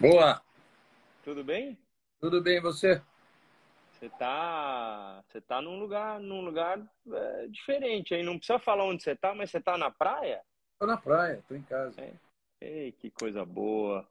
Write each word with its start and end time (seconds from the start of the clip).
Boa. 0.00 0.42
Tudo 1.22 1.44
bem? 1.44 1.78
Tudo 2.18 2.42
bem, 2.42 2.58
você? 2.58 3.02
Você 3.92 4.08
tá, 4.18 5.22
você 5.28 5.42
tá 5.42 5.60
num 5.60 5.78
lugar, 5.78 6.18
num 6.18 6.40
lugar 6.40 6.80
é, 7.12 7.46
diferente 7.48 8.14
aí. 8.14 8.22
Não 8.22 8.38
precisa 8.38 8.58
falar 8.58 8.84
onde 8.84 9.02
você 9.02 9.14
tá, 9.14 9.34
mas 9.34 9.50
você 9.50 9.60
tá 9.60 9.76
na 9.76 9.90
praia? 9.90 10.40
Tô 10.78 10.86
na 10.86 10.96
praia, 10.96 11.44
tô 11.46 11.54
em 11.54 11.60
casa. 11.62 12.00
É. 12.00 12.14
Ei, 12.62 12.92
que 12.92 13.10
coisa 13.10 13.44
boa. 13.44 14.08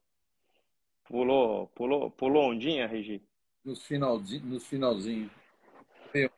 Pulou, 1.05 1.65
pulou, 1.69 2.11
pulou 2.11 2.51
ondinha, 2.51 2.85
Regi? 2.85 3.19
Nos 3.65 3.83
finalzinho, 3.83 4.45
nos 4.45 4.67
finalzinho. 4.67 5.31
Eu. 6.14 6.29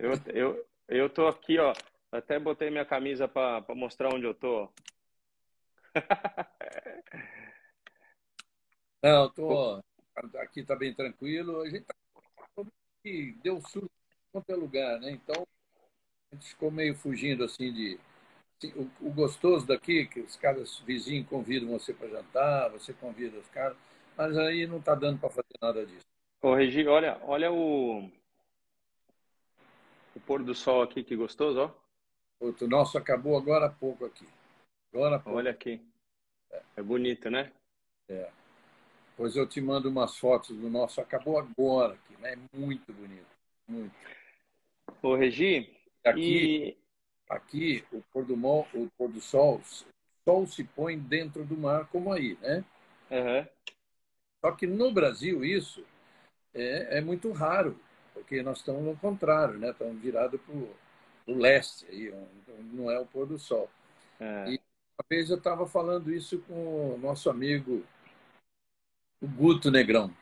eu, 0.00 0.12
eu, 0.34 0.66
eu 0.88 1.08
tô 1.08 1.28
aqui, 1.28 1.60
ó. 1.60 1.72
Até 2.10 2.40
botei 2.40 2.70
minha 2.70 2.84
camisa 2.84 3.28
para 3.28 3.64
mostrar 3.72 4.12
onde 4.12 4.26
eu 4.26 4.34
tô. 4.34 4.68
Não, 9.02 9.30
tô 9.30 9.82
aqui 10.38 10.62
tá 10.62 10.76
bem 10.76 10.94
tranquilo. 10.94 11.62
A 11.62 11.68
gente 11.68 11.84
tá 11.84 11.94
deu 13.42 13.60
surto 13.62 13.86
em 13.88 14.32
qualquer 14.32 14.56
lugar, 14.56 15.00
né? 15.00 15.10
Então 15.10 15.46
a 16.30 16.34
gente 16.34 16.48
ficou 16.48 16.70
meio 16.70 16.94
fugindo 16.94 17.44
assim 17.44 17.72
de 17.72 17.98
assim, 18.58 18.72
o, 18.78 19.08
o, 19.08 19.12
gostoso 19.12 19.66
daqui 19.66 20.06
que 20.06 20.20
os 20.20 20.36
caras 20.36 20.78
vizinhos 20.80 21.28
convidam 21.28 21.70
você 21.70 21.94
para 21.94 22.08
jantar, 22.08 22.70
você 22.70 22.92
convida 22.92 23.38
os 23.38 23.48
caras, 23.48 23.76
mas 24.16 24.36
aí 24.36 24.66
não 24.66 24.80
tá 24.80 24.94
dando 24.94 25.18
para 25.18 25.30
fazer 25.30 25.56
nada 25.60 25.84
disso. 25.86 26.06
Ô 26.42 26.54
Regi, 26.54 26.86
olha, 26.86 27.18
olha 27.22 27.50
o 27.50 28.10
o 30.14 30.20
pôr 30.20 30.42
do 30.42 30.54
sol 30.54 30.82
aqui 30.82 31.02
que 31.02 31.16
gostoso, 31.16 31.60
ó. 31.60 31.80
O 32.40 32.68
nosso 32.68 32.98
acabou 32.98 33.36
agora 33.36 33.66
há 33.66 33.70
pouco 33.70 34.04
aqui. 34.04 34.26
Agora 34.92 35.18
pouco. 35.18 35.38
Olha 35.38 35.50
aqui. 35.50 35.80
É. 36.50 36.62
é 36.76 36.82
bonito, 36.82 37.30
né? 37.30 37.52
É. 38.08 38.30
Pois 39.20 39.36
eu 39.36 39.46
te 39.46 39.60
mando 39.60 39.90
umas 39.90 40.16
fotos 40.16 40.56
do 40.56 40.70
nosso. 40.70 40.98
Acabou 40.98 41.38
agora 41.38 41.92
aqui, 41.92 42.22
né? 42.22 42.32
É 42.32 42.56
muito 42.56 42.90
bonito. 42.90 43.26
Muito. 43.68 43.94
Ô, 45.02 45.14
Regi, 45.14 45.76
aqui, 46.02 46.68
e... 46.68 46.76
aqui 47.28 47.84
o 47.92 48.00
pôr 48.10 48.24
do, 48.24 48.34
mol, 48.34 48.66
o 48.72 48.88
pôr 48.96 49.10
do 49.10 49.20
sol, 49.20 49.60
sol 50.24 50.46
se 50.46 50.64
põe 50.64 50.98
dentro 50.98 51.44
do 51.44 51.54
mar, 51.54 51.86
como 51.88 52.10
aí, 52.10 52.38
né? 52.40 52.64
Uhum. 53.10 53.46
Só 54.40 54.52
que 54.52 54.66
no 54.66 54.90
Brasil 54.90 55.44
isso 55.44 55.84
é, 56.54 56.96
é 56.96 57.00
muito 57.02 57.30
raro, 57.30 57.78
porque 58.14 58.42
nós 58.42 58.60
estamos 58.60 58.82
no 58.82 58.96
contrário, 58.96 59.58
né? 59.58 59.72
Estamos 59.72 60.00
virados 60.00 60.40
para 60.40 60.54
o 60.54 61.38
leste, 61.38 61.84
aí, 61.90 62.10
não 62.72 62.90
é 62.90 62.98
o 62.98 63.04
pôr 63.04 63.26
do 63.26 63.38
sol. 63.38 63.68
É. 64.18 64.52
E 64.52 64.54
uma 64.54 65.04
vez 65.10 65.28
eu 65.28 65.36
estava 65.36 65.66
falando 65.66 66.10
isso 66.10 66.38
com 66.48 66.94
o 66.94 66.98
nosso 66.98 67.28
amigo 67.28 67.84
o 69.20 69.28
Guto 69.28 69.70
Negrão. 69.70 70.14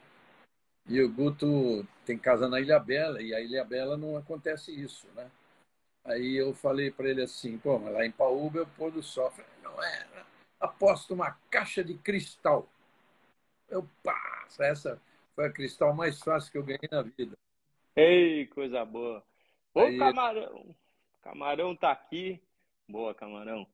E 0.86 1.00
o 1.02 1.12
Guto 1.12 1.86
tem 2.04 2.18
casa 2.18 2.48
na 2.48 2.60
Ilha 2.60 2.78
Bela, 2.78 3.22
e 3.22 3.34
a 3.34 3.40
Ilha 3.40 3.64
Bela 3.64 3.96
não 3.96 4.16
acontece 4.16 4.72
isso, 4.72 5.06
né? 5.14 5.30
Aí 6.04 6.36
eu 6.36 6.54
falei 6.54 6.90
para 6.90 7.10
ele 7.10 7.22
assim, 7.22 7.58
pô, 7.58 7.78
mas 7.78 7.92
lá 7.92 8.06
em 8.06 8.10
Paúba 8.10 8.62
o 8.62 8.66
pôr 8.66 8.90
do 8.90 9.02
sol. 9.02 9.30
Falei, 9.30 9.50
não 9.62 9.82
é, 9.82 9.98
né? 10.06 10.24
aposto 10.58 11.14
uma 11.14 11.32
caixa 11.50 11.84
de 11.84 11.94
cristal. 11.94 12.66
Eu, 13.68 13.86
pá, 14.02 14.46
essa 14.58 15.00
foi 15.34 15.46
a 15.46 15.52
cristal 15.52 15.94
mais 15.94 16.20
fácil 16.20 16.50
que 16.50 16.58
eu 16.58 16.64
ganhei 16.64 16.88
na 16.90 17.02
vida. 17.02 17.36
Ei, 17.94 18.46
coisa 18.46 18.84
boa. 18.84 19.22
Ô, 19.74 19.80
Aí... 19.80 19.98
camarão, 19.98 20.74
camarão 21.20 21.76
tá 21.76 21.92
aqui. 21.92 22.40
Boa, 22.88 23.14
camarão. 23.14 23.66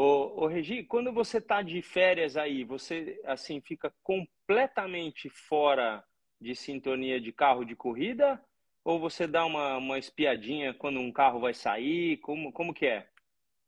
Ô, 0.00 0.44
ô 0.44 0.46
Regi, 0.46 0.84
quando 0.84 1.12
você 1.12 1.38
está 1.38 1.60
de 1.60 1.82
férias 1.82 2.36
aí, 2.36 2.62
você 2.62 3.20
assim 3.24 3.60
fica 3.60 3.92
completamente 4.04 5.28
fora 5.28 6.04
de 6.40 6.54
sintonia 6.54 7.20
de 7.20 7.32
carro 7.32 7.64
de 7.64 7.74
corrida? 7.74 8.40
Ou 8.84 9.00
você 9.00 9.26
dá 9.26 9.44
uma, 9.44 9.76
uma 9.76 9.98
espiadinha 9.98 10.72
quando 10.72 11.00
um 11.00 11.10
carro 11.10 11.40
vai 11.40 11.52
sair? 11.52 12.18
Como, 12.18 12.52
como 12.52 12.72
que 12.72 12.86
é? 12.86 13.08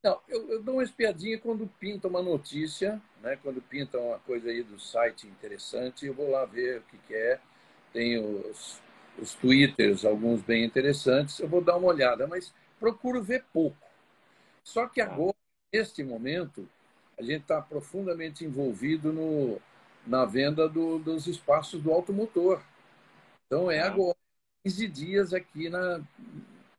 Não, 0.04 0.20
eu, 0.28 0.48
eu 0.52 0.62
dou 0.62 0.74
uma 0.74 0.84
espiadinha 0.84 1.36
quando 1.36 1.66
pinta 1.80 2.06
uma 2.06 2.22
notícia, 2.22 3.02
né? 3.20 3.36
quando 3.42 3.60
pinta 3.60 3.98
uma 3.98 4.20
coisa 4.20 4.50
aí 4.50 4.62
do 4.62 4.78
site 4.78 5.26
interessante, 5.26 6.06
eu 6.06 6.14
vou 6.14 6.30
lá 6.30 6.44
ver 6.44 6.78
o 6.78 6.82
que, 6.82 6.98
que 7.08 7.14
é. 7.16 7.40
Tem 7.92 8.19
os, 8.19 8.80
os 9.19 9.34
twitters, 9.34 10.04
alguns 10.04 10.40
bem 10.42 10.64
interessantes, 10.64 11.40
eu 11.40 11.48
vou 11.48 11.60
dar 11.60 11.76
uma 11.76 11.88
olhada, 11.88 12.28
mas 12.28 12.54
procuro 12.78 13.20
ver 13.20 13.44
pouco. 13.52 13.76
Só 14.62 14.86
que 14.86 15.00
tá. 15.00 15.12
agora 15.12 15.39
neste 15.72 16.03
momento, 16.03 16.69
a 17.19 17.22
gente 17.22 17.42
está 17.42 17.60
profundamente 17.60 18.44
envolvido 18.44 19.12
no, 19.12 19.60
na 20.06 20.25
venda 20.25 20.69
do, 20.69 20.98
dos 20.98 21.26
espaços 21.26 21.82
do 21.82 21.92
automotor. 21.92 22.62
Então, 23.47 23.70
é 23.70 23.81
agora 23.81 24.16
15 24.64 24.88
dias 24.88 25.34
aqui 25.34 25.69
na 25.69 26.00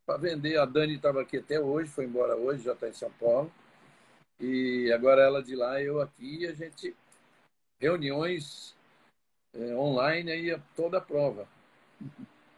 para 0.06 0.18
vender. 0.18 0.58
A 0.58 0.66
Dani 0.66 0.96
estava 0.96 1.22
aqui 1.22 1.38
até 1.38 1.60
hoje, 1.60 1.90
foi 1.90 2.06
embora 2.06 2.36
hoje, 2.36 2.64
já 2.64 2.74
está 2.74 2.90
em 2.90 2.94
São 2.94 3.12
Paulo. 3.12 3.52
E 4.40 4.92
agora 4.92 5.22
ela 5.22 5.44
de 5.44 5.56
lá, 5.56 5.82
eu 5.82 6.02
aqui, 6.02 6.40
e 6.42 6.48
a 6.48 6.54
gente. 6.54 6.96
Reuniões 7.80 8.76
é, 9.54 9.76
online 9.76 10.32
aí, 10.32 10.60
toda 10.76 11.00
a 11.00 11.02
prova. 11.02 11.48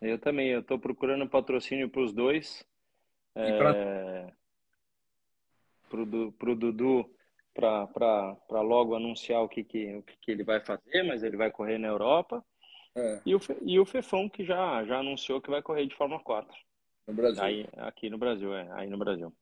Eu 0.01 0.19
também, 0.19 0.50
eu 0.50 0.59
estou 0.59 0.77
procurando 0.77 1.27
patrocínio 1.29 1.89
para 1.89 2.01
os 2.01 2.11
dois. 2.11 2.65
E 3.35 3.57
pra... 3.57 3.73
é 3.75 4.42
para 6.37 6.51
o 6.51 6.55
Dudu 6.55 7.09
para 7.53 8.61
logo 8.61 8.95
anunciar 8.95 9.41
o 9.41 9.49
que, 9.49 9.63
que, 9.63 9.95
o 9.95 10.03
que, 10.03 10.17
que 10.21 10.31
ele 10.31 10.43
vai 10.43 10.59
fazer, 10.59 11.03
mas 11.03 11.23
ele 11.23 11.37
vai 11.37 11.51
correr 11.51 11.77
na 11.77 11.87
Europa. 11.87 12.43
É. 12.95 13.21
E, 13.25 13.35
o, 13.35 13.39
e 13.61 13.79
o 13.79 13.85
Fefão, 13.85 14.27
que 14.27 14.43
já, 14.43 14.83
já 14.85 14.99
anunciou 14.99 15.41
que 15.41 15.49
vai 15.49 15.61
correr 15.61 15.85
de 15.85 15.95
Fórmula 15.95 16.21
4. 16.21 16.55
No 17.07 17.13
Brasil. 17.13 17.43
Aí, 17.43 17.67
aqui 17.77 18.09
no 18.09 18.17
Brasil, 18.17 18.53
é. 18.53 18.71
Aí 18.71 18.89
no 18.89 18.97
Brasil. 18.97 19.33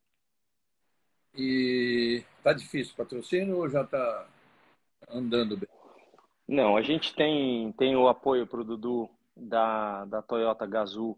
E 1.35 2.23
tá 2.43 2.53
difícil 2.53 2.95
patrocínio 2.95 3.57
ou 3.57 3.69
já 3.69 3.85
tá 3.85 4.27
andando 5.09 5.55
bem? 5.55 5.69
Não, 6.47 6.75
a 6.75 6.81
gente 6.81 7.15
tem, 7.15 7.71
tem 7.73 7.95
o 7.95 8.09
apoio 8.09 8.45
para 8.45 8.59
o 8.59 8.65
Dudu 8.65 9.09
da, 9.35 10.05
da 10.05 10.21
Toyota 10.21 10.65
Gazoo, 10.65 11.17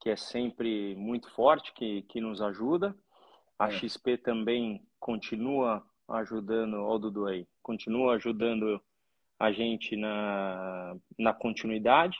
que 0.00 0.10
é 0.10 0.16
sempre 0.16 0.96
muito 0.96 1.30
forte, 1.30 1.72
que, 1.72 2.02
que 2.02 2.20
nos 2.20 2.42
ajuda. 2.42 2.94
A 3.58 3.68
é. 3.68 3.70
XP 3.72 4.18
também 4.18 4.82
continua 4.98 5.84
ajudando, 6.08 6.74
ó, 6.82 6.98
Dudu 6.98 7.26
aí, 7.26 7.46
continua 7.62 8.14
ajudando 8.14 8.80
a 9.38 9.52
gente 9.52 9.96
na, 9.96 10.96
na 11.18 11.32
continuidade. 11.32 12.18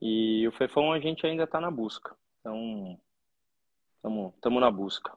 E 0.00 0.46
o 0.48 0.52
Fefão 0.52 0.92
a 0.92 0.98
gente 0.98 1.26
ainda 1.26 1.44
está 1.44 1.60
na 1.60 1.70
busca. 1.70 2.16
Então, 2.40 2.98
estamos 4.34 4.60
na 4.60 4.70
busca. 4.70 5.16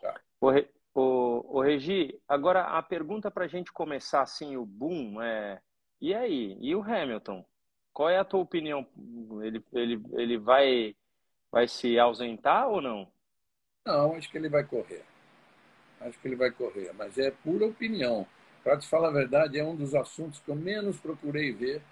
Tá. 0.00 0.20
O, 0.40 0.50
o, 0.94 1.58
o 1.58 1.60
Regi, 1.60 2.18
agora 2.26 2.62
a 2.62 2.82
pergunta 2.82 3.30
para 3.30 3.44
a 3.44 3.48
gente 3.48 3.72
começar 3.72 4.22
assim, 4.22 4.56
o 4.56 4.64
boom, 4.64 5.20
é: 5.20 5.60
e 6.00 6.14
aí? 6.14 6.56
E 6.60 6.74
o 6.74 6.82
Hamilton? 6.82 7.44
Qual 7.92 8.08
é 8.08 8.18
a 8.18 8.24
tua 8.24 8.40
opinião? 8.40 8.86
Ele, 9.42 9.64
ele, 9.72 10.02
ele 10.14 10.38
vai, 10.38 10.96
vai 11.50 11.68
se 11.68 11.98
ausentar 11.98 12.68
ou 12.68 12.80
não? 12.80 13.12
Não, 13.84 14.14
acho 14.14 14.30
que 14.30 14.38
ele 14.38 14.48
vai 14.48 14.64
correr. 14.64 15.04
Acho 16.00 16.18
que 16.18 16.28
ele 16.28 16.36
vai 16.36 16.50
correr, 16.50 16.92
mas 16.94 17.18
é 17.18 17.30
pura 17.30 17.66
opinião. 17.66 18.26
Para 18.62 18.78
te 18.78 18.88
falar 18.88 19.08
a 19.08 19.12
verdade, 19.12 19.58
é 19.58 19.64
um 19.64 19.76
dos 19.76 19.94
assuntos 19.94 20.40
que 20.40 20.50
eu 20.50 20.54
menos 20.54 20.98
procurei 20.98 21.52
ver, 21.52 21.82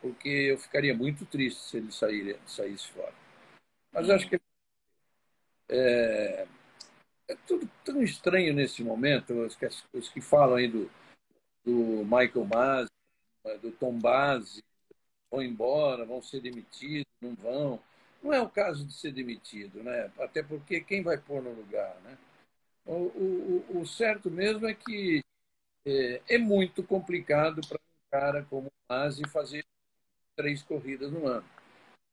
porque 0.00 0.28
eu 0.28 0.58
ficaria 0.58 0.94
muito 0.94 1.26
triste 1.26 1.60
se 1.60 1.76
ele 1.76 1.92
sair, 1.92 2.38
saísse 2.46 2.88
fora. 2.88 3.12
Mas 3.92 4.08
acho 4.08 4.28
que 4.28 4.40
é, 5.68 6.46
é 7.28 7.36
tudo 7.46 7.68
tão 7.84 8.02
estranho 8.02 8.54
nesse 8.54 8.82
momento. 8.82 9.34
Os 9.34 9.54
que, 9.54 9.66
os 9.92 10.08
que 10.08 10.20
falam 10.20 10.56
aí 10.56 10.68
do, 10.68 10.90
do 11.64 12.04
Michael 12.04 12.46
Masi, 12.46 12.90
do 13.60 13.70
Tom 13.72 13.98
Base, 13.98 14.62
vão 15.30 15.42
embora, 15.42 16.04
vão 16.04 16.22
ser 16.22 16.40
demitidos, 16.40 17.06
não 17.20 17.34
vão. 17.34 17.80
Não 18.24 18.32
é 18.32 18.40
o 18.40 18.48
caso 18.48 18.86
de 18.86 18.94
ser 18.94 19.12
demitido, 19.12 19.82
né? 19.82 20.10
até 20.18 20.42
porque 20.42 20.80
quem 20.80 21.02
vai 21.02 21.18
pôr 21.18 21.42
no 21.42 21.52
lugar? 21.52 21.94
Né? 22.02 22.16
O, 22.86 22.94
o, 22.94 23.80
o 23.82 23.86
certo 23.86 24.30
mesmo 24.30 24.66
é 24.66 24.72
que 24.72 25.22
é, 25.86 26.22
é 26.26 26.38
muito 26.38 26.82
complicado 26.82 27.60
para 27.68 27.76
um 27.76 28.10
cara 28.10 28.46
como 28.48 28.68
o 28.68 28.72
Masi 28.88 29.28
fazer 29.28 29.62
três 30.34 30.62
corridas 30.62 31.12
no 31.12 31.26
ano. 31.26 31.44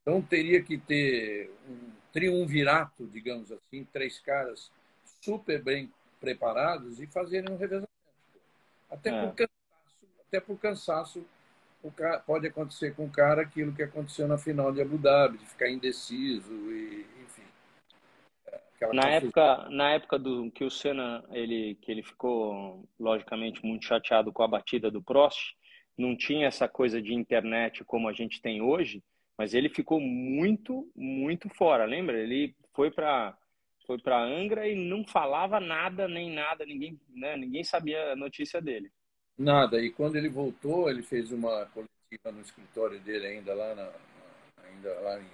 Então 0.02 0.22
teria 0.22 0.62
que 0.62 0.78
ter 0.78 1.50
um 1.66 1.92
triunvirato, 2.12 3.08
digamos 3.08 3.50
assim, 3.50 3.86
três 3.86 4.20
caras 4.20 4.70
super 5.22 5.64
bem 5.64 5.90
preparados 6.20 7.00
e 7.00 7.08
fazerem 7.08 7.54
um 7.54 7.58
revezamento. 7.58 7.90
Até, 8.90 9.12
é. 9.12 9.26
por, 9.26 9.34
cansaço, 9.34 10.08
até 10.28 10.40
por 10.42 10.60
cansaço 10.60 11.26
cara, 11.90 12.20
pode 12.20 12.46
acontecer 12.46 12.94
com 12.94 13.06
o 13.06 13.10
cara 13.10 13.42
aquilo 13.42 13.74
que 13.74 13.82
aconteceu 13.82 14.28
na 14.28 14.38
final 14.38 14.72
de 14.72 14.82
Abu 14.82 14.98
Dhabi, 14.98 15.38
de 15.38 15.46
ficar 15.46 15.70
indeciso 15.70 16.54
e 16.72 17.06
enfim. 17.24 17.44
Na 18.94 19.10
época, 19.10 19.70
na 19.70 19.92
época 19.92 20.20
do 20.20 20.52
que 20.52 20.64
o 20.64 20.70
Senna 20.70 21.24
ele 21.32 21.76
que 21.82 21.92
ele 21.92 22.04
ficou 22.04 22.88
logicamente 23.00 23.66
muito 23.66 23.86
chateado 23.86 24.32
com 24.32 24.44
a 24.44 24.48
batida 24.48 24.92
do 24.92 25.02
Prost, 25.02 25.56
não 25.98 26.16
tinha 26.16 26.48
essa 26.48 26.68
coisa 26.68 27.02
de 27.02 27.14
internet 27.14 27.84
como 27.84 28.08
a 28.08 28.14
gente 28.14 28.42
tem 28.42 28.62
hoje, 28.62 29.04
mas 29.38 29.54
ele 29.54 29.70
ficou 29.70 30.00
muito, 30.00 30.92
muito 30.96 31.50
fora. 31.50 31.86
Lembra? 31.86 32.20
Ele 32.20 32.56
foi 32.74 32.92
para 32.92 33.36
foi 33.86 33.98
para 33.98 34.24
Angra 34.24 34.68
e 34.68 34.76
não 34.76 35.06
falava 35.06 35.60
nada 35.60 36.08
nem 36.08 36.32
nada, 36.32 36.66
ninguém, 36.66 37.00
né, 37.10 37.36
ninguém 37.36 37.64
sabia 37.64 38.14
a 38.14 38.16
notícia 38.16 38.62
dele. 38.62 38.92
Nada. 39.38 39.82
E 39.82 39.92
quando 39.92 40.16
ele 40.16 40.30
voltou, 40.30 40.90
ele 40.90 41.02
fez 41.02 41.32
uma 41.32 41.66
coletiva 41.68 42.32
no 42.32 42.42
escritório 42.42 43.00
dele 43.00 43.28
ainda 43.28 43.54
lá 43.54 43.76
na 43.76 43.92
ainda 44.64 45.00
lá 45.00 45.20
em, 45.20 45.30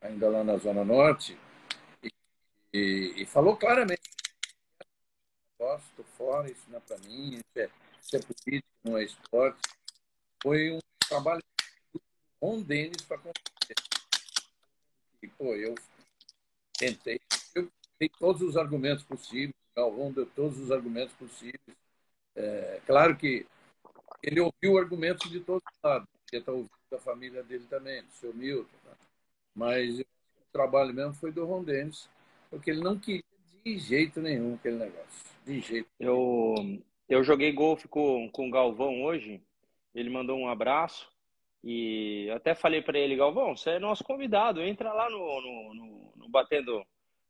ainda 0.00 0.28
lá 0.28 0.44
na 0.44 0.56
zona 0.56 0.84
norte 0.84 1.36
e, 2.02 2.10
e, 2.72 3.22
e 3.22 3.26
falou 3.26 3.56
claramente 3.56 4.08
gosto, 5.58 6.04
fora, 6.16 6.50
isso 6.50 6.62
não 6.68 6.78
é 6.78 6.80
para 6.80 6.98
mim, 6.98 7.34
isso 7.34 7.44
é, 7.56 7.70
isso 8.00 8.16
é 8.16 8.20
política, 8.20 8.68
não 8.84 8.96
é 8.96 9.04
esporte. 9.04 9.60
Foi 10.40 10.70
um 10.70 10.78
trabalho 11.08 11.42
com 12.38 12.62
Denis 12.62 13.02
para 13.02 13.16
acontecer. 13.16 13.74
E, 15.20 15.26
pô, 15.26 15.54
eu 15.56 15.74
tentei, 16.78 17.20
eu 17.54 17.68
dei 17.98 18.08
todos 18.08 18.40
os 18.42 18.56
argumentos 18.56 19.02
possíveis, 19.04 19.54
Galvão 19.76 20.12
deu 20.12 20.26
todos 20.26 20.58
os 20.58 20.70
argumentos 20.70 21.12
possíveis. 21.14 21.76
É, 22.38 22.80
claro 22.86 23.16
que 23.16 23.44
ele 24.22 24.40
ouviu 24.40 24.78
argumentos 24.78 25.28
de 25.30 25.40
todos 25.40 25.62
os 25.72 25.82
lados, 25.82 26.08
podia 26.24 26.38
estar 26.38 26.52
ouvindo 26.52 26.70
da 26.90 26.98
família 26.98 27.42
dele 27.42 27.66
também, 27.68 28.02
do 28.02 28.12
seu 28.12 28.32
Milton, 28.32 28.76
né? 28.84 28.92
mas 29.54 30.00
o 30.00 30.04
trabalho 30.52 30.94
mesmo 30.94 31.14
foi 31.14 31.32
do 31.32 31.44
Ron 31.44 31.64
Dennis, 31.64 32.08
porque 32.48 32.70
ele 32.70 32.80
não 32.80 32.98
queria 32.98 33.24
de 33.64 33.78
jeito 33.78 34.20
nenhum 34.20 34.54
aquele 34.54 34.76
negócio. 34.76 35.34
De 35.44 35.60
jeito. 35.60 35.88
Eu, 35.98 36.54
eu 37.08 37.22
joguei 37.24 37.52
golfe 37.52 37.88
com, 37.88 38.30
com 38.30 38.48
o 38.48 38.50
Galvão 38.50 39.02
hoje. 39.02 39.42
Ele 39.94 40.08
mandou 40.08 40.38
um 40.38 40.48
abraço. 40.48 41.10
E 41.62 42.30
até 42.30 42.54
falei 42.54 42.80
para 42.80 42.98
ele, 42.98 43.16
Galvão, 43.16 43.56
você 43.56 43.70
é 43.70 43.78
nosso 43.78 44.04
convidado, 44.04 44.62
entra 44.62 44.92
lá 44.92 45.10
no, 45.10 45.18
no, 45.18 45.74
no, 45.74 46.12
no 46.14 46.28
batendo, 46.28 46.86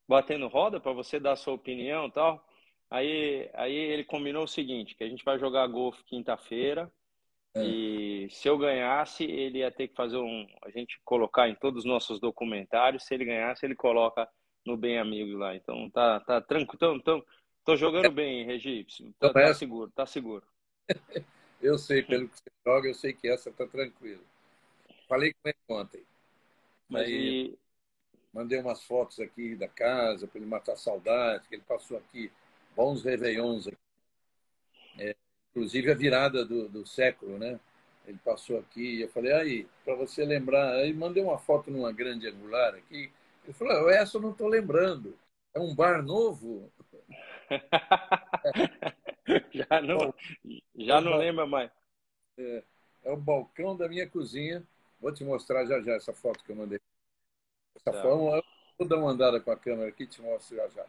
batendo 0.07 0.47
roda 0.49 0.79
para 0.79 0.93
você 0.93 1.19
dar 1.19 1.35
sua 1.35 1.55
opinião 1.55 2.07
e 2.07 2.13
tal. 2.13 2.48
Aí, 2.91 3.51
aí 3.53 3.75
ele 3.75 4.05
combinou 4.05 4.45
o 4.45 4.49
seguinte, 4.49 4.95
que 4.95 5.05
a 5.05 5.09
gente 5.09 5.25
vai 5.25 5.39
jogar 5.39 5.67
golfe 5.67 6.03
quinta-feira 6.05 6.91
é. 7.55 7.63
e 7.63 8.31
se 8.31 8.49
eu 8.49 8.57
ganhasse, 8.57 9.25
ele 9.25 9.59
ia 9.59 9.71
ter 9.71 9.89
que 9.89 9.95
fazer 9.95 10.17
um, 10.17 10.47
a 10.63 10.71
gente 10.71 10.99
colocar 11.05 11.49
em 11.49 11.55
todos 11.55 11.81
os 11.81 11.85
nossos 11.85 12.19
documentários, 12.19 13.05
se 13.05 13.15
ele 13.15 13.25
ganhasse, 13.25 13.67
ele 13.67 13.75
coloca 13.75 14.29
no 14.65 14.77
Bem 14.77 14.99
Amigo 14.99 15.37
lá. 15.37 15.55
Então 15.55 15.91
tá, 15.91 16.21
tá 16.21 16.41
tranquilo. 16.41 17.03
Tô, 17.03 17.25
tô 17.65 17.77
jogando 17.77 18.11
bem, 18.11 18.45
Regi. 18.45 18.87
Tá, 19.19 19.33
tá 19.33 19.55
seguro, 19.55 19.91
tá 19.91 20.07
seguro. 20.07 20.45
eu 21.61 21.77
sei, 21.77 22.03
pelo 22.03 22.29
que 22.29 22.37
você 22.37 22.51
joga, 22.67 22.89
eu 22.89 22.95
sei 22.95 23.13
que 23.13 23.29
essa 23.29 23.51
tá 23.53 23.67
tranquila. 23.67 24.23
Falei 25.07 25.33
com 25.33 25.49
ele 25.49 25.59
ontem. 25.69 26.03
Mas 26.89 27.07
Aí, 27.07 27.53
e... 27.53 27.59
Mandei 28.33 28.61
umas 28.61 28.85
fotos 28.85 29.19
aqui 29.21 29.57
da 29.57 29.67
casa 29.67 30.27
para 30.27 30.39
ele 30.39 30.49
matar 30.49 30.77
saudade, 30.77 31.49
que 31.49 31.55
ele 31.55 31.63
passou 31.67 31.97
aqui 31.97 32.31
bons 32.79 33.03
réveillons 33.03 33.67
aqui. 33.67 33.77
É, 35.01 35.17
inclusive 35.51 35.91
a 35.91 35.95
virada 35.95 36.45
do, 36.45 36.69
do 36.69 36.87
século, 36.87 37.37
né? 37.37 37.59
Ele 38.07 38.19
passou 38.25 38.61
aqui 38.61 38.99
e 38.99 39.03
eu 39.03 39.09
falei, 39.09 39.33
aí, 39.33 39.67
para 39.85 39.97
você 39.97 40.25
lembrar, 40.25 40.75
aí 40.75 40.95
mandei 40.95 41.21
uma 41.21 41.39
foto 41.39 41.73
numa 41.73 41.93
grande 41.93 42.29
angular 42.29 42.75
aqui, 42.75 43.11
ele 43.45 43.53
falou, 43.53 43.91
essa 43.91 44.17
eu 44.17 44.23
não 44.23 44.31
estou 44.31 44.47
lembrando. 44.47 45.19
É 45.53 45.59
um 45.59 45.75
bar 45.75 46.01
novo? 46.03 46.71
já 49.53 49.83
não, 49.83 50.15
já 50.77 51.01
não 51.01 51.17
lembra 51.17 51.47
mais. 51.47 51.73
É, 52.39 52.63
é, 53.03 53.11
o 53.11 53.17
balcão 53.17 53.77
da 53.77 53.89
minha 53.89 54.09
cozinha. 54.09 54.63
Vou 55.01 55.13
te 55.13 55.25
mostrar 55.25 55.67
já 55.67 55.81
já 55.81 55.95
essa 55.95 56.13
foto 56.13 56.45
que 56.45 56.53
eu 56.53 56.57
mandei. 56.57 56.79
Essa 57.77 57.93
tá. 57.93 58.03
forma, 58.03 58.43
vou 58.79 58.89
dar 58.89 58.99
uma 58.99 59.11
andada 59.11 59.41
com 59.41 59.51
a 59.51 59.57
câmera 59.57 59.89
aqui 59.89 60.05
e 60.05 60.07
te 60.07 60.21
mostro 60.21 60.57
já 60.57 60.69
já. 60.69 60.87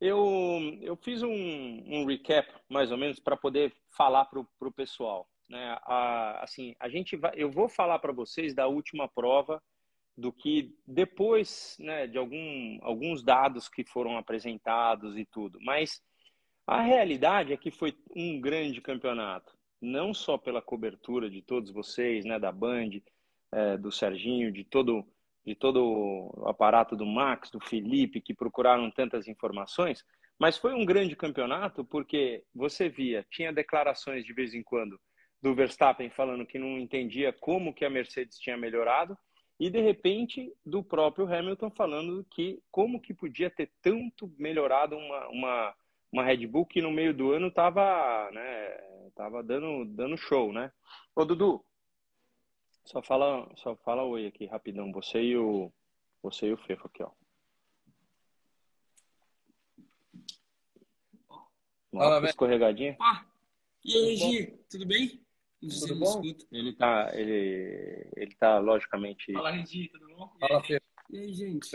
Eu, 0.00 0.78
eu 0.80 0.96
fiz 0.96 1.22
um, 1.22 1.30
um 1.30 2.06
recap, 2.06 2.48
mais 2.68 2.90
ou 2.90 2.96
menos, 2.96 3.20
para 3.20 3.36
poder 3.36 3.74
falar 3.90 4.24
para 4.24 4.40
o 4.40 4.72
pessoal. 4.72 5.28
Né? 5.48 5.76
A, 5.82 6.42
assim, 6.42 6.74
a 6.78 6.88
gente 6.88 7.16
vai, 7.16 7.32
eu 7.34 7.50
vou 7.50 7.68
falar 7.68 7.98
para 7.98 8.12
vocês 8.12 8.54
da 8.54 8.66
última 8.66 9.08
prova 9.08 9.62
do 10.16 10.32
que 10.32 10.74
depois 10.86 11.76
né, 11.80 12.06
de 12.06 12.18
algum, 12.18 12.78
alguns 12.82 13.22
dados 13.22 13.68
que 13.68 13.84
foram 13.84 14.16
apresentados 14.16 15.18
e 15.18 15.24
tudo. 15.24 15.58
Mas 15.62 16.00
a 16.66 16.80
realidade 16.80 17.52
é 17.52 17.56
que 17.56 17.70
foi 17.70 17.96
um 18.14 18.40
grande 18.40 18.80
campeonato, 18.80 19.56
não 19.80 20.14
só 20.14 20.38
pela 20.38 20.62
cobertura 20.62 21.28
de 21.28 21.42
todos 21.42 21.70
vocês, 21.72 22.24
né, 22.24 22.38
da 22.38 22.52
Band, 22.52 22.90
é, 23.52 23.76
do 23.76 23.90
Serginho, 23.90 24.52
de 24.52 24.62
todo, 24.62 25.04
de 25.44 25.54
todo 25.54 25.82
o 25.82 26.48
aparato 26.48 26.96
do 26.96 27.06
Max, 27.06 27.50
do 27.50 27.60
Felipe, 27.60 28.20
que 28.20 28.34
procuraram 28.34 28.90
tantas 28.90 29.26
informações, 29.26 30.04
mas 30.38 30.56
foi 30.56 30.74
um 30.74 30.84
grande 30.84 31.16
campeonato 31.16 31.84
porque 31.84 32.44
você 32.54 32.88
via, 32.88 33.26
tinha 33.30 33.52
declarações 33.52 34.24
de 34.24 34.32
vez 34.32 34.54
em 34.54 34.62
quando 34.62 34.98
do 35.42 35.54
Verstappen 35.54 36.10
falando 36.10 36.46
que 36.46 36.58
não 36.58 36.78
entendia 36.78 37.32
como 37.32 37.72
que 37.74 37.84
a 37.84 37.90
Mercedes 37.90 38.38
tinha 38.38 38.56
melhorado, 38.56 39.16
e 39.58 39.68
de 39.68 39.80
repente 39.80 40.52
do 40.64 40.82
próprio 40.82 41.26
Hamilton 41.26 41.70
falando 41.70 42.26
que 42.30 42.58
como 42.70 43.00
que 43.00 43.12
podia 43.12 43.50
ter 43.50 43.70
tanto 43.82 44.32
melhorado 44.38 44.96
uma, 44.96 45.28
uma, 45.28 45.74
uma 46.10 46.24
Red 46.24 46.46
Bull 46.46 46.64
que 46.64 46.80
no 46.80 46.90
meio 46.90 47.12
do 47.12 47.32
ano 47.32 47.48
estava 47.48 48.30
né, 48.32 48.68
tava 49.14 49.42
dando, 49.42 49.84
dando 49.84 50.16
show, 50.16 50.50
né? 50.50 50.72
Ô 51.14 51.26
Dudu, 51.26 51.62
só 52.84 53.02
fala, 53.02 53.48
só 53.56 53.76
fala 53.76 54.02
oi 54.02 54.26
aqui 54.26 54.46
rapidão, 54.46 54.92
você 54.92 55.20
e 55.22 55.36
o 55.36 55.72
você 56.22 56.48
e 56.48 56.52
o 56.52 56.56
Fefo 56.56 56.86
aqui, 56.86 57.02
ó. 57.02 57.10
Fala, 61.92 62.24
escorregadinha. 62.28 62.96
Ah, 63.00 63.24
e 63.84 63.96
aí, 63.96 64.16
Gi, 64.16 64.64
tudo 64.70 64.86
bem? 64.86 65.20
Tudo 65.60 65.96
bom? 65.96 66.22
Ele 66.50 66.72
tá, 66.72 67.10
ele, 67.14 68.08
ele 68.16 68.34
tá 68.36 68.58
logicamente. 68.58 69.32
Fala, 69.32 69.50
Regi, 69.50 69.88
tudo 69.88 70.08
bom? 70.08 70.32
Fala, 70.40 70.62
Fê. 70.62 70.80
E 71.10 71.18
aí, 71.18 71.32
gente? 71.34 71.68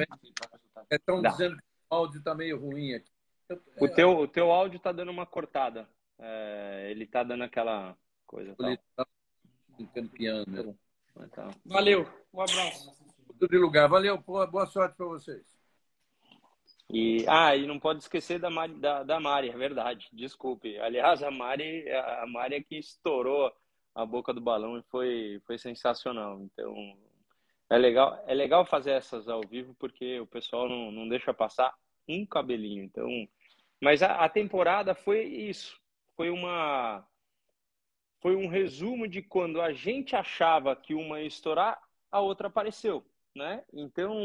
Estão 0.90 1.22
dizendo 1.22 1.58
que 1.58 1.64
o 1.90 1.96
áudio 1.96 2.24
tá 2.24 2.34
meio 2.34 2.60
ruim 2.60 2.94
aqui. 2.94 3.12
O 3.80 3.88
teu, 3.88 4.18
o 4.18 4.28
teu 4.28 4.52
áudio 4.52 4.80
tá 4.80 4.92
dando 4.92 5.12
uma 5.12 5.26
cortada. 5.26 5.88
É, 6.18 6.88
ele 6.90 7.06
tá 7.06 7.22
dando 7.22 7.44
aquela 7.44 7.96
coisa. 8.26 8.56
Ele 8.60 8.78
tá 8.98 9.06
piano. 10.14 10.78
Valeu, 11.66 12.08
um 12.34 12.42
abraço. 12.42 12.92
Tudo 13.40 13.48
de 13.48 13.58
lugar. 13.58 13.88
Valeu, 13.88 14.18
boa 14.18 14.66
sorte 14.66 14.96
para 14.96 15.06
vocês. 15.06 15.56
E, 16.90 17.26
ah, 17.28 17.56
e 17.56 17.66
não 17.66 17.80
pode 17.80 18.00
esquecer 18.00 18.40
da 18.40 18.50
Mari, 18.50 18.76
da, 18.76 19.04
da 19.04 19.20
Mari, 19.20 19.50
é 19.50 19.58
verdade, 19.58 20.08
desculpe. 20.14 20.78
Aliás, 20.80 21.24
a 21.24 21.32
Mari, 21.32 21.90
a 21.92 22.26
Mari 22.28 22.56
é 22.56 22.62
que 22.62 22.78
estourou 22.78 23.52
a 23.94 24.06
boca 24.06 24.34
do 24.34 24.42
balão 24.42 24.78
e 24.78 24.84
foi, 24.84 25.42
foi 25.46 25.58
sensacional. 25.58 26.40
Então, 26.42 26.76
é 27.70 27.78
legal, 27.78 28.24
é 28.28 28.34
legal 28.34 28.66
fazer 28.66 28.92
essas 28.92 29.28
ao 29.28 29.42
vivo 29.42 29.76
porque 29.80 30.20
o 30.20 30.28
pessoal 30.28 30.70
não, 30.70 30.92
não 30.92 31.08
deixa 31.08 31.34
passar 31.34 31.74
um 32.08 32.26
cabelinho. 32.26 32.84
Então, 32.84 33.10
mas 33.82 34.04
a, 34.04 34.24
a 34.24 34.30
temporada 34.30 34.94
foi 34.94 35.24
isso. 35.24 35.80
Foi 36.16 36.30
uma 36.30 37.06
foi 38.26 38.36
um 38.36 38.48
resumo 38.48 39.08
de 39.08 39.22
quando 39.22 39.62
a 39.62 39.72
gente 39.72 40.16
achava 40.16 40.76
que 40.76 40.96
uma 40.96 41.22
ia 41.22 41.28
estourar, 41.28 41.80
a 42.12 42.20
outra 42.20 42.48
apareceu, 42.48 43.06
né? 43.36 43.64
Então, 43.72 44.18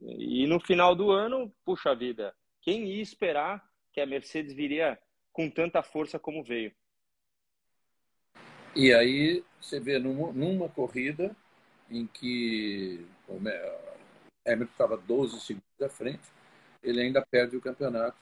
e 0.00 0.46
no 0.46 0.58
final 0.58 0.94
do 0.94 1.10
ano, 1.10 1.52
puxa 1.62 1.94
vida, 1.94 2.34
quem 2.62 2.86
ia 2.86 3.02
esperar 3.02 3.62
que 3.92 4.00
a 4.00 4.06
Mercedes 4.06 4.54
viria 4.54 4.98
com 5.30 5.50
tanta 5.50 5.82
força 5.82 6.18
como 6.18 6.42
veio? 6.42 6.72
E 8.74 8.94
aí 8.94 9.44
você 9.60 9.78
vê 9.78 9.98
numa, 9.98 10.32
numa 10.32 10.70
corrida 10.70 11.36
em 11.90 12.06
que 12.06 13.06
o 13.28 13.36
Hamilton 14.46 14.72
estava 14.72 14.96
12 14.96 15.38
segundos 15.40 15.82
à 15.82 15.88
frente, 15.90 16.24
ele 16.82 17.02
ainda 17.02 17.20
perde 17.20 17.58
o 17.58 17.60
campeonato. 17.60 18.16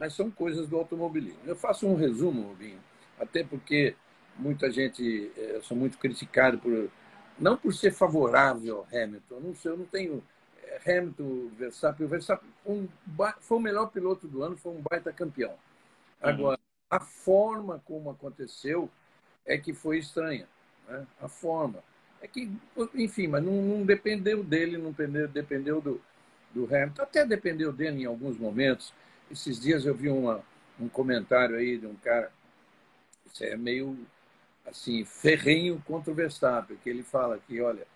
Mas 0.00 0.14
são 0.14 0.32
coisas 0.32 0.68
do 0.68 0.76
automobilismo. 0.76 1.38
Eu 1.46 1.54
faço 1.54 1.86
um 1.86 1.94
resumo, 1.94 2.48
Rubinho, 2.48 2.82
até 3.20 3.44
porque 3.44 3.94
muita 4.36 4.70
gente, 4.70 5.30
eh, 5.36 5.56
eu 5.56 5.62
sou 5.62 5.76
muito 5.76 5.98
criticado 5.98 6.58
por 6.58 6.90
não 7.38 7.56
por 7.56 7.72
ser 7.74 7.92
favorável 7.92 8.78
ao 8.78 8.86
Hamilton, 8.86 9.40
não 9.40 9.54
sei, 9.54 9.72
eu 9.72 9.76
não 9.76 9.86
tenho 9.86 10.22
eh, 10.62 10.80
Hamilton, 10.86 11.50
Verstappen, 11.56 12.06
o 12.06 12.08
Verstappen 12.08 12.50
um, 12.66 12.88
foi 13.40 13.58
o 13.58 13.60
melhor 13.60 13.86
piloto 13.86 14.26
do 14.26 14.42
ano, 14.42 14.56
foi 14.56 14.72
um 14.72 14.82
baita 14.88 15.12
campeão. 15.12 15.54
Agora, 16.20 16.58
a 16.88 17.00
forma 17.00 17.82
como 17.84 18.10
aconteceu 18.10 18.88
é 19.44 19.58
que 19.58 19.72
foi 19.72 19.98
estranha. 19.98 20.48
Né? 20.88 21.06
A 21.20 21.28
forma. 21.28 21.82
É 22.22 22.26
que, 22.26 22.50
enfim, 22.94 23.26
mas 23.26 23.44
não, 23.44 23.52
não 23.52 23.84
dependeu 23.84 24.42
dele, 24.42 24.78
não 24.78 24.90
dependeu, 24.90 25.28
dependeu 25.28 25.80
do, 25.80 26.00
do 26.54 26.64
Hamilton. 26.64 27.02
Até 27.02 27.26
dependeu 27.26 27.72
dele 27.72 28.02
em 28.02 28.06
alguns 28.06 28.38
momentos. 28.38 28.94
Esses 29.30 29.60
dias 29.60 29.84
eu 29.84 29.94
vi 29.94 30.08
uma, 30.08 30.42
um 30.80 30.88
comentário 30.88 31.56
aí 31.56 31.76
de 31.76 31.86
um 31.86 31.94
cara, 31.96 32.32
isso 33.30 33.44
é 33.44 33.56
meio, 33.56 33.98
assim 34.66 35.04
ferrenho 35.04 35.82
contra 35.86 36.10
o 36.10 36.14
Verstappen, 36.14 36.76
que 36.82 36.88
ele 36.88 37.02
fala 37.02 37.38
que, 37.38 37.60
olha, 37.60 37.86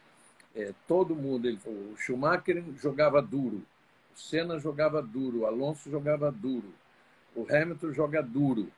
é, 0.54 0.72
todo 0.86 1.14
mundo, 1.14 1.46
ele 1.46 1.58
falou, 1.58 1.92
o 1.92 1.96
Schumacher 1.96 2.62
jogava 2.76 3.22
duro, 3.22 3.62
o 4.14 4.18
Senna 4.18 4.58
jogava 4.58 5.00
duro, 5.00 5.40
o 5.40 5.46
Alonso 5.46 5.90
jogava 5.90 6.30
duro, 6.30 6.72
o 7.34 7.46
Hamilton 7.48 7.92
joga 7.92 8.22
duro, 8.22 8.70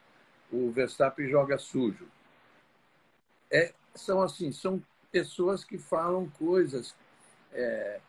o 0.53 0.71
Verstappen 0.71 1.29
joga 1.29 1.59
sujo. 1.59 2.07
É, 3.51 3.73
são 3.95 4.23
assim, 4.23 4.53
são 4.53 4.83
pessoas 5.11 5.65
que 5.65 5.79
falam 5.79 6.29
coisas 6.39 6.95
é, 7.53 8.01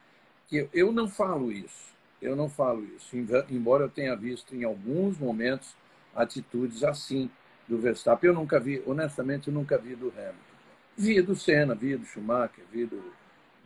que 0.47 0.69
eu 0.73 0.91
não 0.91 1.07
falo 1.07 1.51
isso. 1.51 1.91
Eu 2.21 2.35
não 2.35 2.47
falo 2.47 2.83
isso, 2.83 3.15
embora 3.49 3.85
eu 3.85 3.89
tenha 3.89 4.15
visto 4.15 4.55
em 4.55 4.63
alguns 4.63 5.17
momentos 5.17 5.75
atitudes 6.15 6.83
assim 6.83 7.31
do 7.71 7.77
Verstappen. 7.77 8.27
Eu 8.27 8.33
nunca 8.33 8.59
vi, 8.59 8.83
honestamente, 8.85 9.47
eu 9.47 9.53
nunca 9.53 9.77
vi 9.77 9.95
do 9.95 10.09
Hamilton. 10.09 10.51
Vi 10.97 11.21
do 11.21 11.33
Senna, 11.33 11.73
vi 11.73 11.95
do 11.95 12.05
Schumacher, 12.05 12.65
vi 12.69 12.85
do, 12.85 13.01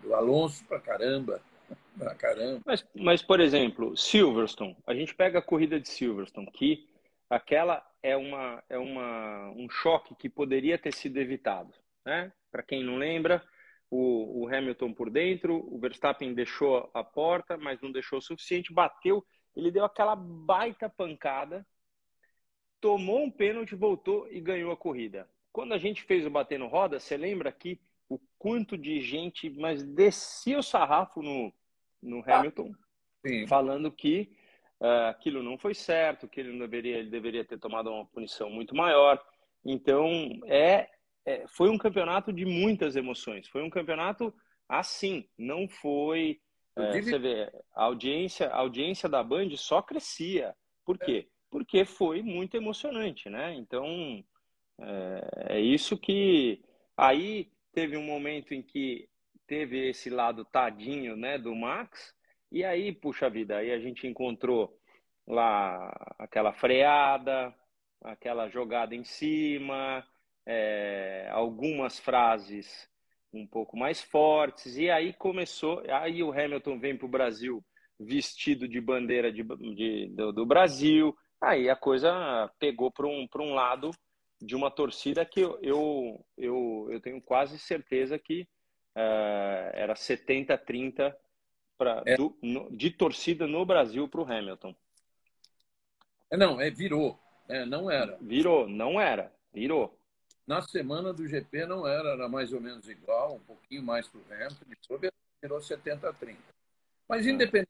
do 0.03 0.13
Alonso 0.13 0.63
pra 0.65 0.79
caramba. 0.79 1.41
Pra 1.97 2.13
caramba. 2.13 2.62
Mas, 2.65 2.85
mas, 2.93 3.21
por 3.24 3.39
exemplo, 3.39 3.95
Silverstone, 3.95 4.75
a 4.85 4.93
gente 4.93 5.15
pega 5.15 5.39
a 5.39 5.41
corrida 5.41 5.79
de 5.79 5.88
Silverstone, 5.88 6.51
que 6.51 6.85
aquela 7.29 7.81
é, 8.03 8.17
uma, 8.17 8.62
é 8.69 8.77
uma, 8.77 9.50
um 9.51 9.69
choque 9.69 10.13
que 10.13 10.29
poderia 10.29 10.77
ter 10.77 10.93
sido 10.93 11.17
evitado. 11.17 11.74
Né? 12.05 12.33
Para 12.51 12.62
quem 12.62 12.83
não 12.83 12.97
lembra, 12.97 13.41
o, 13.89 14.43
o, 14.43 14.53
Hamilton 14.53 14.93
por 14.93 15.09
dentro, 15.09 15.65
o 15.74 15.79
Verstappen 15.79 16.33
deixou 16.33 16.91
a 16.93 17.01
porta, 17.01 17.57
mas 17.57 17.81
não 17.81 17.93
deixou 17.93 18.19
o 18.19 18.21
suficiente, 18.21 18.74
bateu, 18.74 19.25
ele 19.55 19.71
deu 19.71 19.85
aquela 19.85 20.17
baita 20.17 20.89
pancada, 20.89 21.65
tomou 22.85 23.23
um 23.23 23.31
pênalti, 23.31 23.73
voltou 23.73 24.27
e 24.29 24.39
ganhou 24.39 24.71
a 24.71 24.77
corrida. 24.77 25.27
Quando 25.51 25.73
a 25.73 25.77
gente 25.79 26.03
fez 26.03 26.23
o 26.23 26.29
bater 26.29 26.59
no 26.59 26.67
roda, 26.67 26.99
você 26.99 27.17
lembra 27.17 27.49
aqui 27.49 27.81
o 28.07 28.19
quanto 28.37 28.77
de 28.77 29.01
gente, 29.01 29.49
mas 29.49 29.83
descia 29.83 30.59
o 30.59 30.61
sarrafo 30.61 31.19
no, 31.23 31.51
no 31.99 32.23
Hamilton, 32.23 32.75
Sim. 33.25 33.47
falando 33.47 33.91
que 33.91 34.29
uh, 34.79 35.09
aquilo 35.09 35.41
não 35.41 35.57
foi 35.57 35.73
certo, 35.73 36.27
que 36.27 36.39
ele 36.39 36.51
não 36.51 36.59
deveria, 36.59 36.99
ele 36.99 37.09
deveria 37.09 37.43
ter 37.43 37.57
tomado 37.57 37.89
uma 37.89 38.05
punição 38.05 38.51
muito 38.51 38.75
maior. 38.75 39.19
Então, 39.65 40.29
é, 40.45 40.87
é, 41.25 41.47
foi 41.47 41.69
um 41.69 41.79
campeonato 41.79 42.31
de 42.31 42.45
muitas 42.45 42.95
emoções. 42.95 43.47
Foi 43.47 43.63
um 43.63 43.69
campeonato 43.71 44.31
assim, 44.69 45.27
não 45.35 45.67
foi. 45.67 46.39
É, 46.75 47.01
você 47.01 47.17
vê, 47.17 47.51
a 47.73 47.85
audiência, 47.85 48.47
a 48.49 48.57
audiência 48.57 49.09
da 49.09 49.23
Band 49.23 49.49
só 49.57 49.81
crescia. 49.81 50.55
Por 50.85 50.99
quê? 50.99 51.27
Porque 51.49 51.85
foi 51.85 52.21
muito 52.21 52.55
emocionante, 52.55 53.29
né? 53.29 53.53
Então, 53.55 54.23
é, 54.79 55.57
é 55.57 55.59
isso 55.59 55.97
que. 55.97 56.63
Aí 56.97 57.51
teve 57.73 57.97
um 57.97 58.03
momento 58.03 58.53
em 58.53 58.61
que 58.61 59.09
teve 59.47 59.89
esse 59.89 60.09
lado 60.09 60.45
tadinho, 60.45 61.15
né, 61.15 61.37
do 61.37 61.53
Max, 61.55 62.13
e 62.51 62.63
aí, 62.63 62.91
puxa 62.91 63.29
vida, 63.29 63.57
aí 63.57 63.71
a 63.71 63.79
gente 63.79 64.07
encontrou 64.07 64.79
lá 65.27 65.91
aquela 66.17 66.53
freada, 66.53 67.53
aquela 68.01 68.49
jogada 68.49 68.95
em 68.95 69.03
cima, 69.03 70.05
é, 70.45 71.27
algumas 71.31 71.99
frases 71.99 72.89
um 73.33 73.45
pouco 73.45 73.75
mais 73.75 74.01
fortes, 74.01 74.77
e 74.77 74.89
aí 74.89 75.13
começou, 75.13 75.83
aí 75.89 76.23
o 76.23 76.31
Hamilton 76.31 76.79
vem 76.79 76.97
para 76.97 77.05
o 77.05 77.09
Brasil 77.09 77.63
vestido 77.99 78.67
de 78.67 78.79
bandeira 78.79 79.31
de, 79.31 79.43
de 79.43 80.07
do, 80.15 80.31
do, 80.31 80.45
Brasil, 80.45 81.15
aí 81.45 81.69
a 81.69 81.75
coisa 81.75 82.51
pegou 82.59 82.91
para 82.91 83.07
um, 83.07 83.27
um 83.37 83.53
lado 83.53 83.91
de 84.41 84.55
uma 84.55 84.69
torcida 84.69 85.25
que 85.25 85.39
eu, 85.39 85.57
eu, 85.61 86.25
eu, 86.37 86.87
eu 86.91 86.99
tenho 86.99 87.21
quase 87.21 87.57
certeza 87.57 88.19
que 88.19 88.41
uh, 88.95 89.69
era 89.73 89.93
70-30 89.93 91.15
pra, 91.77 92.03
é. 92.05 92.15
do, 92.15 92.37
no, 92.41 92.69
de 92.75 92.91
torcida 92.91 93.47
no 93.47 93.65
Brasil 93.65 94.07
para 94.07 94.21
o 94.21 94.31
Hamilton. 94.31 94.75
É, 96.29 96.37
não, 96.37 96.59
é 96.59 96.69
virou. 96.69 97.19
É, 97.47 97.65
não 97.65 97.89
era. 97.89 98.17
Virou, 98.19 98.67
não 98.67 98.99
era. 98.99 99.31
Virou. 99.53 99.97
Na 100.47 100.61
semana 100.61 101.13
do 101.13 101.27
GP 101.27 101.65
não 101.65 101.87
era, 101.87 102.09
era 102.09 102.29
mais 102.29 102.53
ou 102.53 102.61
menos 102.61 102.87
igual, 102.87 103.35
um 103.35 103.39
pouquinho 103.39 103.81
mais 103.81 104.07
para 104.07 104.19
o 104.19 104.23
Hamilton, 104.29 105.09
virou 105.41 105.59
70-30. 105.59 106.35
Mas, 107.07 107.25
independente 107.25 107.69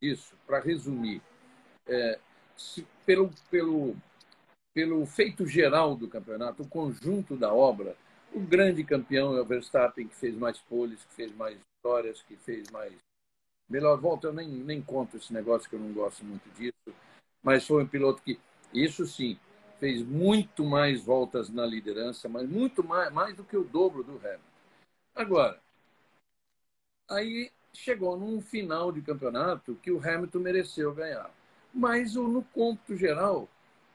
disso, 0.00 0.34
para 0.46 0.60
resumir, 0.60 1.22
é, 1.86 2.18
se, 2.60 2.86
pelo, 3.06 3.30
pelo, 3.50 3.96
pelo 4.74 5.06
feito 5.06 5.46
geral 5.46 5.96
do 5.96 6.08
campeonato, 6.08 6.62
o 6.62 6.68
conjunto 6.68 7.36
da 7.36 7.52
obra, 7.52 7.96
o 8.32 8.40
grande 8.40 8.84
campeão 8.84 9.36
é 9.36 9.40
o 9.40 9.44
Verstappen, 9.44 10.06
que 10.06 10.14
fez 10.14 10.34
mais 10.36 10.58
poles, 10.58 11.04
que 11.04 11.14
fez 11.14 11.34
mais 11.34 11.58
vitórias, 11.58 12.22
que 12.22 12.36
fez 12.36 12.70
mais 12.70 12.92
Melhor 13.70 14.00
volta, 14.00 14.26
eu 14.26 14.32
nem, 14.32 14.48
nem 14.48 14.82
conto 14.82 15.16
esse 15.16 15.32
negócio 15.32 15.70
que 15.70 15.76
eu 15.76 15.80
não 15.80 15.92
gosto 15.92 16.24
muito 16.24 16.50
disso, 16.58 16.92
mas 17.40 17.64
foi 17.64 17.84
um 17.84 17.86
piloto 17.86 18.20
que, 18.20 18.36
isso 18.74 19.06
sim, 19.06 19.38
fez 19.78 20.02
muito 20.02 20.64
mais 20.64 21.04
voltas 21.04 21.48
na 21.48 21.64
liderança, 21.64 22.28
mas 22.28 22.48
muito 22.48 22.82
mais, 22.82 23.12
mais 23.12 23.36
do 23.36 23.44
que 23.44 23.56
o 23.56 23.62
dobro 23.62 24.02
do 24.02 24.16
Hamilton. 24.16 24.40
Agora, 25.14 25.60
aí 27.08 27.52
chegou 27.72 28.18
num 28.18 28.40
final 28.40 28.90
de 28.90 29.02
campeonato 29.02 29.76
que 29.76 29.92
o 29.92 30.00
Hamilton 30.00 30.40
mereceu 30.40 30.92
ganhar. 30.92 31.30
Mas 31.72 32.14
no 32.14 32.42
cômputo 32.54 32.96
geral, 32.96 33.48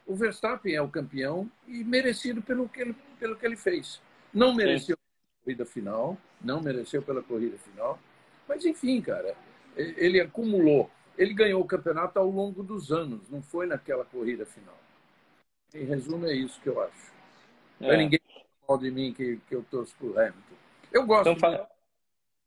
o 0.05 0.15
Verstappen 0.15 0.73
é 0.73 0.81
o 0.81 0.89
campeão 0.89 1.49
e 1.67 1.83
merecido 1.83 2.41
pelo 2.41 2.69
que 2.69 2.81
ele, 2.81 2.95
pelo 3.19 3.35
que 3.35 3.45
ele 3.45 3.57
fez. 3.57 4.01
Não 4.33 4.53
mereceu 4.53 4.97
pela 4.97 5.43
corrida 5.43 5.65
final, 5.65 6.17
não 6.41 6.61
mereceu 6.61 7.01
pela 7.01 7.21
corrida 7.21 7.57
final, 7.57 7.99
mas 8.47 8.65
enfim, 8.65 9.01
cara, 9.01 9.35
ele 9.75 10.19
acumulou. 10.19 10.89
Ele 11.17 11.33
ganhou 11.33 11.61
o 11.61 11.65
campeonato 11.65 12.19
ao 12.19 12.29
longo 12.29 12.61
dos 12.61 12.91
anos, 12.91 13.29
não 13.29 13.41
foi 13.41 13.65
naquela 13.65 14.03
corrida 14.03 14.45
final. 14.45 14.77
Em 15.73 15.85
resumo, 15.85 16.25
é 16.25 16.33
isso 16.33 16.59
que 16.61 16.67
eu 16.67 16.81
acho. 16.81 17.13
É. 17.79 17.87
Não 17.87 17.91
é 17.91 17.97
ninguém 17.97 18.19
mal 18.67 18.77
de 18.77 18.91
mim 18.91 19.13
que, 19.13 19.37
que 19.47 19.55
eu 19.55 19.63
torço 19.69 19.95
pro 19.97 20.17
Hamilton. 20.19 20.55
Eu 20.91 21.05
gosto 21.05 21.29
então, 21.29 21.51
de... 21.51 21.67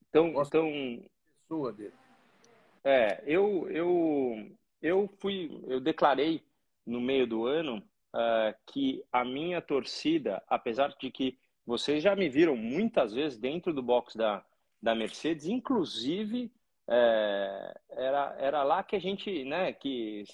então, 0.08 0.32
gosto 0.32 0.56
então... 0.56 1.10
pessoa 1.42 1.72
dele. 1.72 1.92
É, 2.84 3.22
eu, 3.26 3.68
eu, 3.70 4.50
eu 4.80 5.08
fui, 5.20 5.62
eu 5.66 5.80
declarei 5.80 6.42
no 6.86 7.00
meio 7.00 7.26
do 7.26 7.46
ano 7.46 7.78
uh, 8.14 8.54
que 8.66 9.04
a 9.12 9.24
minha 9.24 9.60
torcida, 9.60 10.42
apesar 10.48 10.94
de 11.00 11.10
que 11.10 11.38
vocês 11.66 12.02
já 12.02 12.16
me 12.16 12.28
viram 12.28 12.56
muitas 12.56 13.12
vezes 13.12 13.38
dentro 13.38 13.74
do 13.74 13.82
box 13.82 14.16
da, 14.16 14.44
da 14.82 14.94
Mercedes, 14.94 15.46
inclusive 15.46 16.50
é, 16.88 17.74
era, 17.90 18.36
era 18.38 18.62
lá 18.62 18.82
que 18.82 18.96
a 18.96 18.98
gente, 18.98 19.44
né, 19.44 19.72
que 19.72 20.24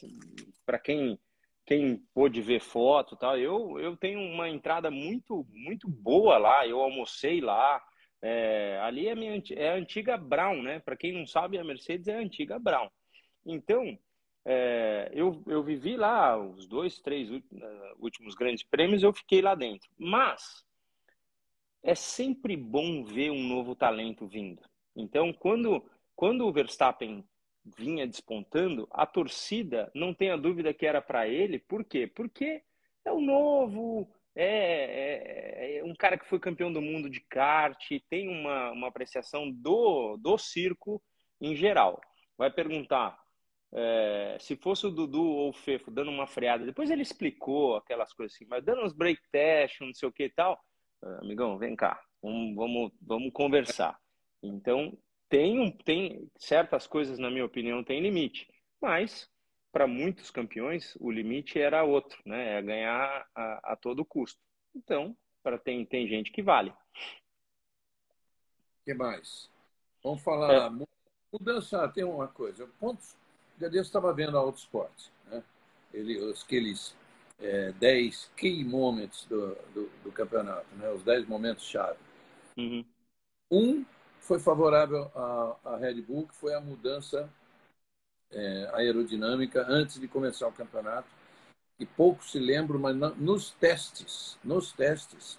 para 0.64 0.78
quem 0.78 1.18
quem 1.66 1.96
pôde 2.12 2.42
ver 2.42 2.60
foto 2.60 3.16
tal, 3.16 3.38
eu, 3.38 3.80
eu 3.80 3.96
tenho 3.96 4.20
uma 4.20 4.50
entrada 4.50 4.90
muito 4.90 5.46
muito 5.50 5.88
boa 5.88 6.36
lá, 6.36 6.66
eu 6.66 6.78
almocei 6.78 7.40
lá, 7.40 7.82
é, 8.22 8.78
ali 8.82 9.08
é, 9.08 9.14
minha, 9.14 9.42
é 9.56 9.70
a 9.70 9.76
antiga 9.76 10.16
Brown, 10.16 10.62
né, 10.62 10.78
para 10.78 10.96
quem 10.96 11.12
não 11.12 11.26
sabe, 11.26 11.58
a 11.58 11.64
Mercedes 11.64 12.06
é 12.06 12.16
a 12.16 12.20
antiga 12.20 12.58
Brown. 12.58 12.88
Então, 13.46 13.98
é, 14.44 15.10
eu, 15.14 15.42
eu 15.46 15.62
vivi 15.62 15.96
lá 15.96 16.38
os 16.38 16.66
dois, 16.66 17.00
três 17.00 17.30
últimos 17.98 18.34
grandes 18.34 18.62
prêmios, 18.62 19.02
eu 19.02 19.12
fiquei 19.12 19.40
lá 19.40 19.54
dentro. 19.54 19.88
Mas 19.98 20.64
é 21.82 21.94
sempre 21.94 22.56
bom 22.56 23.04
ver 23.04 23.30
um 23.30 23.42
novo 23.42 23.74
talento 23.74 24.26
vindo. 24.26 24.62
Então, 24.96 25.32
quando 25.32 25.84
quando 26.16 26.46
o 26.46 26.52
Verstappen 26.52 27.24
vinha 27.64 28.06
despontando, 28.06 28.86
a 28.90 29.06
torcida 29.06 29.90
não 29.94 30.14
tenha 30.14 30.36
dúvida 30.36 30.72
que 30.72 30.86
era 30.86 31.00
para 31.00 31.26
ele. 31.26 31.58
Por 31.58 31.84
quê? 31.84 32.06
Porque 32.06 32.62
é 33.04 33.10
o 33.10 33.20
novo, 33.20 34.08
é, 34.34 34.46
é, 34.46 35.78
é, 35.78 35.84
um 35.84 35.94
cara 35.94 36.18
que 36.18 36.28
foi 36.28 36.38
campeão 36.38 36.72
do 36.72 36.80
mundo 36.80 37.08
de 37.10 37.20
kart, 37.20 37.88
tem 38.08 38.28
uma, 38.28 38.70
uma 38.70 38.88
apreciação 38.88 39.50
do, 39.50 40.16
do 40.18 40.38
circo 40.38 41.02
em 41.40 41.56
geral. 41.56 42.00
Vai 42.36 42.50
perguntar 42.50 43.18
é, 43.74 44.36
se 44.38 44.56
fosse 44.56 44.86
o 44.86 44.90
Dudu 44.90 45.22
ou 45.22 45.50
o 45.50 45.52
Fefo 45.52 45.90
dando 45.90 46.10
uma 46.10 46.28
freada. 46.28 46.64
Depois 46.64 46.90
ele 46.90 47.02
explicou 47.02 47.76
aquelas 47.76 48.12
coisas 48.12 48.34
assim, 48.34 48.46
mas 48.46 48.64
dando 48.64 48.82
uns 48.82 48.92
break 48.92 49.20
test, 49.32 49.80
não 49.80 49.92
sei 49.92 50.08
o 50.08 50.12
que 50.12 50.24
e 50.24 50.30
tal. 50.30 50.62
Ah, 51.02 51.18
amigão, 51.22 51.58
vem 51.58 51.74
cá, 51.74 52.00
vamos, 52.22 52.54
vamos, 52.54 52.92
vamos 53.02 53.32
conversar. 53.32 53.98
Então, 54.40 54.96
tem, 55.28 55.72
tem 55.78 56.30
certas 56.36 56.86
coisas, 56.86 57.18
na 57.18 57.30
minha 57.30 57.44
opinião, 57.44 57.82
tem 57.82 58.00
limite, 58.00 58.48
mas 58.80 59.28
para 59.72 59.88
muitos 59.88 60.30
campeões 60.30 60.96
o 61.00 61.10
limite 61.10 61.58
era 61.58 61.82
outro, 61.82 62.22
né? 62.24 62.58
É 62.58 62.62
ganhar 62.62 63.26
a, 63.34 63.72
a 63.72 63.76
todo 63.76 64.04
custo. 64.04 64.40
Então, 64.72 65.16
para 65.42 65.58
tem, 65.58 65.84
tem 65.84 66.06
gente 66.06 66.30
que 66.30 66.42
vale. 66.42 66.70
O 66.70 66.76
que 68.84 68.94
mais? 68.94 69.50
Vamos 70.02 70.22
falar. 70.22 70.52
É. 70.52 70.86
Mudança, 71.32 71.88
tem 71.88 72.04
uma 72.04 72.28
coisa. 72.28 72.68
Pontos. 72.78 73.16
Já 73.60 73.68
estava 73.80 74.12
vendo 74.12 74.36
a 74.36 74.40
Autosport, 74.40 74.92
né? 75.30 75.42
Ele, 75.92 76.18
os, 76.18 76.42
aqueles 76.42 76.94
é, 77.40 77.72
10 77.72 78.30
key 78.36 78.64
moments 78.64 79.24
do, 79.26 79.54
do, 79.72 79.90
do 80.04 80.12
campeonato, 80.12 80.66
né? 80.76 80.90
os 80.90 81.02
10 81.02 81.26
momentos-chave. 81.26 81.98
Uhum. 82.56 82.84
Um 83.50 83.84
foi 84.20 84.38
favorável 84.38 85.10
à, 85.14 85.56
à, 85.64 85.76
Red 85.76 86.00
Bull, 86.02 86.26
que 86.26 86.34
foi 86.34 86.54
a 86.54 86.60
mudança 86.60 87.28
é, 88.30 88.70
aerodinâmica 88.72 89.64
antes 89.68 90.00
de 90.00 90.08
começar 90.08 90.48
o 90.48 90.52
campeonato, 90.52 91.08
que 91.76 91.84
pouco 91.84 92.24
se 92.24 92.38
lembram, 92.38 92.78
mas 92.78 92.96
nos 93.16 93.50
testes, 93.52 94.38
nos 94.42 94.72
testes, 94.72 95.38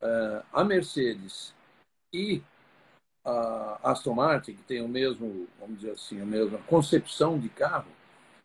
uh, 0.00 0.44
a 0.52 0.64
Mercedes 0.64 1.54
e 2.12 2.42
a 3.26 3.90
Aston 3.90 4.14
Martin, 4.14 4.54
que 4.54 4.62
tem 4.62 4.80
o 4.82 4.88
mesmo, 4.88 5.48
vamos 5.58 5.80
dizer 5.80 5.92
assim, 5.92 6.20
a 6.20 6.24
mesma 6.24 6.58
concepção 6.66 7.38
de 7.38 7.48
carro, 7.48 7.90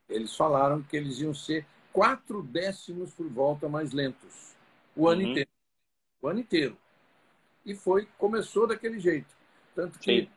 eles 0.09 0.35
falaram 0.35 0.81
que 0.81 0.97
eles 0.97 1.19
iam 1.19 1.33
ser 1.33 1.65
quatro 1.93 2.41
décimos 2.41 3.13
por 3.13 3.27
volta 3.27 3.69
mais 3.69 3.91
lentos 3.91 4.55
o 4.95 5.07
ano 5.07 5.21
uhum. 5.21 5.29
inteiro. 5.29 5.49
O 6.21 6.27
ano 6.27 6.39
inteiro. 6.39 6.77
E 7.65 7.75
foi, 7.75 8.07
começou 8.17 8.67
daquele 8.67 8.99
jeito. 8.99 9.33
Tanto 9.75 9.99
que 9.99 10.29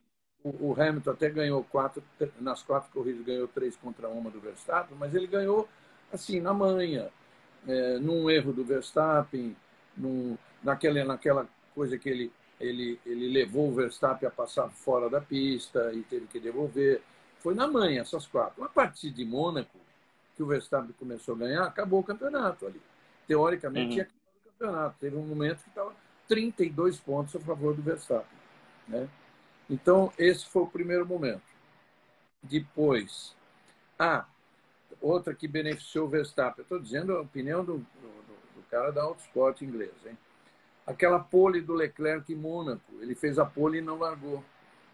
o, 0.43 0.71
o, 0.71 0.81
Hamilton 0.81 1.11
até 1.11 1.31
ganhou 1.31 1.65
quatro, 1.65 2.03
nas 2.41 2.63
quatro 2.63 2.91
corridas 2.93 3.25
ganhou 3.25 3.49
três 3.49 3.77
contra 3.77 4.09
uma 4.09 4.31
do 4.31 4.41
Verstappen, 4.41 4.97
mas 4.97 5.15
ele 5.15 5.27
ganhou 5.27 5.69
assim, 6.13 6.39
na 6.39 6.53
manha, 6.53 7.11
é, 7.67 7.99
num 7.99 8.31
erro 8.31 8.53
do 8.53 8.65
Verstappen, 8.65 9.57
num, 9.97 10.37
naquela, 10.63 11.05
naquela 11.05 11.49
coisa 11.75 11.99
que 11.99 12.09
ele, 12.09 12.33
ele, 12.61 13.01
ele 13.05 13.29
levou 13.29 13.69
o 13.69 13.75
Verstappen 13.75 14.29
a 14.29 14.31
passar 14.31 14.69
fora 14.71 15.09
da 15.11 15.21
pista 15.21 15.93
e 15.93 16.03
teve 16.03 16.27
que 16.27 16.39
devolver. 16.41 17.03
Foi 17.41 17.55
na 17.55 17.67
manha 17.67 18.01
essas 18.01 18.27
quatro. 18.27 18.63
A 18.65 18.69
partir 18.69 19.11
de 19.11 19.25
Mônaco, 19.25 19.79
que 20.37 20.43
o 20.43 20.47
Verstappen 20.47 20.95
começou 20.99 21.35
a 21.35 21.39
ganhar, 21.39 21.65
acabou 21.65 22.01
o 22.01 22.05
campeonato 22.05 22.67
ali. 22.67 22.81
Teoricamente, 23.27 23.93
uhum. 23.93 23.97
ia 23.97 24.03
acabar 24.03 24.19
o 24.19 24.51
campeonato. 24.51 24.97
Teve 25.01 25.17
um 25.17 25.27
momento 25.27 25.63
que 25.63 25.69
estava 25.69 25.95
32 26.29 26.99
pontos 27.01 27.37
a 27.37 27.41
favor 27.41 27.75
do 27.75 27.83
Verstappen. 27.83 28.39
Né? 28.89 29.09
Então, 29.69 30.13
esse 30.19 30.47
foi 30.47 30.63
o 30.63 30.67
primeiro 30.67 31.07
momento. 31.07 31.43
Depois, 32.43 33.35
ah, 33.99 34.27
outra 35.01 35.35
que 35.35 35.47
beneficiou 35.47 36.07
o 36.07 36.11
Verstappen. 36.11 36.63
Estou 36.63 36.79
dizendo 36.79 37.17
a 37.17 37.21
opinião 37.21 37.65
do, 37.65 37.79
do, 37.79 38.25
do 38.57 38.63
cara 38.71 38.91
da 38.91 39.03
Autosport 39.03 39.61
inglês. 39.63 39.93
Hein? 40.07 40.17
Aquela 40.87 41.19
pole 41.19 41.61
do 41.61 41.73
Leclerc 41.73 42.33
em 42.33 42.37
Mônaco. 42.37 42.93
Ele 43.01 43.15
fez 43.15 43.39
a 43.39 43.45
pole 43.45 43.79
e 43.79 43.83
não 43.83 43.99
largou. 43.99 44.45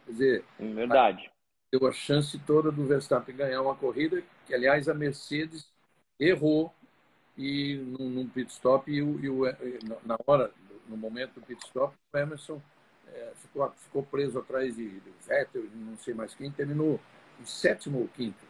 Quer 0.07 0.13
dizer, 0.13 0.45
verdade. 0.59 1.31
Deu 1.73 1.87
a 1.87 1.93
chance 1.93 2.39
toda 2.41 2.71
do 2.73 2.85
Verstappen 2.85 3.37
ganhar 3.37 3.63
uma 3.63 3.77
corrida, 3.77 4.23
que 4.47 4.55
aliás 4.55 4.89
a 4.89 4.95
Mercedes 4.95 5.69
errou 6.19 6.75
e 7.37 7.77
num, 7.99 8.29
pit 8.29 8.51
stop 8.51 8.91
e, 8.91 9.01
o, 9.01 9.21
e 9.21 9.29
o, 9.29 9.45
na 10.05 10.19
hora, 10.27 10.53
no 10.89 10.97
momento 10.97 11.35
do 11.35 11.43
pit 11.43 11.65
stop, 11.65 11.95
o 12.13 12.19
Emerson 12.19 12.61
é, 13.07 13.33
ficou, 13.37 13.71
ficou 13.77 14.03
preso 14.03 14.39
atrás 14.39 14.77
de, 14.77 14.89
de 14.89 15.13
Vettel, 15.27 15.65
não 15.75 15.97
sei 15.97 16.13
mais 16.13 16.35
quem, 16.35 16.51
terminou 16.51 17.01
em 17.41 17.47
sétimo 17.47 18.01
ou 18.01 18.09
quinto. 18.09 18.45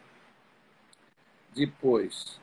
Depois, 1.54 2.40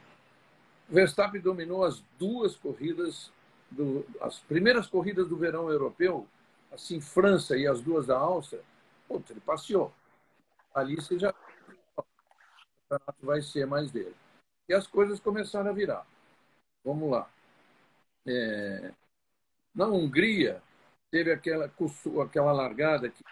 Verstappen 0.90 1.42
dominou 1.42 1.84
as 1.84 2.04
duas 2.18 2.56
corridas, 2.56 3.32
do, 3.72 4.06
as 4.22 4.40
primeiras 4.40 4.88
corridas 4.88 5.28
do 5.28 5.38
verão 5.38 5.70
europeu, 5.70 6.28
assim, 6.72 7.02
França 7.02 7.58
e 7.58 7.68
as 7.68 7.82
duas 7.82 8.06
da 8.08 8.18
Áustria, 8.18 8.62
putz, 9.08 9.30
ele 9.32 9.40
passeou. 9.40 9.94
Ali 10.74 10.96
você 10.96 11.18
já. 11.18 11.34
Vai 13.22 13.42
ser 13.42 13.66
mais 13.66 13.92
dele. 13.92 14.16
E 14.70 14.74
as 14.74 14.88
coisas 14.88 15.20
começaram 15.20 15.70
a 15.70 15.74
virar. 15.74 16.06
Vamos 16.84 17.10
lá. 17.12 17.30
É, 18.26 18.94
na 19.74 19.88
Hungria, 19.88 20.62
teve 21.12 21.32
aquela, 21.32 21.72
aquela 22.24 22.52
largada 22.52 23.10
que 23.10 23.24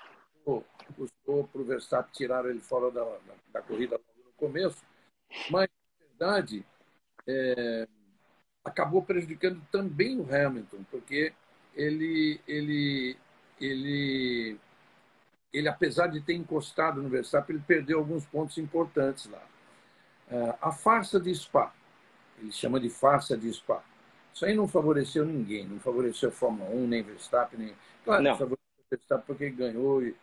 custou 0.96 1.48
para 1.48 1.62
o 1.62 1.66
Verstappen 1.66 2.14
tirar 2.14 2.46
ele 2.46 2.60
fora 2.60 2.92
da, 2.92 3.04
da, 3.04 3.34
da 3.54 3.62
corrida 3.62 4.00
no 4.24 4.32
começo, 4.34 4.84
mas, 5.50 5.68
na 5.70 6.06
verdade, 6.08 6.66
é, 7.28 7.88
acabou 8.66 9.04
prejudicando 9.04 9.62
também 9.72 10.20
o 10.20 10.24
Hamilton, 10.24 10.84
porque 10.90 11.32
ele, 11.76 12.42
ele, 12.48 13.16
ele, 13.62 14.58
ele, 15.54 15.68
apesar 15.68 16.08
de 16.08 16.20
ter 16.20 16.34
encostado 16.34 17.02
no 17.02 17.08
Verstappen, 17.08 17.56
ele 17.56 17.64
perdeu 17.66 18.00
alguns 18.00 18.26
pontos 18.26 18.58
importantes 18.58 19.30
lá. 19.30 19.44
É, 20.30 20.56
a 20.60 20.72
farsa 20.72 21.20
de 21.20 21.34
Spa, 21.34 21.72
ele 22.40 22.52
chama 22.52 22.80
de 22.80 22.90
farsa 22.90 23.38
de 23.38 23.54
Spa. 23.54 23.84
Isso 24.34 24.46
aí 24.46 24.56
não 24.56 24.68
favoreceu 24.68 25.24
ninguém, 25.24 25.66
não 25.66 25.80
favoreceu 25.80 26.30
a 26.30 26.32
Fórmula 26.32 26.70
1, 26.72 26.88
nem 26.88 27.04
Verstappen, 27.04 27.60
nem. 27.60 27.76
Claro, 28.04 28.24
não. 28.24 28.32
favoreceu 28.32 28.58
o 28.58 28.90
Verstappen 28.90 29.26
porque 29.26 29.50
ganhou 29.52 30.02
e, 30.02 30.16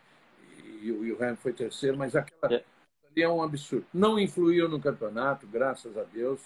e, 0.64 0.86
e 0.88 1.12
o 1.12 1.16
Hamilton 1.16 1.36
foi 1.36 1.52
terceiro, 1.52 1.96
mas 1.96 2.16
aquela. 2.16 2.54
É 2.54 2.64
ali 3.12 3.22
é 3.22 3.28
um 3.28 3.42
absurdo. 3.42 3.86
Não 3.92 4.18
influiu 4.18 4.68
no 4.68 4.80
campeonato, 4.80 5.46
graças 5.46 5.96
a 5.96 6.02
Deus, 6.02 6.40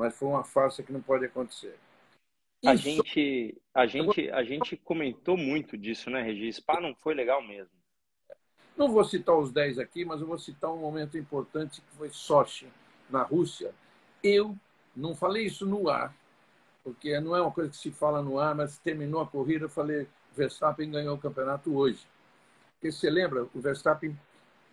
mas 0.00 0.16
foi 0.16 0.28
uma 0.28 0.42
farsa 0.42 0.82
que 0.82 0.90
não 0.90 1.02
pode 1.02 1.26
acontecer. 1.26 1.78
A 2.64 2.74
gente, 2.74 3.54
a 3.74 3.86
gente, 3.86 4.30
a 4.30 4.42
gente 4.42 4.74
comentou 4.78 5.36
muito 5.36 5.76
disso, 5.76 6.08
né, 6.08 6.22
Regis? 6.22 6.56
Spa 6.56 6.80
não 6.80 6.94
foi 6.94 7.12
legal 7.12 7.42
mesmo. 7.42 7.70
Não 8.78 8.90
vou 8.90 9.04
citar 9.04 9.36
os 9.36 9.52
10 9.52 9.78
aqui, 9.78 10.06
mas 10.06 10.22
eu 10.22 10.26
vou 10.26 10.38
citar 10.38 10.72
um 10.72 10.78
momento 10.78 11.18
importante 11.18 11.82
que 11.82 11.96
foi 11.98 12.08
Sochi, 12.08 12.66
na 13.10 13.22
Rússia. 13.22 13.74
Eu 14.24 14.56
não 14.96 15.14
falei 15.14 15.44
isso 15.44 15.66
no 15.66 15.90
ar, 15.90 16.16
porque 16.82 17.20
não 17.20 17.36
é 17.36 17.42
uma 17.42 17.52
coisa 17.52 17.70
que 17.70 17.76
se 17.76 17.90
fala 17.90 18.22
no 18.22 18.38
ar, 18.38 18.54
mas 18.54 18.78
terminou 18.78 19.20
a 19.20 19.26
corrida, 19.26 19.66
eu 19.66 19.70
falei, 19.70 20.08
Verstappen 20.34 20.90
ganhou 20.90 21.14
o 21.14 21.20
campeonato 21.20 21.76
hoje. 21.76 22.06
Porque 22.72 22.90
você 22.90 23.10
lembra, 23.10 23.46
o 23.54 23.60
Verstappen 23.60 24.18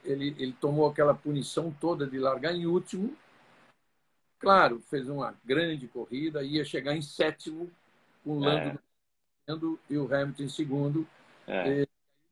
ele, 0.05 0.33
ele 0.39 0.53
tomou 0.53 0.89
aquela 0.89 1.13
punição 1.13 1.69
toda 1.81 2.07
de 2.07 2.17
largar 2.17 2.55
em 2.55 2.65
último. 2.65 3.13
Claro, 4.39 4.81
fez 4.81 5.09
uma 5.09 5.35
grande 5.43 5.87
corrida, 5.87 6.43
ia 6.43 6.63
chegar 6.63 6.95
em 6.95 7.01
sétimo, 7.01 7.69
com 8.23 8.37
o 8.37 8.39
Lando 8.39 8.79
é. 9.47 9.93
e 9.93 9.97
o 9.97 10.13
Hamilton 10.13 10.43
em 10.43 10.49
segundo. 10.49 11.07
É. 11.47 11.85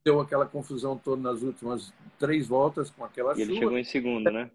Deu 0.03 0.19
aquela 0.19 0.45
confusão 0.45 0.97
toda 0.97 1.21
nas 1.21 1.41
últimas 1.41 1.91
três 2.19 2.47
voltas 2.47 2.91
com 2.91 3.03
aquela 3.03 3.33
e 3.33 3.37
chuva. 3.37 3.51
ele 3.51 3.59
chegou 3.59 3.77
em 3.77 3.83
segundo, 3.83 4.31
né? 4.31 4.51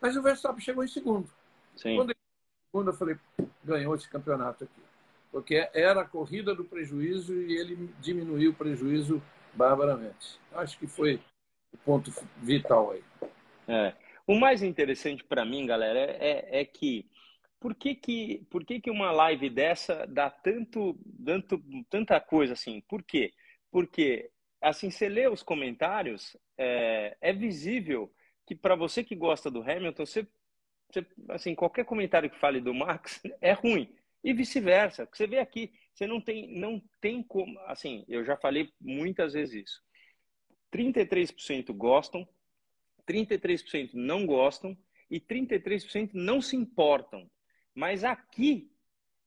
Mas 0.00 0.16
o 0.16 0.22
Verstappen 0.22 0.60
chegou 0.60 0.84
em 0.84 0.88
segundo. 0.88 1.28
Sim. 1.76 1.96
Quando 1.96 2.10
ele 2.10 2.18
chegou 2.18 2.50
em 2.58 2.66
segundo, 2.66 2.90
eu 2.90 2.94
falei, 2.94 3.16
ganhou 3.64 3.94
esse 3.94 4.08
campeonato 4.08 4.64
aqui. 4.64 4.82
Porque 5.30 5.68
era 5.72 6.02
a 6.02 6.04
corrida 6.04 6.54
do 6.54 6.64
prejuízo 6.64 7.32
e 7.34 7.56
ele 7.56 7.90
diminuiu 8.00 8.50
o 8.50 8.54
prejuízo 8.54 9.22
barbaramente. 9.54 10.38
Acho 10.52 10.78
que 10.78 10.86
foi 10.86 11.20
o 11.72 11.78
ponto 11.78 12.12
vital 12.42 12.90
aí. 12.90 13.04
É. 13.66 13.94
O 14.26 14.34
mais 14.34 14.62
interessante 14.62 15.22
para 15.24 15.44
mim, 15.44 15.66
galera, 15.66 15.98
é, 16.18 16.60
é, 16.60 16.64
que 16.64 17.08
por 17.60 17.74
que 17.74 17.94
que, 17.94 18.46
por 18.50 18.64
que 18.64 18.80
que 18.80 18.90
uma 18.90 19.10
live 19.10 19.48
dessa 19.50 20.06
dá 20.06 20.30
tanto, 20.30 20.98
tanto, 21.24 21.62
tanta 21.90 22.20
coisa 22.20 22.52
assim? 22.54 22.80
Por 22.82 23.02
quê? 23.02 23.32
Porque, 23.70 24.30
assim, 24.60 24.90
você 24.90 25.08
lê 25.08 25.26
os 25.28 25.42
comentários, 25.42 26.36
é, 26.58 27.16
é 27.20 27.32
visível 27.32 28.12
que 28.46 28.54
para 28.54 28.74
você 28.74 29.02
que 29.02 29.14
gosta 29.16 29.50
do 29.50 29.62
Hamilton, 29.62 30.06
você, 30.06 30.26
você, 30.90 31.06
assim, 31.30 31.54
qualquer 31.54 31.84
comentário 31.84 32.30
que 32.30 32.38
fale 32.38 32.60
do 32.60 32.74
Max 32.74 33.22
é 33.40 33.52
ruim. 33.52 33.94
E 34.22 34.32
vice-versa. 34.32 35.06
Você 35.12 35.26
vê 35.26 35.38
aqui, 35.38 35.72
você 35.94 36.06
não 36.06 36.20
tem, 36.20 36.58
não 36.58 36.82
tem 37.00 37.22
como, 37.22 37.58
assim, 37.66 38.04
eu 38.08 38.24
já 38.24 38.36
falei 38.36 38.72
muitas 38.80 39.34
vezes 39.34 39.64
isso. 39.64 39.82
33% 40.70 41.72
gostam, 41.72 42.26
33% 43.06 43.90
não 43.94 44.26
gostam 44.26 44.76
e 45.10 45.20
33% 45.20 46.10
não 46.14 46.40
se 46.40 46.56
importam. 46.56 47.30
Mas 47.74 48.04
aqui 48.04 48.70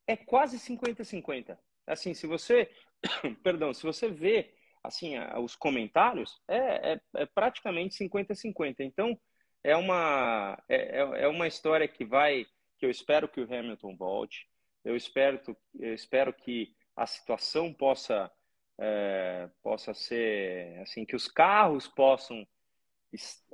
é 0.05 0.15
quase 0.15 0.57
50-50. 0.57 1.57
Assim, 1.85 2.13
se 2.13 2.27
você, 2.27 2.69
perdão, 3.43 3.73
se 3.73 3.83
você 3.83 4.09
vê 4.09 4.53
assim 4.83 5.17
os 5.43 5.55
comentários, 5.55 6.41
é, 6.47 6.93
é, 6.93 7.01
é 7.15 7.25
praticamente 7.25 7.97
50-50. 7.97 8.75
Então, 8.79 9.19
é 9.63 9.75
uma, 9.75 10.61
é, 10.69 10.99
é, 10.99 11.23
é 11.23 11.27
uma 11.27 11.47
história 11.47 11.87
que 11.87 12.05
vai, 12.05 12.45
que 12.77 12.85
eu 12.85 12.89
espero 12.89 13.27
que 13.27 13.41
o 13.41 13.43
Hamilton 13.43 13.95
volte, 13.97 14.47
eu 14.83 14.95
espero, 14.95 15.41
eu 15.77 15.93
espero 15.93 16.31
que 16.31 16.73
a 16.95 17.05
situação 17.05 17.73
possa 17.73 18.31
é, 18.79 19.49
possa 19.63 19.93
ser 19.93 20.79
assim 20.81 21.03
que 21.03 21.15
os 21.15 21.27
carros 21.27 21.87
possam 21.87 22.47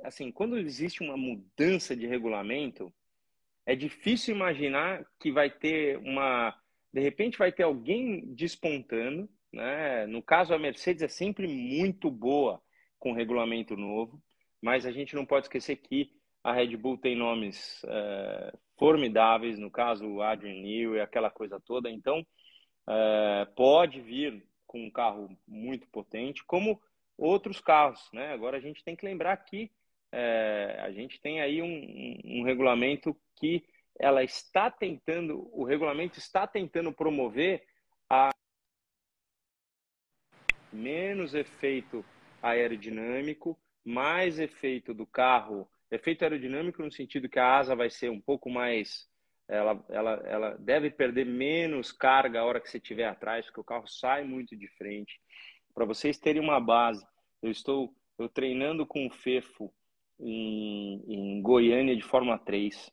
assim 0.02 0.30
quando 0.30 0.58
existe 0.58 1.02
uma 1.02 1.16
mudança 1.16 1.96
de 1.96 2.06
regulamento 2.06 2.92
é 3.66 3.74
difícil 3.74 4.34
imaginar 4.34 5.04
que 5.18 5.32
vai 5.32 5.50
ter 5.50 5.98
uma 5.98 6.54
de 6.92 7.00
repente 7.00 7.38
vai 7.38 7.50
ter 7.50 7.62
alguém 7.64 8.34
despontando 8.34 9.28
né 9.52 10.06
no 10.06 10.22
caso 10.22 10.54
a 10.54 10.58
Mercedes 10.58 11.02
é 11.02 11.08
sempre 11.08 11.46
muito 11.46 12.10
boa 12.10 12.60
com 12.98 13.12
regulamento 13.12 13.76
novo 13.76 14.22
mas 14.64 14.86
a 14.86 14.90
gente 14.90 15.14
não 15.14 15.26
pode 15.26 15.44
esquecer 15.44 15.76
que 15.76 16.10
A 16.42 16.50
Red 16.50 16.74
Bull 16.78 16.96
tem 16.96 17.14
nomes 17.14 17.82
é, 17.84 18.54
formidáveis, 18.78 19.58
no 19.58 19.70
caso 19.70 20.06
o 20.06 20.22
Adrian 20.22 20.54
Newey, 20.54 21.02
aquela 21.02 21.30
coisa 21.30 21.60
toda. 21.60 21.90
Então, 21.90 22.26
é, 22.88 23.46
pode 23.54 24.00
vir 24.00 24.42
com 24.66 24.86
um 24.86 24.90
carro 24.90 25.28
muito 25.46 25.86
potente, 25.88 26.42
como 26.46 26.80
outros 27.16 27.60
carros, 27.60 28.08
né? 28.12 28.32
Agora 28.32 28.56
a 28.56 28.60
gente 28.60 28.82
tem 28.82 28.96
que 28.96 29.04
lembrar 29.04 29.36
que 29.38 29.70
é, 30.12 30.78
a 30.80 30.90
gente 30.92 31.20
tem 31.20 31.40
aí 31.40 31.60
um, 31.60 31.66
um, 31.66 32.40
um, 32.40 32.42
regulamento 32.44 33.16
que 33.36 33.64
ela 33.98 34.22
está 34.22 34.70
tentando, 34.70 35.48
o 35.52 35.64
regulamento 35.64 36.18
está 36.18 36.46
tentando 36.46 36.92
promover 36.92 37.64
a 38.08 38.30
menos 40.72 41.34
efeito 41.34 42.04
aerodinâmico, 42.42 43.58
mais 43.84 44.38
efeito 44.38 44.92
do 44.92 45.06
carro, 45.06 45.68
efeito 45.90 46.22
aerodinâmico 46.22 46.82
no 46.82 46.90
sentido 46.90 47.28
que 47.28 47.38
a 47.38 47.56
asa 47.56 47.74
vai 47.74 47.90
ser 47.90 48.10
um 48.10 48.20
pouco 48.20 48.50
mais 48.50 49.08
ela, 49.48 49.84
ela, 49.88 50.22
ela 50.26 50.56
deve 50.58 50.90
perder 50.90 51.26
menos 51.26 51.92
carga 51.92 52.40
a 52.40 52.44
hora 52.44 52.60
que 52.60 52.68
você 52.68 52.78
estiver 52.78 53.06
atrás, 53.06 53.44
porque 53.46 53.60
o 53.60 53.64
carro 53.64 53.86
sai 53.86 54.24
muito 54.24 54.56
de 54.56 54.68
frente. 54.68 55.20
Para 55.74 55.84
vocês 55.84 56.18
terem 56.18 56.40
uma 56.40 56.60
base, 56.60 57.04
eu 57.42 57.50
estou 57.50 57.94
eu 58.16 58.28
treinando 58.28 58.86
com 58.86 59.06
o 59.06 59.10
Fefo 59.10 59.74
em, 60.20 61.02
em 61.06 61.42
Goiânia 61.42 61.96
de 61.96 62.02
Fórmula 62.02 62.38
3. 62.38 62.90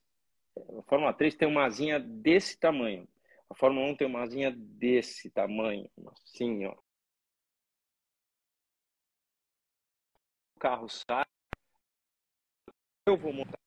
A 0.79 0.81
Fórmula 0.83 1.13
3 1.13 1.35
tem 1.35 1.47
uma 1.47 1.65
asinha 1.65 1.99
desse 1.99 2.59
tamanho. 2.59 3.07
A 3.49 3.55
Fórmula 3.55 3.87
1 3.87 3.97
tem 3.97 4.07
uma 4.07 4.21
asinha 4.21 4.51
desse 4.51 5.29
tamanho, 5.29 5.89
assim, 6.07 6.65
ó. 6.65 6.75
O 10.55 10.59
carro 10.59 10.89
sai, 10.89 11.25
eu 13.07 13.17
vou 13.17 13.33
montar 13.33 13.59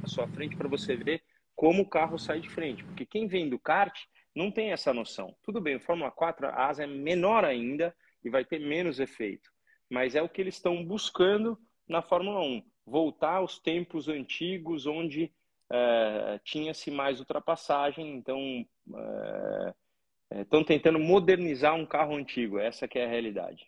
na 0.00 0.08
sua 0.08 0.28
frente 0.28 0.56
para 0.56 0.68
você 0.68 0.94
ver 0.94 1.24
como 1.54 1.82
o 1.82 1.88
carro 1.88 2.18
sai 2.18 2.40
de 2.40 2.48
frente. 2.48 2.84
Porque 2.84 3.04
quem 3.04 3.26
vem 3.26 3.48
do 3.48 3.58
kart 3.58 3.98
não 4.36 4.50
tem 4.50 4.70
essa 4.70 4.92
noção. 4.92 5.34
Tudo 5.42 5.62
bem, 5.62 5.80
Fórmula 5.80 6.10
4, 6.10 6.48
a 6.48 6.66
asa 6.66 6.84
é 6.84 6.86
menor 6.86 7.42
ainda 7.42 7.96
e 8.22 8.28
vai 8.28 8.44
ter 8.44 8.58
menos 8.58 9.00
efeito. 9.00 9.50
Mas 9.88 10.14
é 10.14 10.20
o 10.20 10.28
que 10.28 10.42
eles 10.42 10.56
estão 10.56 10.84
buscando 10.84 11.58
na 11.88 12.02
Fórmula 12.02 12.40
1. 12.40 12.62
Voltar 12.84 13.36
aos 13.36 13.58
tempos 13.58 14.08
antigos 14.08 14.86
onde 14.86 15.32
é, 15.72 16.38
tinha-se 16.44 16.90
mais 16.90 17.18
ultrapassagem. 17.18 18.14
Então, 18.14 18.66
estão 20.38 20.60
é, 20.60 20.62
é 20.62 20.64
tentando 20.66 20.98
modernizar 20.98 21.74
um 21.74 21.86
carro 21.86 22.14
antigo. 22.14 22.58
Essa 22.58 22.86
que 22.86 22.98
é 22.98 23.06
a 23.06 23.08
realidade. 23.08 23.66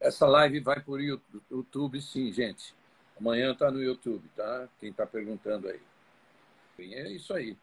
Essa 0.00 0.26
live 0.26 0.58
vai 0.60 0.80
por 0.80 1.00
YouTube, 1.00 2.02
sim, 2.02 2.32
gente. 2.32 2.74
Amanhã 3.18 3.52
está 3.52 3.70
no 3.70 3.80
YouTube, 3.80 4.28
tá? 4.34 4.68
Quem 4.80 4.90
está 4.90 5.06
perguntando 5.06 5.68
aí. 5.68 5.80
É 6.78 7.08
isso 7.08 7.32
aí. 7.32 7.56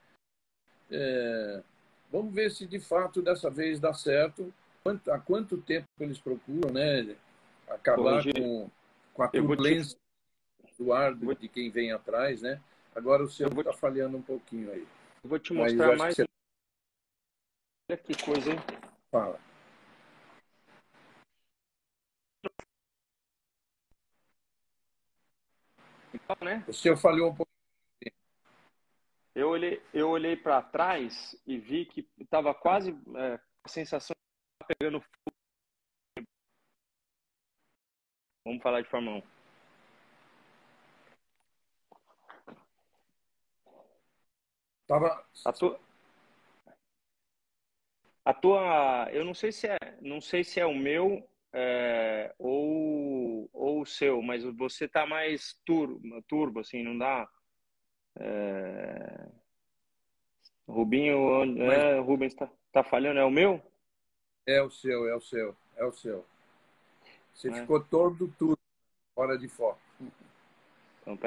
É, 0.95 1.63
vamos 2.11 2.33
ver 2.33 2.51
se 2.51 2.67
de 2.67 2.79
fato 2.79 3.21
dessa 3.21 3.49
vez 3.49 3.79
dá 3.79 3.93
certo. 3.93 4.53
Quanto, 4.83 5.11
há 5.11 5.19
quanto 5.19 5.57
tempo 5.57 5.87
eles 5.99 6.19
procuram, 6.19 6.71
né? 6.71 7.15
Acabar 7.67 8.23
com, 8.23 8.69
com 9.13 9.23
a 9.23 9.27
turbulência 9.27 9.97
te... 10.65 10.83
do 10.83 10.93
ar 10.93 11.15
de 11.15 11.47
quem 11.47 11.71
vem 11.71 11.91
atrás, 11.91 12.41
né? 12.41 12.61
Agora 12.95 13.23
o 13.23 13.29
seu 13.29 13.47
está 13.47 13.71
te... 13.71 13.79
falhando 13.79 14.17
um 14.17 14.21
pouquinho 14.21 14.71
aí. 14.71 14.87
Eu 15.23 15.29
vou 15.29 15.39
te 15.39 15.53
mostrar 15.53 15.95
mais. 15.97 16.15
Você... 16.15 16.25
Olha 17.89 17.97
que 17.97 18.23
coisa, 18.23 18.51
hein? 18.51 18.59
Fala. 19.09 19.39
né? 26.41 26.63
O 26.67 26.73
senhor 26.73 26.97
falhou 26.97 27.31
um 27.31 27.35
pouco. 27.35 27.52
Eu 29.35 29.49
olhei, 29.49 29.81
eu 29.93 30.09
olhei 30.09 30.35
para 30.35 30.61
trás 30.61 31.35
e 31.45 31.57
vi 31.57 31.85
que 31.85 32.07
estava 32.19 32.53
quase 32.53 32.91
é, 32.91 33.39
a 33.63 33.67
sensação 33.67 34.15
de 34.61 34.75
pegando 34.75 35.01
fogo. 35.01 35.37
Vamos 38.45 38.61
falar 38.61 38.81
de 38.81 38.89
Fórmula 38.89 39.17
1. 39.17 39.23
Tava... 44.85 45.25
A 45.45 45.53
tua... 45.53 45.79
A 48.25 48.33
tua, 48.33 49.09
eu 49.11 49.25
não 49.25 49.33
sei 49.33 49.51
se 49.51 49.67
é, 49.67 49.77
não 50.01 50.21
sei 50.21 50.43
se 50.43 50.59
é 50.59 50.65
o 50.65 50.73
meu 50.73 51.27
é, 51.51 52.33
ou, 52.39 53.49
ou 53.51 53.81
o 53.81 53.85
seu, 53.85 54.21
mas 54.21 54.43
você 54.43 54.87
tá 54.87 55.05
mais 55.05 55.59
turbo, 55.65 56.21
turbo 56.23 56.59
assim, 56.61 56.83
não 56.83 56.97
dá? 56.97 57.29
É... 58.19 59.27
Rubinho, 60.67 61.61
é, 61.71 61.99
Rubens 61.99 62.33
tá, 62.33 62.49
tá 62.71 62.83
falhando, 62.83 63.19
é 63.19 63.25
o 63.25 63.29
meu? 63.29 63.61
É 64.45 64.61
o 64.61 64.69
seu, 64.69 65.07
é 65.07 65.15
o 65.15 65.21
seu, 65.21 65.55
é 65.75 65.85
o 65.85 65.91
seu. 65.91 66.25
Você 67.33 67.49
é. 67.49 67.53
ficou 67.53 67.83
todo 67.83 68.27
turbo, 68.37 68.59
fora 69.13 69.37
de 69.37 69.47
foco. 69.47 69.79
Então, 71.01 71.17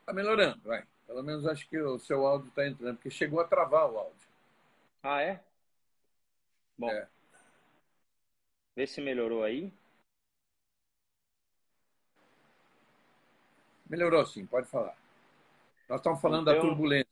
Está 0.00 0.12
melhorando, 0.12 0.60
vai. 0.62 0.86
Pelo 1.16 1.24
menos 1.24 1.46
acho 1.46 1.66
que 1.66 1.78
o 1.78 1.98
seu 1.98 2.26
áudio 2.26 2.50
está 2.50 2.68
entrando, 2.68 2.96
porque 2.96 3.08
chegou 3.08 3.40
a 3.40 3.48
travar 3.48 3.90
o 3.90 3.96
áudio. 3.96 4.28
Ah, 5.02 5.22
é? 5.22 5.42
Bom. 6.76 6.90
É. 6.90 7.08
Vê 8.76 8.86
se 8.86 9.00
melhorou 9.00 9.42
aí. 9.42 9.72
Melhorou 13.88 14.26
sim, 14.26 14.44
pode 14.44 14.68
falar. 14.68 14.94
Nós 15.88 16.00
estamos 16.00 16.20
falando 16.20 16.50
então, 16.50 16.54
da 16.54 16.60
turbulência. 16.60 17.08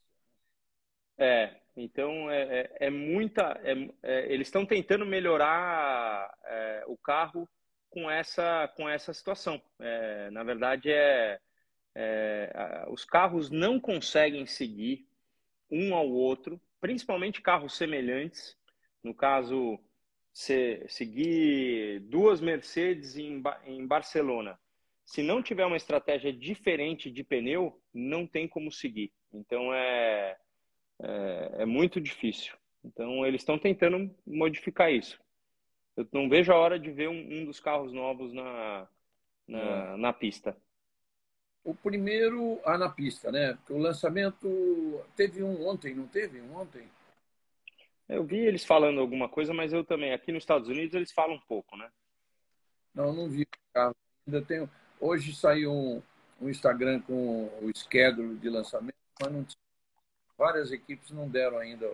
É, 1.17 1.57
então 1.75 2.31
é, 2.31 2.61
é, 2.61 2.77
é 2.81 2.91
muita. 2.91 3.59
É, 3.65 3.73
é 4.03 4.31
eles 4.31 4.49
estão 4.49 4.67
tentando 4.67 5.07
melhorar 5.07 6.31
é, 6.45 6.85
o 6.89 6.97
carro 6.99 7.49
com 7.89 8.11
essa, 8.11 8.69
com 8.77 8.87
essa 8.87 9.15
situação. 9.15 9.63
É, 9.81 10.31
na 10.31 10.45
verdade, 10.45 10.93
é 10.93 11.41
é, 11.95 12.85
os 12.89 13.05
carros 13.05 13.51
não 13.51 13.79
conseguem 13.79 14.47
seguir 14.47 15.07
um 15.71 15.95
ao 15.95 16.09
outro, 16.09 16.61
principalmente 16.81 17.41
carros 17.41 17.77
semelhantes. 17.77 18.57
No 19.03 19.15
caso, 19.15 19.79
se, 20.33 20.85
seguir 20.89 22.01
duas 22.01 22.41
Mercedes 22.41 23.17
em, 23.17 23.43
em 23.67 23.87
Barcelona. 23.87 24.59
Se 25.05 25.23
não 25.23 25.43
tiver 25.43 25.67
uma 25.67 25.77
estratégia 25.77 26.33
diferente 26.33 27.11
de 27.11 27.23
pneu, 27.23 27.81
não 27.93 28.27
tem 28.27 28.49
como 28.49 28.73
seguir. 28.73 29.13
Então 29.33 29.73
é, 29.73 30.37
é, 31.03 31.51
é 31.59 31.67
muito 31.67 32.01
difícil. 32.01 32.55
Então 32.83 33.25
eles 33.27 33.43
estão 33.43 33.59
tentando 33.59 34.15
modificar 34.27 34.93
isso. 34.93 35.21
Eu 35.97 36.09
não 36.13 36.29
vejo 36.29 36.53
a 36.53 36.57
hora 36.57 36.79
de 36.79 36.91
ver 36.91 37.09
um, 37.09 37.41
um 37.41 37.45
dos 37.45 37.61
carros 37.61 37.93
novos 37.93 38.33
na, 38.33 38.89
na, 39.47 39.59
é. 39.59 39.97
na 39.97 40.13
pista. 40.13 40.57
O 41.65 41.75
primeiro, 41.75 42.61
a 42.65 42.77
na 42.77 42.91
pista, 42.91 43.33
né? 43.33 43.59
O 43.71 43.79
lançamento 43.79 45.03
teve 45.17 45.43
um 45.43 45.67
ontem, 45.67 45.95
não 45.95 46.07
teve 46.07 46.41
um 46.41 46.57
ontem? 46.57 46.87
Eu 48.07 48.23
vi 48.23 48.37
eles 48.37 48.65
falando 48.65 49.01
alguma 49.01 49.29
coisa, 49.29 49.55
mas 49.55 49.73
eu 49.73 49.83
também. 49.83 50.13
Aqui 50.13 50.31
nos 50.31 50.43
Estados 50.43 50.69
Unidos 50.69 50.95
eles 50.95 51.11
falam 51.11 51.37
um 51.37 51.41
pouco, 51.41 51.77
né? 51.77 51.91
Não, 52.95 53.13
não 53.13 53.31
vi. 53.31 53.47
Ainda 53.75 54.43
tenho. 54.43 54.71
Hoje 55.01 55.35
saiu 55.35 55.73
um, 55.73 56.03
um 56.41 56.51
Instagram 56.51 57.01
com 57.01 57.47
o 57.63 57.71
schedule 57.75 58.37
de 58.37 58.51
lançamento, 58.51 58.95
mas 59.21 59.33
não 59.33 59.47
várias 60.37 60.71
equipes 60.73 61.11
não 61.11 61.29
deram 61.29 61.59
ainda 61.59 61.91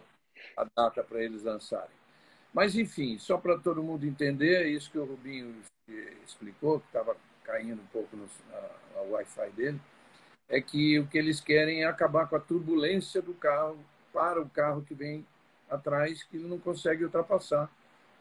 a 0.56 0.64
data 0.64 1.04
para 1.04 1.22
eles 1.22 1.42
lançarem. 1.42 1.94
Mas, 2.52 2.74
enfim, 2.74 3.18
só 3.18 3.38
para 3.38 3.58
todo 3.58 3.82
mundo 3.82 4.04
entender, 4.04 4.62
é 4.62 4.68
isso 4.68 4.90
que 4.90 4.98
o 4.98 5.04
Rubinho 5.04 5.54
explicou, 6.26 6.80
que 6.80 6.86
estava 6.86 7.16
caindo 7.44 7.80
um 7.80 7.86
pouco 7.86 8.16
no 8.16 8.28
Wi-Fi 9.10 9.50
dele, 9.50 9.80
é 10.48 10.60
que 10.60 10.98
o 10.98 11.06
que 11.06 11.16
eles 11.16 11.40
querem 11.40 11.82
é 11.82 11.86
acabar 11.86 12.28
com 12.28 12.36
a 12.36 12.40
turbulência 12.40 13.22
do 13.22 13.32
carro 13.34 13.78
para 14.12 14.40
o 14.40 14.48
carro 14.48 14.82
que 14.82 14.94
vem 14.94 15.24
atrás, 15.68 16.22
que 16.24 16.36
não 16.38 16.58
consegue 16.58 17.04
ultrapassar, 17.04 17.70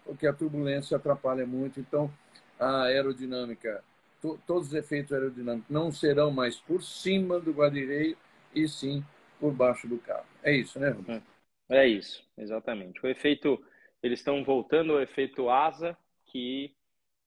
porque 0.06 0.28
a 0.28 0.34
turbulência 0.34 0.96
atrapalha 0.96 1.46
muito. 1.46 1.80
Então, 1.80 2.12
a 2.60 2.84
aerodinâmica, 2.84 3.84
to, 4.22 4.40
todos 4.46 4.68
os 4.68 4.74
efeitos 4.74 5.12
aerodinâmicos 5.12 5.70
não 5.70 5.92
serão 5.92 6.30
mais 6.30 6.58
por 6.58 6.84
cima 6.84 7.40
do 7.40 7.52
guarda-reio, 7.52 8.16
e 8.54 8.68
sim 8.68 9.04
por 9.40 9.52
baixo 9.52 9.88
do 9.88 9.98
carro. 9.98 10.26
É 10.44 10.54
isso, 10.54 10.80
né, 10.80 10.90
Rubens? 10.90 11.24
É 11.70 11.88
isso, 11.88 12.24
exatamente. 12.38 13.00
O 13.04 13.08
efeito, 13.08 13.64
eles 14.02 14.20
estão 14.20 14.44
voltando 14.44 14.94
ao 14.94 15.02
efeito 15.02 15.50
asa, 15.50 15.98
que 16.26 16.76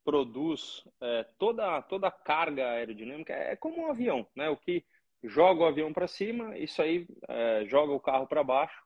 produz 0.04 0.84
é, 1.00 1.24
toda, 1.38 1.80
toda 1.82 2.08
a 2.08 2.10
carga 2.10 2.70
aerodinâmica, 2.70 3.32
é 3.32 3.56
como 3.56 3.82
um 3.82 3.90
avião, 3.90 4.26
né? 4.34 4.48
O 4.48 4.56
que, 4.56 4.84
joga 5.24 5.62
o 5.62 5.66
avião 5.66 5.92
para 5.92 6.08
cima, 6.08 6.56
isso 6.58 6.82
aí 6.82 7.06
é, 7.28 7.64
joga 7.66 7.92
o 7.92 8.00
carro 8.00 8.26
para 8.26 8.42
baixo. 8.42 8.82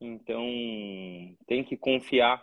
Então, 0.00 0.44
tem 1.46 1.64
que 1.64 1.76
confiar 1.76 2.42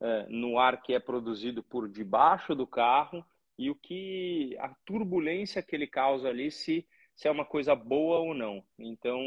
é, 0.00 0.26
no 0.28 0.58
ar 0.58 0.80
que 0.82 0.94
é 0.94 1.00
produzido 1.00 1.62
por 1.62 1.88
debaixo 1.88 2.54
do 2.54 2.66
carro 2.66 3.24
e 3.58 3.70
o 3.70 3.74
que 3.74 4.56
a 4.58 4.68
turbulência 4.84 5.62
que 5.62 5.74
ele 5.76 5.86
causa 5.86 6.28
ali, 6.28 6.50
se, 6.50 6.86
se 7.14 7.28
é 7.28 7.30
uma 7.30 7.44
coisa 7.44 7.74
boa 7.74 8.18
ou 8.18 8.34
não. 8.34 8.64
Então, 8.78 9.20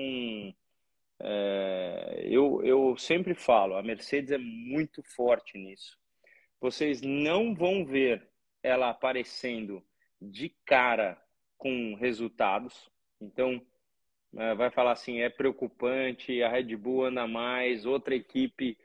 é, 1.19 2.23
eu, 2.25 2.63
eu 2.63 2.97
sempre 2.97 3.33
falo, 3.33 3.75
a 3.75 3.83
Mercedes 3.83 4.31
é 4.31 4.37
muito 4.37 5.01
forte 5.03 5.57
nisso. 5.57 5.97
Vocês 6.59 7.01
não 7.01 7.53
vão 7.53 7.85
ver 7.85 8.27
ela 8.63 8.89
aparecendo 8.89 9.83
de 10.21 10.49
cara 10.65 11.21
com 11.57 11.95
resultados. 11.95 12.89
Então, 13.21 13.61
é, 14.35 14.55
vai 14.55 14.69
falar 14.69 14.91
assim, 14.91 15.19
é 15.19 15.29
preocupante, 15.29 16.41
a 16.43 16.49
Red 16.49 16.75
Bull 16.75 17.05
anda 17.05 17.27
mais, 17.27 17.85
outra 17.85 18.15
equipe. 18.15 18.77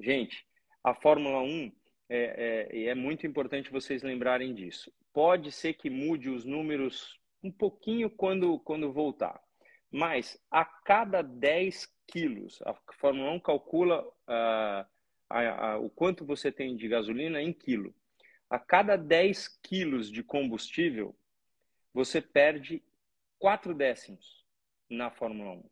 Gente, 0.00 0.46
a 0.82 0.94
Fórmula 0.94 1.40
1 1.40 1.72
é, 2.08 2.68
é, 2.70 2.84
é 2.86 2.94
muito 2.94 3.26
importante 3.26 3.70
vocês 3.70 4.02
lembrarem 4.02 4.54
disso. 4.54 4.92
Pode 5.12 5.50
ser 5.52 5.74
que 5.74 5.88
mude 5.88 6.28
os 6.28 6.44
números 6.44 7.18
um 7.42 7.50
pouquinho 7.50 8.10
quando, 8.10 8.58
quando 8.60 8.92
voltar, 8.92 9.40
mas 9.90 10.38
a 10.50 10.64
cada 10.64 11.22
10 11.22 11.86
quilos, 12.06 12.60
a 12.62 12.74
Fórmula 12.94 13.30
1 13.32 13.40
calcula 13.40 14.02
uh, 14.02 14.93
a, 15.28 15.72
a, 15.72 15.78
o 15.78 15.90
quanto 15.90 16.24
você 16.24 16.50
tem 16.50 16.76
de 16.76 16.88
gasolina 16.88 17.40
em 17.42 17.52
quilo. 17.52 17.94
A 18.48 18.58
cada 18.58 18.96
10 18.96 19.48
quilos 19.62 20.10
de 20.10 20.22
combustível, 20.22 21.16
você 21.92 22.20
perde 22.20 22.82
4 23.38 23.74
décimos 23.74 24.44
na 24.88 25.10
Fórmula 25.10 25.52
1, 25.52 25.64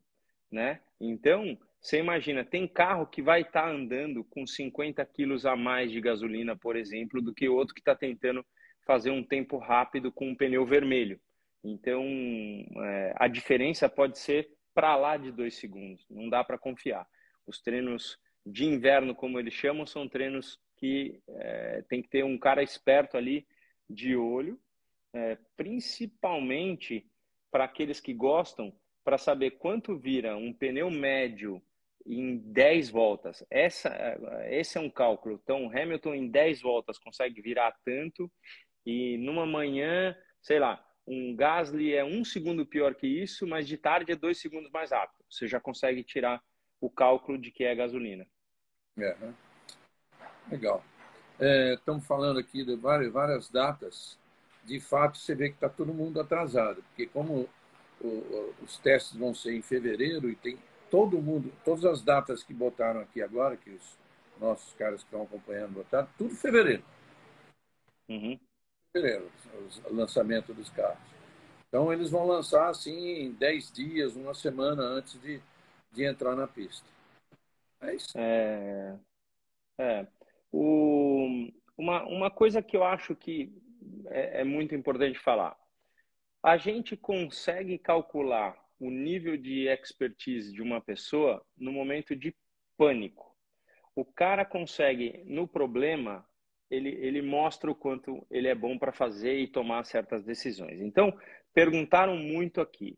né? 0.51 0.81
Então, 0.99 1.57
você 1.79 1.99
imagina, 1.99 2.45
tem 2.45 2.67
carro 2.67 3.05
que 3.05 3.21
vai 3.21 3.41
estar 3.41 3.63
tá 3.63 3.69
andando 3.69 4.23
com 4.23 4.47
50 4.47 5.05
quilos 5.05 5.45
a 5.45 5.55
mais 5.55 5.91
de 5.91 5.99
gasolina, 5.99 6.55
por 6.55 6.75
exemplo, 6.75 7.21
do 7.21 7.33
que 7.33 7.49
outro 7.49 7.73
que 7.73 7.81
está 7.81 7.95
tentando 7.95 8.45
fazer 8.85 9.11
um 9.11 9.23
tempo 9.23 9.57
rápido 9.57 10.11
com 10.11 10.29
um 10.29 10.35
pneu 10.35 10.65
vermelho. 10.65 11.19
Então, 11.63 12.03
é, 12.03 13.13
a 13.17 13.27
diferença 13.27 13.87
pode 13.87 14.17
ser 14.17 14.49
para 14.73 14.95
lá 14.95 15.17
de 15.17 15.31
dois 15.31 15.55
segundos. 15.55 16.05
Não 16.09 16.29
dá 16.29 16.43
para 16.43 16.57
confiar. 16.57 17.07
Os 17.45 17.61
treinos 17.61 18.17
de 18.45 18.65
inverno, 18.65 19.15
como 19.15 19.39
eles 19.39 19.53
chamam, 19.53 19.85
são 19.85 20.07
treinos 20.07 20.59
que 20.77 21.21
é, 21.27 21.83
tem 21.87 22.01
que 22.01 22.09
ter 22.09 22.23
um 22.23 22.37
cara 22.37 22.61
esperto 22.61 23.15
ali 23.15 23.47
de 23.89 24.15
olho, 24.15 24.59
é, 25.13 25.37
principalmente 25.55 27.09
para 27.51 27.65
aqueles 27.65 27.99
que 27.99 28.13
gostam, 28.13 28.73
para 29.03 29.17
saber 29.17 29.51
quanto 29.51 29.97
vira 29.97 30.35
um 30.35 30.53
pneu 30.53 30.89
médio 30.89 31.61
em 32.05 32.37
10 32.37 32.89
voltas. 32.89 33.45
Essa, 33.49 33.89
é, 33.89 34.59
esse 34.59 34.77
é 34.77 34.81
um 34.81 34.89
cálculo. 34.89 35.39
Então, 35.41 35.69
Hamilton 35.69 36.13
em 36.13 36.27
10 36.29 36.61
voltas 36.61 36.97
consegue 36.97 37.41
virar 37.41 37.73
tanto 37.85 38.31
e 38.85 39.17
numa 39.17 39.45
manhã, 39.45 40.15
sei 40.41 40.59
lá, 40.59 40.85
um 41.05 41.35
Gasly 41.35 41.93
é 41.93 42.03
um 42.03 42.23
segundo 42.23 42.65
pior 42.65 42.95
que 42.95 43.07
isso, 43.07 43.45
mas 43.45 43.67
de 43.67 43.77
tarde 43.77 44.11
é 44.11 44.15
dois 44.15 44.39
segundos 44.39 44.71
mais 44.71 44.91
rápido. 44.91 45.23
Você 45.29 45.47
já 45.47 45.59
consegue 45.59 46.03
tirar 46.03 46.41
o 46.79 46.89
cálculo 46.89 47.37
de 47.37 47.51
que 47.51 47.63
é 47.63 47.75
gasolina. 47.75 48.27
É, 48.97 49.15
né? 49.15 49.33
Legal. 50.51 50.83
É, 51.39 51.73
estamos 51.73 52.05
falando 52.05 52.39
aqui 52.39 52.63
de 52.63 52.75
várias, 52.75 53.11
várias 53.11 53.49
datas. 53.49 54.17
De 54.63 54.79
fato, 54.79 55.17
você 55.17 55.35
vê 55.35 55.49
que 55.49 55.55
está 55.55 55.67
todo 55.67 55.93
mundo 55.93 56.21
atrasado, 56.21 56.83
porque 56.83 57.07
como 57.07 57.49
o, 57.99 58.53
os 58.61 58.77
testes 58.77 59.17
vão 59.17 59.33
ser 59.33 59.53
em 59.53 59.61
fevereiro 59.61 60.29
e 60.29 60.35
tem 60.35 60.57
todo 60.89 61.21
mundo, 61.21 61.51
todas 61.65 61.85
as 61.85 62.01
datas 62.01 62.43
que 62.43 62.53
botaram 62.53 63.01
aqui 63.01 63.21
agora, 63.21 63.57
que 63.57 63.71
os 63.71 63.97
nossos 64.39 64.73
caras 64.73 65.01
que 65.01 65.07
estão 65.07 65.23
acompanhando 65.23 65.73
botaram, 65.73 66.07
tudo 66.17 66.35
fevereiro. 66.35 66.83
Uhum. 68.07 68.39
Fevereiro, 68.91 69.31
o 69.89 69.93
lançamento 69.93 70.53
dos 70.53 70.69
carros. 70.69 71.13
Então, 71.67 71.91
eles 71.91 72.11
vão 72.11 72.27
lançar 72.27 72.69
assim 72.69 73.23
em 73.23 73.31
10 73.31 73.71
dias, 73.71 74.15
uma 74.15 74.35
semana 74.35 74.83
antes 74.83 75.19
de, 75.19 75.41
de 75.91 76.03
entrar 76.03 76.35
na 76.35 76.45
pista. 76.45 76.87
É 77.83 77.95
isso. 77.95 78.17
É, 78.17 78.99
é. 79.77 80.07
O, 80.51 81.49
uma, 81.77 82.03
uma 82.03 82.31
coisa 82.31 82.61
que 82.61 82.77
eu 82.77 82.83
acho 82.83 83.15
que 83.15 83.51
é, 84.07 84.41
é 84.41 84.43
muito 84.43 84.73
importante 84.73 85.19
falar. 85.19 85.57
A 86.41 86.57
gente 86.57 86.95
consegue 86.95 87.77
calcular 87.77 88.57
o 88.79 88.89
nível 88.89 89.37
de 89.37 89.67
expertise 89.67 90.51
de 90.51 90.61
uma 90.61 90.81
pessoa 90.81 91.45
no 91.57 91.71
momento 91.71 92.15
de 92.15 92.35
pânico. 92.77 93.33
O 93.95 94.03
cara 94.03 94.43
consegue, 94.43 95.23
no 95.25 95.47
problema, 95.47 96.27
ele, 96.69 96.89
ele 96.89 97.21
mostra 97.21 97.69
o 97.71 97.75
quanto 97.75 98.25
ele 98.29 98.47
é 98.47 98.55
bom 98.55 98.77
para 98.77 98.91
fazer 98.91 99.39
e 99.39 99.47
tomar 99.47 99.85
certas 99.85 100.23
decisões. 100.23 100.81
Então, 100.81 101.17
perguntaram 101.53 102.17
muito 102.17 102.59
aqui 102.59 102.97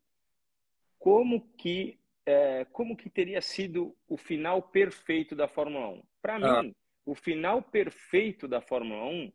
como 0.98 1.42
que 1.56 2.00
é, 2.26 2.66
como 2.66 2.98
que 2.98 3.10
teria 3.10 3.42
sido 3.42 3.96
o 4.08 4.18
final 4.18 4.62
perfeito 4.62 5.36
da 5.36 5.48
Fórmula 5.48 5.90
1. 5.90 6.04
Para 6.22 6.36
ah. 6.36 6.64
mim, 6.64 6.76
o 7.06 7.14
final 7.14 7.62
perfeito 7.62 8.48
da 8.48 8.62
Fórmula 8.62 9.06
1 9.06 9.32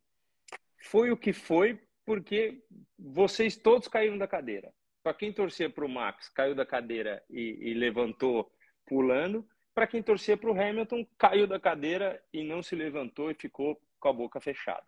foi 0.83 1.11
o 1.11 1.17
que 1.17 1.33
foi 1.33 1.81
porque 2.05 2.63
vocês 2.99 3.57
todos 3.57 3.87
caíram 3.87 4.19
da 4.19 4.27
cadeira. 4.27 4.73
Para 5.03 5.15
quem 5.15 5.33
torcia 5.33 5.71
para 5.71 5.85
o 5.85 5.89
Max, 5.89 6.29
caiu 6.29 6.55
da 6.55 6.67
cadeira 6.67 7.23
e, 7.31 7.71
e 7.71 7.75
levantou 7.75 8.53
pulando. 8.85 9.47
Para 9.75 9.87
quem 9.87 10.03
torcia 10.03 10.37
para 10.37 10.51
o 10.51 10.61
Hamilton, 10.61 11.07
caiu 11.17 11.47
da 11.47 11.61
cadeira 11.61 12.23
e 12.33 12.43
não 12.43 12.63
se 12.63 12.75
levantou 12.75 13.31
e 13.31 13.35
ficou 13.35 13.81
com 13.99 14.09
a 14.09 14.13
boca 14.13 14.41
fechada. 14.41 14.85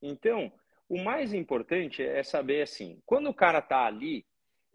Então, 0.00 0.52
o 0.88 1.02
mais 1.02 1.32
importante 1.32 2.02
é 2.02 2.22
saber 2.22 2.62
assim, 2.62 3.00
quando 3.04 3.30
o 3.30 3.34
cara 3.34 3.58
está 3.58 3.86
ali, 3.86 4.24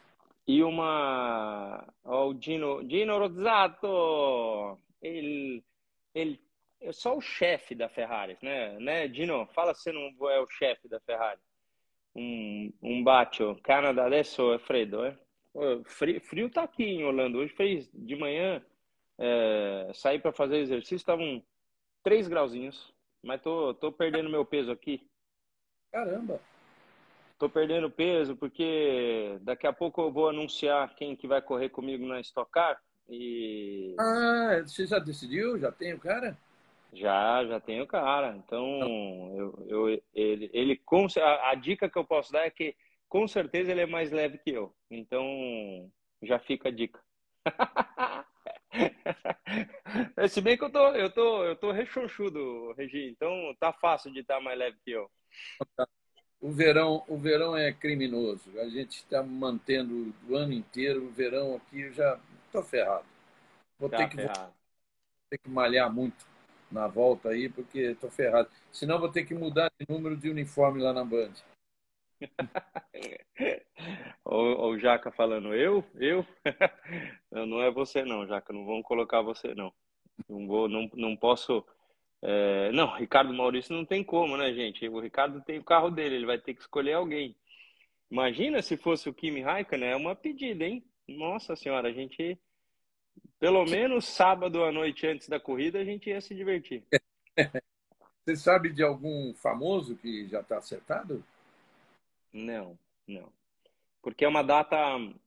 e 0.47 0.63
uma. 0.63 1.85
Ó, 2.03 2.29
o 2.29 2.33
Dino, 2.33 2.83
Dino 2.83 3.17
Rozzato, 3.17 4.79
ele, 5.01 5.63
ele 6.13 6.41
é 6.81 6.91
só 6.91 7.17
o 7.17 7.21
chefe 7.21 7.75
da 7.75 7.89
Ferrari, 7.89 8.37
né? 8.41 8.79
né? 8.79 9.07
Dino, 9.07 9.45
fala 9.47 9.73
se 9.73 9.91
não 9.91 10.29
é 10.29 10.39
o 10.39 10.47
chefe 10.47 10.87
da 10.87 10.99
Ferrari. 11.01 11.39
Um, 12.17 12.73
um 12.81 13.03
bacio. 13.03 13.55
Canadá 13.61 14.07
adesso 14.07 14.51
é 14.51 14.57
freddo, 14.57 15.05
é? 15.05 15.15
Frio, 15.85 16.19
frio 16.21 16.49
tá 16.49 16.63
aqui 16.63 16.83
em 16.83 17.03
Orlando. 17.03 17.37
Hoje 17.37 17.53
fez 17.53 17.89
de 17.93 18.15
manhã, 18.15 18.61
é, 19.19 19.91
saí 19.93 20.19
para 20.19 20.31
fazer 20.31 20.57
exercício, 20.57 20.95
estavam 20.95 21.43
3 22.03 22.27
grauzinhos, 22.27 22.93
mas 23.23 23.41
tô, 23.41 23.73
tô 23.75 23.91
perdendo 23.91 24.29
meu 24.29 24.43
peso 24.43 24.71
aqui. 24.71 25.07
Caramba! 25.91 26.39
Tô 27.37 27.47
perdendo 27.47 27.89
peso 27.89 28.35
porque 28.35 29.37
daqui 29.41 29.67
a 29.67 29.73
pouco 29.73 30.01
eu 30.01 30.11
vou 30.11 30.29
anunciar 30.29 30.95
quem 30.95 31.15
que 31.15 31.27
vai 31.27 31.41
correr 31.41 31.69
comigo 31.69 32.05
na 32.05 32.19
Stock 32.19 32.51
Car 32.51 32.81
e... 33.07 33.95
Ah, 33.99 34.61
você 34.65 34.87
já 34.87 34.97
decidiu? 34.97 35.59
Já 35.59 35.71
tem 35.71 35.93
o 35.93 35.99
cara? 35.99 36.35
Já, 36.97 37.45
já 37.45 37.59
tem 37.59 37.81
o 37.81 37.87
cara. 37.87 38.35
Então, 38.35 39.33
eu, 39.37 39.65
eu, 39.67 40.03
ele, 40.13 40.49
ele 40.51 40.75
com, 40.77 41.07
a, 41.17 41.51
a, 41.51 41.55
dica 41.55 41.89
que 41.89 41.97
eu 41.97 42.03
posso 42.03 42.31
dar 42.31 42.45
é 42.45 42.49
que 42.49 42.75
com 43.07 43.27
certeza 43.27 43.71
ele 43.71 43.81
é 43.81 43.85
mais 43.85 44.11
leve 44.11 44.37
que 44.39 44.49
eu. 44.49 44.73
Então, 44.89 45.91
já 46.23 46.39
fica 46.39 46.69
a 46.69 46.71
dica. 46.71 46.99
Se 50.29 50.41
bem 50.41 50.57
que 50.57 50.63
eu 50.63 50.71
tô, 50.71 50.87
eu 50.89 51.09
tô, 51.11 51.43
eu 51.43 51.55
tô 51.55 51.71
rechonchudo, 51.71 52.73
Regi, 52.73 53.09
então 53.09 53.55
tá 53.59 53.71
fácil 53.71 54.11
de 54.11 54.19
estar 54.19 54.39
mais 54.41 54.57
leve 54.57 54.77
que 54.83 54.91
eu. 54.91 55.09
O 56.41 56.51
verão, 56.51 57.03
o 57.07 57.17
verão 57.17 57.55
é 57.55 57.71
criminoso. 57.71 58.59
A 58.59 58.69
gente 58.69 58.97
está 58.97 59.23
mantendo 59.23 60.13
o 60.27 60.35
ano 60.35 60.53
inteiro. 60.53 61.05
O 61.05 61.11
verão 61.11 61.55
aqui 61.55 61.81
eu 61.81 61.93
já 61.93 62.19
estou 62.45 62.63
ferrado. 62.63 63.05
Vou 63.79 63.89
tá 63.89 63.97
ter, 63.97 64.09
que, 64.09 64.17
ferrado. 64.17 64.41
Vou 64.41 65.29
ter 65.29 65.37
que 65.39 65.49
malhar 65.49 65.91
muito 65.91 66.25
na 66.71 66.87
volta 66.87 67.29
aí, 67.29 67.49
porque 67.49 67.79
estou 67.79 68.09
ferrado. 68.09 68.49
Senão 68.71 68.99
vou 68.99 69.09
ter 69.09 69.25
que 69.25 69.33
mudar 69.33 69.71
de 69.79 69.85
número 69.89 70.17
de 70.17 70.29
uniforme 70.29 70.81
lá 70.81 70.93
na 70.93 71.03
Band. 71.03 71.33
o, 74.25 74.67
o 74.67 74.79
Jaca 74.79 75.11
falando, 75.11 75.53
eu? 75.53 75.83
Eu? 75.95 76.25
não 77.31 77.61
é 77.61 77.71
você 77.71 78.03
não, 78.03 78.27
Jaca. 78.27 78.53
Não 78.53 78.65
vão 78.65 78.81
colocar 78.81 79.21
você 79.21 79.53
não. 79.55 79.73
Não 80.27 80.47
vou, 80.47 80.67
não, 80.67 80.89
não 80.95 81.15
posso 81.15 81.63
é, 82.21 82.71
não, 82.71 82.95
Ricardo 82.95 83.33
Maurício 83.33 83.75
não 83.75 83.85
tem 83.85 84.03
como, 84.03 84.37
né, 84.37 84.53
gente? 84.53 84.87
O 84.87 84.99
Ricardo 84.99 85.41
tem 85.41 85.59
o 85.59 85.63
carro 85.63 85.89
dele, 85.89 86.15
ele 86.15 86.25
vai 86.25 86.37
ter 86.37 86.53
que 86.53 86.61
escolher 86.61 86.93
alguém. 86.93 87.35
Imagina 88.09 88.61
se 88.61 88.77
fosse 88.77 89.09
o 89.09 89.13
Kimi 89.13 89.41
Raikkonen, 89.41 89.89
é 89.89 89.95
uma 89.95 90.15
pedida, 90.15 90.65
hein? 90.65 90.83
Nossa 91.07 91.55
senhora, 91.55 91.89
a 91.89 91.91
gente, 91.91 92.39
pelo 93.39 93.65
menos 93.65 94.05
sábado 94.05 94.63
à 94.63 94.71
noite 94.71 95.05
antes 95.07 95.29
da 95.29 95.39
corrida, 95.39 95.79
a 95.79 95.85
gente 95.85 96.09
ia 96.09 96.21
se 96.21 96.33
divertir. 96.33 96.83
Você 98.25 98.35
sabe 98.35 98.73
de 98.73 98.83
algum 98.83 99.33
famoso 99.35 99.95
que 99.95 100.27
já 100.27 100.41
está 100.41 100.57
acertado? 100.57 101.23
Não, 102.33 102.77
não. 103.07 103.31
Porque 104.01 104.25
é 104.25 104.27
uma 104.27 104.43
data, 104.43 104.75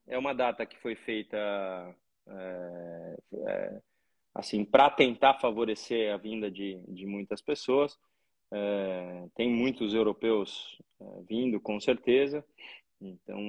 é 0.07 0.19
uma 0.19 0.35
data 0.35 0.67
que 0.67 0.77
foi 0.79 0.95
feita 0.95 1.37
é, 2.27 3.17
é, 3.33 3.81
assim, 4.35 4.65
para 4.65 4.91
tentar 4.91 5.35
favorecer 5.41 6.13
a 6.13 6.17
vinda 6.17 6.51
de, 6.51 6.79
de 6.89 7.07
muitas 7.07 7.41
pessoas. 7.41 7.99
É, 8.53 9.29
tem 9.35 9.49
muitos 9.51 9.95
europeus 9.95 10.79
é, 11.01 11.05
vindo, 11.29 11.61
com 11.61 11.81
certeza. 11.81 12.45
Então, 13.01 13.41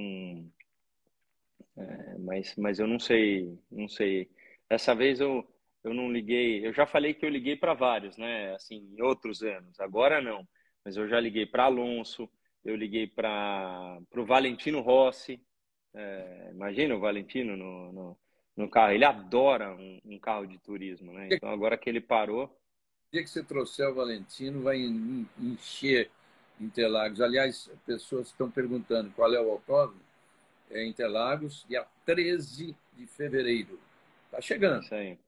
é, 1.78 2.18
mas, 2.20 2.56
mas 2.56 2.80
eu 2.80 2.88
não 2.88 3.00
sei, 3.00 3.58
não 3.70 3.88
sei. 3.88 4.30
Dessa 4.72 4.96
vez 4.96 5.20
eu, 5.20 5.46
eu 5.84 5.94
não 5.94 6.10
liguei. 6.10 6.66
Eu 6.66 6.72
já 6.72 6.88
falei 6.88 7.14
que 7.14 7.26
eu 7.26 7.30
liguei 7.30 7.58
para 7.58 7.74
vários, 7.74 8.16
né? 8.16 8.56
Assim, 8.56 8.78
em 8.98 9.02
outros 9.02 9.44
anos. 9.44 9.78
Agora 9.82 10.22
não. 10.22 10.48
Mas 10.86 10.96
eu 10.96 11.10
já 11.10 11.20
liguei 11.20 11.46
para 11.46 11.66
Alonso. 11.66 12.30
Eu 12.64 12.78
liguei 12.78 13.06
para 13.06 14.00
o 14.16 14.26
Valentino 14.26 14.80
Rossi. 14.80 15.42
É, 15.94 16.52
imagina 16.54 16.96
o 16.96 17.02
Valentino 17.02 17.58
no, 17.58 17.92
no 17.92 18.18
no 18.56 18.70
carro. 18.70 18.94
Ele 18.94 19.04
adora 19.04 19.76
um, 19.76 20.00
um, 20.06 20.18
carro 20.18 20.46
de 20.46 20.58
turismo, 20.60 21.12
né? 21.12 21.28
Então 21.34 21.50
agora 21.50 21.78
que 21.78 21.90
ele 21.90 22.00
parou. 22.00 22.46
O 22.46 23.12
dia 23.12 23.24
que 23.24 23.30
você 23.30 23.44
trouxer 23.44 23.90
o 23.90 23.96
Valentino, 23.96 24.62
vai 24.62 24.78
encher 25.38 26.10
Interlagos. 26.62 27.20
Aliás, 27.20 27.70
pessoas 27.86 28.28
estão 28.28 28.50
perguntando 28.50 29.12
qual 29.12 29.34
é 29.34 29.42
o 29.42 29.52
autódromo. 29.52 30.00
É 30.70 30.86
Interlagos, 30.86 31.66
dia 31.68 31.86
13 32.06 32.74
de 32.94 33.06
fevereiro. 33.06 33.78
Tá 34.32 34.40
chegando. 34.40 34.78
É 34.78 34.80
isso 34.80 34.96
aí. 34.96 35.20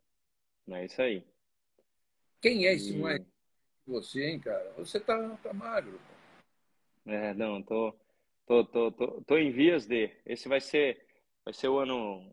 É 0.71 0.85
isso 0.85 1.01
aí. 1.01 1.23
Quem 2.41 2.65
é 2.65 2.73
esse 2.73 2.93
e... 2.93 2.97
mais 2.97 3.21
você, 3.85 4.29
hein, 4.29 4.39
cara? 4.39 4.73
Você 4.77 4.99
tá, 4.99 5.37
tá 5.43 5.53
magro. 5.53 5.99
É, 7.05 7.33
não, 7.33 7.61
tô, 7.61 7.93
tô, 8.47 8.65
tô, 8.65 8.91
tô, 8.93 9.21
tô 9.21 9.37
em 9.37 9.51
vias 9.51 9.85
de. 9.85 10.09
Esse 10.25 10.47
vai 10.47 10.61
ser, 10.61 11.05
vai 11.43 11.53
ser 11.53 11.67
o 11.67 11.79
ano 11.79 12.31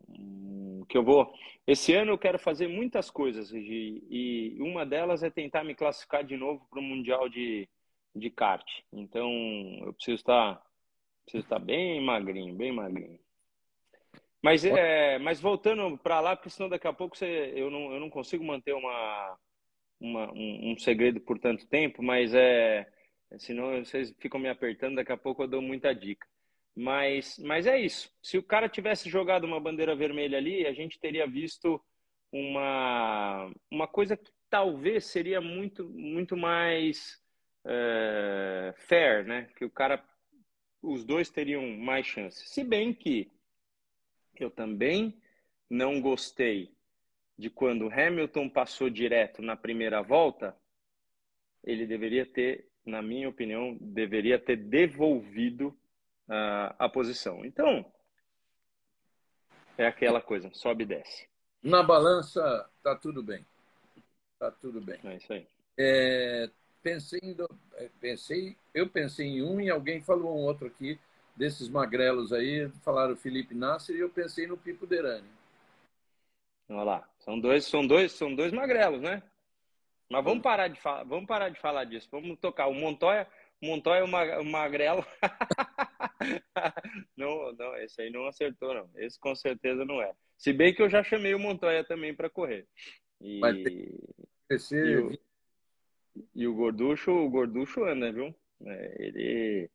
que 0.88 0.96
eu 0.96 1.04
vou. 1.04 1.32
Esse 1.66 1.92
ano 1.92 2.12
eu 2.12 2.18
quero 2.18 2.38
fazer 2.38 2.68
muitas 2.68 3.10
coisas, 3.10 3.50
Regi, 3.50 4.04
e 4.08 4.56
uma 4.60 4.86
delas 4.86 5.24
é 5.24 5.30
tentar 5.30 5.64
me 5.64 5.74
classificar 5.74 6.24
de 6.24 6.36
novo 6.36 6.64
para 6.70 6.78
o 6.78 6.82
Mundial 6.82 7.28
de, 7.28 7.68
de 8.14 8.30
kart. 8.30 8.66
Então 8.92 9.28
eu 9.84 9.92
preciso 9.92 10.16
estar, 10.16 10.62
preciso 11.24 11.44
estar 11.44 11.58
bem 11.58 12.00
magrinho, 12.00 12.54
bem 12.54 12.70
magrinho. 12.70 13.18
Mas, 14.42 14.64
é, 14.64 15.18
mas 15.18 15.40
voltando 15.40 15.98
para 15.98 16.20
lá, 16.20 16.34
porque 16.34 16.50
senão 16.50 16.68
daqui 16.68 16.86
a 16.86 16.92
pouco 16.92 17.16
você, 17.16 17.52
eu, 17.54 17.70
não, 17.70 17.92
eu 17.92 18.00
não 18.00 18.08
consigo 18.08 18.42
manter 18.42 18.72
uma, 18.72 19.38
uma 20.00 20.32
um, 20.32 20.72
um 20.72 20.78
segredo 20.78 21.20
por 21.20 21.38
tanto 21.38 21.66
tempo, 21.68 22.02
mas 22.02 22.32
é, 22.34 22.86
senão 23.38 23.84
vocês 23.84 24.14
ficam 24.18 24.40
me 24.40 24.48
apertando, 24.48 24.96
daqui 24.96 25.12
a 25.12 25.16
pouco 25.16 25.42
eu 25.42 25.48
dou 25.48 25.60
muita 25.60 25.94
dica. 25.94 26.26
Mas, 26.74 27.38
mas 27.38 27.66
é 27.66 27.78
isso. 27.78 28.10
Se 28.22 28.38
o 28.38 28.42
cara 28.42 28.68
tivesse 28.68 29.10
jogado 29.10 29.44
uma 29.44 29.60
bandeira 29.60 29.94
vermelha 29.94 30.38
ali, 30.38 30.66
a 30.66 30.72
gente 30.72 30.98
teria 30.98 31.26
visto 31.26 31.82
uma, 32.32 33.50
uma 33.70 33.86
coisa 33.86 34.16
que 34.16 34.30
talvez 34.48 35.04
seria 35.06 35.40
muito, 35.40 35.88
muito 35.90 36.36
mais 36.36 37.20
é, 37.66 38.72
fair, 38.76 39.26
né? 39.26 39.50
Que 39.56 39.64
o 39.64 39.70
cara, 39.70 40.02
os 40.80 41.04
dois 41.04 41.28
teriam 41.28 41.66
mais 41.76 42.06
chance. 42.06 42.48
Se 42.48 42.64
bem 42.64 42.94
que 42.94 43.30
eu 44.42 44.50
também 44.50 45.20
não 45.68 46.00
gostei 46.00 46.74
de 47.38 47.48
quando 47.48 47.90
Hamilton 47.90 48.48
passou 48.48 48.90
direto 48.90 49.40
na 49.40 49.56
primeira 49.56 50.02
volta, 50.02 50.56
ele 51.64 51.86
deveria 51.86 52.26
ter, 52.26 52.68
na 52.84 53.00
minha 53.00 53.28
opinião, 53.28 53.76
deveria 53.80 54.38
ter 54.38 54.56
devolvido 54.56 55.76
a, 56.28 56.74
a 56.78 56.88
posição. 56.88 57.44
Então, 57.44 57.90
é 59.78 59.86
aquela 59.86 60.20
coisa, 60.20 60.50
sobe 60.52 60.84
e 60.84 60.86
desce. 60.86 61.28
Na 61.62 61.82
balança, 61.82 62.68
tá 62.82 62.94
tudo 62.94 63.22
bem. 63.22 63.44
Tá 64.38 64.50
tudo 64.50 64.80
bem. 64.80 64.98
É 65.04 65.16
isso 65.16 65.32
aí. 65.32 65.46
É, 65.78 66.50
pensei, 66.82 67.20
em, 67.22 67.36
é, 67.74 67.90
pensei, 68.00 68.56
eu 68.74 68.88
pensei 68.88 69.26
em 69.26 69.42
um 69.42 69.60
e 69.60 69.70
alguém 69.70 70.00
falou 70.00 70.36
um 70.36 70.44
outro 70.44 70.66
aqui, 70.66 70.98
desses 71.40 71.70
magrelos 71.70 72.34
aí, 72.34 72.68
falaram 72.84 73.16
Felipe 73.16 73.54
Nasser 73.54 73.96
e 73.96 74.00
eu 74.00 74.10
pensei 74.10 74.46
no 74.46 74.58
Pipo 74.58 74.86
Derani. 74.86 75.26
Olha 76.68 76.82
lá, 76.82 77.08
são 77.18 77.40
dois, 77.40 77.64
são 77.64 77.84
dois, 77.86 78.12
são 78.12 78.34
dois 78.34 78.52
magrelos, 78.52 79.00
né? 79.00 79.22
Mas 80.10 80.22
vamos 80.22 80.42
parar 80.42 80.68
de 80.68 80.78
falar, 80.78 81.02
vamos 81.04 81.26
parar 81.26 81.48
de 81.48 81.58
falar 81.58 81.84
disso. 81.84 82.08
Vamos 82.12 82.38
tocar 82.38 82.66
o 82.66 82.74
Montoya, 82.74 83.26
Montoya 83.62 84.04
o 84.04 84.44
magrelo. 84.44 85.02
não, 87.16 87.54
não, 87.54 87.74
esse 87.78 88.02
aí 88.02 88.10
não 88.10 88.26
acertou, 88.26 88.74
não. 88.74 88.90
Esse 88.96 89.18
com 89.18 89.34
certeza 89.34 89.82
não 89.82 90.02
é. 90.02 90.12
Se 90.36 90.52
bem 90.52 90.74
que 90.74 90.82
eu 90.82 90.90
já 90.90 91.02
chamei 91.02 91.34
o 91.34 91.38
Montoya 91.38 91.82
também 91.84 92.14
para 92.14 92.28
correr. 92.28 92.66
E, 93.18 93.40
esse... 94.50 94.76
e, 94.76 94.96
o, 94.98 95.18
e 96.34 96.46
o 96.46 96.54
Gorducho, 96.54 97.10
o 97.10 97.30
Gorducho 97.30 97.82
anda, 97.84 98.12
viu? 98.12 98.34
É, 98.62 98.96
ele, 98.98 99.70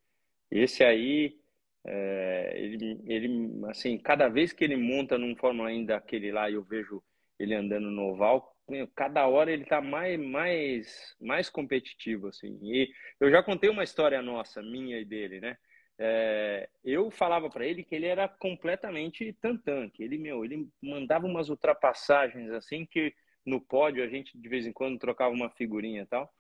esse 0.52 0.84
aí, 0.84 1.40
é, 1.86 2.54
ele, 2.58 3.02
ele, 3.06 3.66
assim, 3.70 3.98
cada 3.98 4.28
vez 4.28 4.52
que 4.52 4.64
ele 4.64 4.76
monta 4.76 5.18
num 5.18 5.36
Fórmula 5.36 5.70
1 5.70 5.86
daquele 5.86 6.32
lá, 6.32 6.50
eu 6.50 6.64
vejo 6.64 7.04
ele 7.40 7.54
andando 7.54 7.92
no 7.92 8.10
oval, 8.10 8.56
cada 8.96 9.28
hora 9.28 9.52
ele 9.52 9.64
está 9.64 9.82
mais, 9.82 10.20
mais, 10.20 11.16
mais 11.22 11.50
competitivo, 11.50 12.28
assim. 12.28 12.58
E 12.64 12.90
eu 13.20 13.30
já 13.30 13.44
contei 13.44 13.70
uma 13.70 13.84
história 13.84 14.22
nossa, 14.22 14.62
minha 14.62 15.00
e 15.00 15.06
dele, 15.06 15.40
né? 15.40 15.58
É, 15.98 16.68
eu 16.84 17.10
falava 17.10 17.50
para 17.50 17.66
ele 17.66 17.84
que 17.84 17.96
ele 17.96 18.06
era 18.06 18.28
completamente 18.28 19.32
tantã, 19.42 19.90
que 19.90 20.04
ele, 20.04 20.18
meu, 20.18 20.44
ele 20.44 20.68
mandava 20.82 21.26
umas 21.26 21.48
ultrapassagens 21.50 22.52
assim 22.52 22.86
que 22.86 23.14
no 23.46 23.62
pódio 23.62 24.04
a 24.04 24.08
gente 24.08 24.38
de 24.38 24.50
vez 24.50 24.66
em 24.66 24.74
quando 24.74 25.00
trocava 25.00 25.34
uma 25.34 25.50
figurinha 25.52 26.02
e 26.02 26.06
tal. 26.06 26.34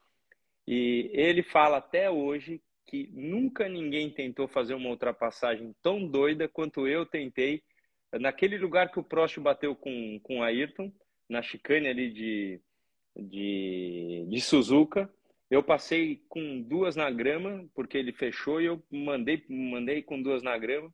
E 0.68 1.10
ele 1.14 1.43
fala 1.43 1.78
até 1.78 2.10
hoje 2.10 2.62
que 2.86 3.10
nunca 3.14 3.68
ninguém 3.68 4.10
tentou 4.10 4.48
fazer 4.48 4.74
uma 4.74 4.90
ultrapassagem 4.90 5.76
tão 5.82 6.08
doida 6.08 6.48
quanto 6.48 6.88
eu 6.88 7.06
tentei 7.06 7.64
naquele 8.20 8.58
lugar 8.58 8.92
que 8.92 9.00
o 9.00 9.04
Prost 9.04 9.40
bateu 9.40 9.76
com, 9.76 10.20
com 10.22 10.40
o 10.40 10.44
Ayrton, 10.44 10.92
na 11.30 11.42
chicane 11.42 11.88
ali 11.88 12.12
de, 12.12 12.62
de, 13.16 14.26
de 14.30 14.42
Suzuka, 14.42 15.12
eu 15.50 15.64
passei 15.64 16.24
com 16.28 16.62
duas 16.62 16.96
na 16.96 17.10
grama, 17.10 17.68
porque 17.74 17.98
ele 17.98 18.12
fechou 18.14 18.62
e 18.62 18.66
eu 18.66 18.84
mandei, 18.92 19.44
mandei 19.50 20.02
com 20.02 20.22
duas 20.22 20.42
na 20.42 20.58
grama 20.58 20.92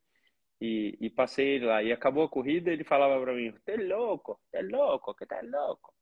e, 0.60 0.98
e 1.00 1.10
passei 1.10 1.56
ele 1.56 1.66
lá. 1.66 1.84
E 1.84 1.92
acabou 1.92 2.24
a 2.24 2.30
corrida, 2.30 2.72
ele 2.72 2.84
falava 2.84 3.20
para 3.22 3.34
mim: 3.34 3.54
"Tá 3.66 3.74
louco, 3.76 4.40
tá 4.52 4.60
louco, 4.62 5.16
que 5.16 5.26
tá 5.26 5.42
louco". 5.42 5.94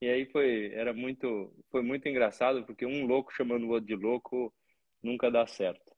E 0.00 0.08
aí 0.08 0.26
foi, 0.26 0.72
era 0.74 0.92
muito, 0.92 1.52
foi 1.70 1.82
muito 1.82 2.08
engraçado, 2.08 2.64
porque 2.64 2.86
um 2.86 3.06
louco 3.06 3.32
chamando 3.32 3.64
o 3.64 3.70
outro 3.70 3.86
de 3.86 3.96
louco 3.96 4.54
nunca 5.02 5.30
dá 5.30 5.46
certo. 5.46 5.92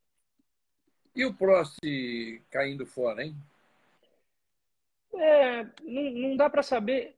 E 1.15 1.25
o 1.25 1.35
Prost 1.35 1.79
caindo 2.51 2.87
fora, 2.87 3.25
hein? 3.25 3.37
É, 5.15 5.65
não, 5.83 6.11
não 6.11 6.37
dá 6.37 6.49
para 6.49 6.63
saber 6.63 7.17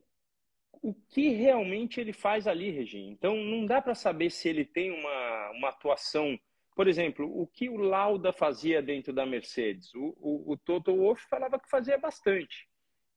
o 0.83 0.93
que 0.93 1.29
realmente 1.29 2.01
ele 2.01 2.13
faz 2.13 2.47
ali, 2.47 2.71
Regina. 2.71 3.11
Então, 3.11 3.37
não 3.37 3.65
dá 3.65 3.81
para 3.81 3.95
saber 3.95 4.31
se 4.31 4.49
ele 4.49 4.65
tem 4.65 4.91
uma, 4.91 5.51
uma 5.51 5.69
atuação. 5.69 6.39
Por 6.75 6.89
exemplo, 6.89 7.31
o 7.41 7.47
que 7.47 7.69
o 7.69 7.77
Lauda 7.77 8.33
fazia 8.33 8.83
dentro 8.83 9.13
da 9.13 9.25
Mercedes? 9.25 9.95
O, 9.95 10.17
o, 10.19 10.53
o 10.53 10.57
Toto 10.57 10.97
Wolff 10.97 11.25
falava 11.29 11.61
que 11.61 11.71
fazia 11.71 11.99
bastante. 11.99 12.67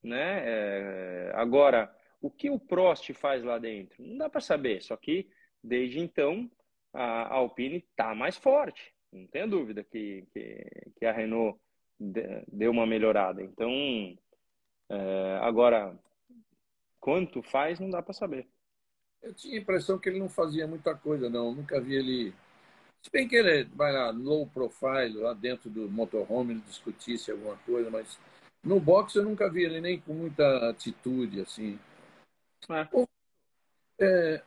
Né? 0.03 0.43
É, 0.45 1.31
agora, 1.35 1.91
o 2.21 2.29
que 2.29 2.49
o 2.49 2.59
Prost 2.59 3.11
faz 3.13 3.43
lá 3.43 3.57
dentro? 3.57 4.03
Não 4.03 4.17
dá 4.17 4.29
para 4.29 4.41
saber. 4.41 4.83
Só 4.83 4.95
que, 4.95 5.27
desde 5.63 5.99
então, 5.99 6.51
a 6.95 7.33
Alpine 7.33 7.77
está 7.77 8.15
mais 8.15 8.37
forte. 8.37 8.93
Não 9.11 9.27
tenha 9.27 9.47
dúvida 9.47 9.83
que, 9.83 10.25
que, 10.33 10.65
que 10.97 11.05
a 11.05 11.11
Renault 11.11 11.59
deu 11.99 12.71
uma 12.71 12.85
melhorada. 12.85 13.41
Então, 13.41 13.69
é, 14.89 15.39
agora, 15.41 15.97
quanto 16.99 17.41
faz, 17.41 17.79
não 17.79 17.89
dá 17.89 18.01
para 18.01 18.13
saber. 18.13 18.47
Eu 19.21 19.33
tinha 19.33 19.55
a 19.55 19.61
impressão 19.61 19.97
que 19.99 20.09
ele 20.09 20.19
não 20.19 20.29
fazia 20.29 20.67
muita 20.67 20.95
coisa, 20.95 21.29
não. 21.29 21.53
nunca 21.53 21.81
vi 21.81 21.95
ele. 21.95 22.33
Se 23.01 23.11
bem 23.11 23.27
que 23.27 23.35
ele 23.35 23.65
vai 23.75 23.91
lá, 23.91 24.09
low 24.09 24.47
profile, 24.47 25.17
lá 25.17 25.33
dentro 25.33 25.69
do 25.69 25.89
motorhome, 25.89 26.53
ele 26.53 26.61
discutisse 26.61 27.31
alguma 27.31 27.57
coisa, 27.57 27.89
mas 27.89 28.19
no 28.63 28.79
box 28.79 29.15
eu 29.15 29.23
nunca 29.23 29.49
vi 29.49 29.63
ele 29.63 29.81
nem 29.81 29.99
com 29.99 30.13
muita 30.13 30.69
atitude, 30.69 31.41
assim. 31.41 31.79
É. 32.69 33.05
É, 33.99 34.43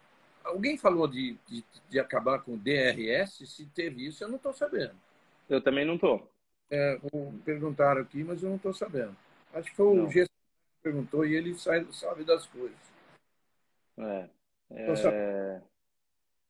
alguém 0.48 0.76
falou 0.76 1.06
de, 1.06 1.36
de, 1.46 1.64
de, 1.88 2.00
acabar 2.00 2.40
com 2.40 2.54
o 2.54 2.58
DRS? 2.58 3.46
Se 3.46 3.66
teve 3.66 4.06
isso, 4.06 4.24
eu 4.24 4.28
não 4.28 4.36
estou 4.36 4.52
sabendo. 4.52 4.94
Eu 5.48 5.60
também 5.60 5.84
não 5.84 5.94
estou. 5.94 6.28
É, 6.70 6.98
perguntaram 7.44 8.02
aqui, 8.02 8.22
mas 8.22 8.42
eu 8.42 8.50
não 8.50 8.56
estou 8.56 8.74
sabendo. 8.74 9.16
Acho 9.52 9.70
que 9.70 9.76
foi 9.76 9.94
não. 9.94 10.04
o 10.04 10.10
G 10.10 10.26
perguntou 10.82 11.24
e 11.24 11.34
ele 11.34 11.54
sabe 11.56 12.24
das 12.24 12.46
coisas. 12.46 12.76
É, 13.98 14.28
é, 14.70 15.62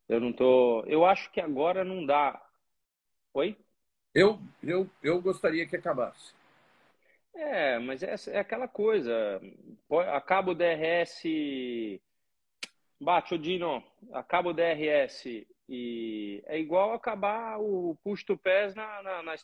eu 0.09 0.21
não 0.21 0.33
tô. 0.33 0.83
Eu 0.87 1.05
acho 1.05 1.31
que 1.31 1.41
agora 1.41 1.85
não 1.85 2.05
dá. 2.05 2.43
Oi? 3.35 3.57
Eu, 4.15 4.41
eu, 4.63 4.91
eu 5.03 5.21
gostaria 5.21 5.67
que 5.67 5.77
acabasse. 5.77 6.35
É, 7.35 7.79
mas 7.79 8.03
é, 8.03 8.15
é 8.33 8.39
aquela 8.41 8.67
coisa. 8.67 9.41
Acaba 10.13 10.51
o 10.51 10.55
DRS. 10.55 11.23
Bate, 13.01 13.39
Dino. 13.39 13.83
Acaba 14.13 14.51
o 14.51 14.55
DRS 14.55 15.47
e 15.69 16.43
é 16.47 16.59
igual 16.59 16.93
acabar 16.93 17.59
o 17.61 17.97
push 18.03 18.25
to 18.25 18.37
pés 18.37 18.75
na, 18.75 19.03
na, 19.03 19.23
na 19.23 19.35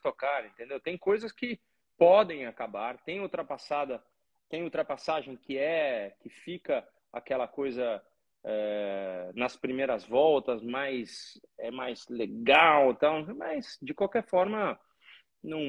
entendeu? 0.47 0.81
Tem 0.81 0.97
coisas 0.97 1.31
que 1.31 1.61
podem 1.97 2.47
acabar, 2.47 2.99
tem 3.05 3.21
ultrapassada 3.21 4.03
tem 4.49 4.63
ultrapassagem 4.63 5.37
que 5.37 5.59
é 5.59 6.15
que 6.21 6.29
fica 6.29 6.87
aquela 7.13 7.49
coisa 7.49 8.01
é, 8.45 9.31
nas 9.35 9.57
primeiras 9.57 10.05
voltas, 10.05 10.63
mais 10.63 11.41
é 11.59 11.71
mais 11.71 12.07
legal, 12.09 12.95
tal, 12.95 13.25
mas 13.35 13.79
de 13.83 13.95
qualquer 13.95 14.25
forma 14.25 14.79
não 15.43 15.61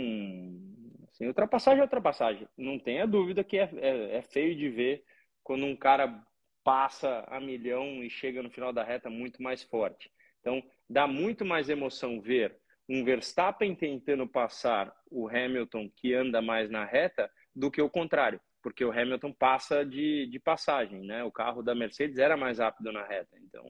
assim, 1.09 1.27
ultrapassagem 1.27 1.79
é 1.79 1.83
ultrapassagem. 1.83 2.47
Não 2.57 2.77
tenha 2.77 3.07
dúvida 3.07 3.43
que 3.43 3.57
é, 3.57 3.69
é, 3.77 4.17
é 4.17 4.21
feio 4.21 4.55
de 4.55 4.69
ver 4.69 5.03
quando 5.43 5.65
um 5.65 5.75
cara 5.75 6.23
passa 6.66 7.24
a 7.28 7.39
milhão 7.39 8.03
e 8.03 8.09
chega 8.09 8.43
no 8.43 8.51
final 8.51 8.74
da 8.74 8.84
reta 8.84 9.09
muito 9.09 9.41
mais 9.41 9.63
forte. 9.63 10.11
Então, 10.41 10.61
dá 10.89 11.07
muito 11.07 11.45
mais 11.45 11.70
emoção 11.70 12.20
ver 12.20 12.57
um 12.89 13.05
Verstappen 13.05 13.74
tentando 13.74 14.28
passar 14.28 14.93
o 15.09 15.30
Hamilton 15.30 15.89
que 15.95 16.13
anda 16.13 16.41
mais 16.41 16.70
na 16.70 16.84
reta 16.84 17.32
do 17.55 17.72
que 17.72 17.82
o 17.82 17.89
contrário 17.89 18.41
porque 18.66 18.84
o 18.84 18.91
Hamilton 18.91 19.32
passa 19.32 19.86
de, 19.86 20.26
de 20.26 20.39
passagem, 20.39 21.05
né? 21.05 21.24
O 21.24 21.32
carro 21.32 21.61
da 21.61 21.76
Mercedes 21.76 22.18
era 22.18 22.36
mais 22.36 22.57
rápido 22.57 22.91
na 22.91 23.05
reta, 23.05 23.38
então. 23.38 23.63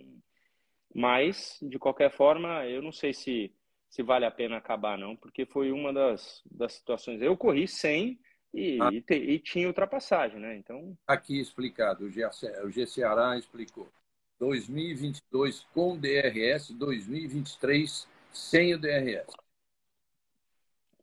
Mas 0.96 1.60
de 1.62 1.78
qualquer 1.78 2.10
forma, 2.10 2.66
eu 2.66 2.82
não 2.82 2.94
sei 2.94 3.14
se 3.14 3.54
se 3.90 4.02
vale 4.02 4.26
a 4.26 4.32
pena 4.32 4.56
acabar 4.56 4.98
não, 4.98 5.16
porque 5.16 5.46
foi 5.46 5.72
uma 5.72 5.92
das, 5.92 6.42
das 6.50 6.74
situações. 6.74 7.22
Eu 7.22 7.36
corri 7.36 7.68
sem 7.68 8.18
e, 8.56 8.82
ah. 8.82 8.90
e, 8.92 9.02
te, 9.02 9.16
e 9.16 9.38
tinha 9.38 9.68
ultrapassagem, 9.68 10.40
né? 10.40 10.56
Então. 10.56 10.98
Aqui 11.06 11.40
explicado, 11.40 12.06
o 12.06 12.10
G, 12.10 12.26
o 12.64 12.72
G 12.72 12.88
Ceará 12.88 13.38
explicou. 13.38 13.90
2022 14.40 15.66
com 15.74 15.98
DRS, 15.98 16.72
2023 16.72 18.08
sem 18.32 18.74
o 18.74 18.80
DRS. 18.80 19.28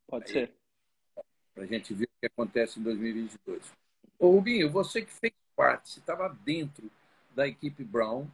Pode 0.06 0.24
Aí, 0.26 0.32
ser. 0.32 0.52
Para 1.54 1.64
a 1.64 1.66
gente 1.66 1.92
ver 1.92 2.04
o 2.04 2.20
que 2.20 2.26
acontece 2.26 2.80
em 2.80 2.82
2022. 2.82 3.62
Ô, 4.18 4.30
Rubinho, 4.30 4.70
você 4.70 5.02
que 5.02 5.12
fez 5.12 5.34
parte, 5.54 5.90
você 5.90 6.00
estava 6.00 6.28
dentro 6.44 6.90
da 7.34 7.46
equipe 7.46 7.84
Brown 7.84 8.26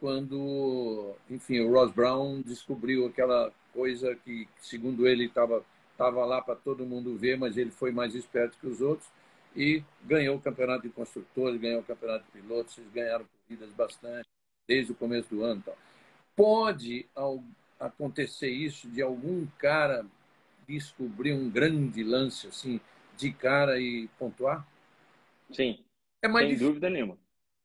quando, 0.00 1.14
enfim, 1.30 1.60
o 1.60 1.72
Ross 1.72 1.92
Brown 1.92 2.42
descobriu 2.42 3.06
aquela 3.06 3.52
coisa 3.72 4.14
que, 4.16 4.48
segundo 4.60 5.06
ele, 5.06 5.26
estava 5.26 5.64
tava 5.96 6.24
lá 6.24 6.40
para 6.40 6.54
todo 6.56 6.86
mundo 6.86 7.16
ver, 7.16 7.38
mas 7.38 7.56
ele 7.56 7.70
foi 7.70 7.90
mais 7.90 8.14
esperto 8.14 8.58
que 8.58 8.66
os 8.66 8.80
outros 8.80 9.08
e 9.56 9.82
ganhou 10.02 10.36
o 10.36 10.40
campeonato 10.40 10.82
de 10.82 10.90
construtores, 10.90 11.60
ganhou 11.60 11.80
o 11.80 11.84
campeonato 11.84 12.24
de 12.24 12.40
pilotos, 12.40 12.76
eles 12.78 12.90
ganharam 12.92 13.24
corridas 13.24 13.70
bastante 13.70 14.28
desde 14.66 14.92
o 14.92 14.94
começo 14.94 15.28
do 15.28 15.44
ano. 15.44 15.62
Tal. 15.64 15.76
Pode 16.34 17.06
acontecer 17.78 18.50
isso 18.50 18.88
de 18.88 19.00
algum 19.00 19.46
cara 19.58 20.04
descobrir 20.66 21.32
um 21.32 21.48
grande 21.48 22.02
lance 22.02 22.46
assim 22.46 22.80
de 23.16 23.32
cara 23.32 23.78
e 23.78 24.08
pontuar? 24.18 24.66
Sim. 25.52 25.78
É 26.22 26.26
mais 26.26 26.46
sem 26.46 26.48
difícil. 26.48 26.68
dúvida 26.68 26.90
nenhuma. 26.90 27.18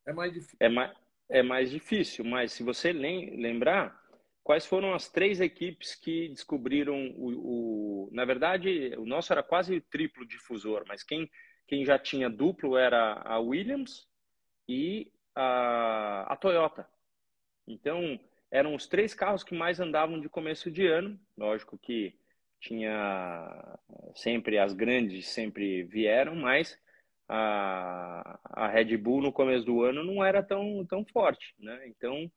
É 0.06 0.14
mais 0.14 0.34
difícil. 0.34 0.58
É 0.60 0.70
mais, 0.70 0.92
é 1.30 1.44
mais 1.44 1.72
difícil, 1.72 2.26
mas 2.26 2.52
se 2.52 2.62
você 2.62 2.92
lembrar, 2.92 3.99
quais 4.44 4.66
foram 4.66 4.94
as 4.94 5.10
três 5.10 5.40
equipes 5.40 5.96
que 5.96 6.30
descobriram 6.30 7.14
o, 7.18 8.08
o, 8.08 8.10
Na 8.12 8.26
verdade, 8.26 8.94
o 8.98 9.06
nosso 9.06 9.32
era 9.32 9.44
quase 9.44 9.82
triplo 9.82 10.26
difusor, 10.26 10.84
mas 10.88 11.04
quem, 11.04 11.30
quem 11.68 11.86
já 11.86 12.00
tinha 12.00 12.30
duplo 12.30 12.78
era 12.78 13.22
a 13.26 13.40
Williams 13.40 14.08
e 14.68 15.12
a, 15.36 16.34
a 16.34 16.36
Toyota. 16.36 16.88
Então, 17.68 18.20
eram 18.52 18.76
os 18.76 18.88
três 18.88 19.14
carros 19.14 19.44
que 19.44 19.56
mais 19.56 19.80
andavam 19.80 20.20
de 20.20 20.28
começo 20.30 20.72
de 20.72 20.88
ano. 20.88 21.20
Lógico 21.38 21.78
que 21.78 22.18
tinha 22.60 23.80
sempre 24.16 24.58
as 24.58 24.74
grandes 24.74 25.28
sempre 25.28 25.84
vieram, 25.84 26.36
mas 26.36 26.78
a, 27.28 28.40
a 28.44 28.68
Red 28.68 28.98
Bull 28.98 29.22
no 29.22 29.32
começo 29.32 29.66
do 29.66 29.84
ano 29.84 30.04
não 30.04 30.24
era 30.24 30.42
tão, 30.44 30.86
tão 30.86 31.06
forte, 31.06 31.54
né? 31.60 31.88
Então 31.88 32.30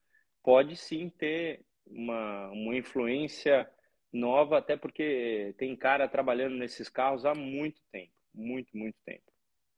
pode 0.43 0.77
sim 0.77 1.09
ter 1.09 1.65
uma, 1.87 2.49
uma 2.51 2.77
influência 2.77 3.69
nova, 4.13 4.59
até 4.59 4.77
porque 4.77 5.55
tem 5.59 5.75
cara 5.77 6.09
trabalhando 6.09 6.57
nesses 6.57 6.89
carros 6.89 7.25
há 7.25 7.35
muito 7.35 7.81
tempo, 7.91 8.13
muito, 8.35 8.77
muito 8.77 8.97
tempo. 9.05 9.23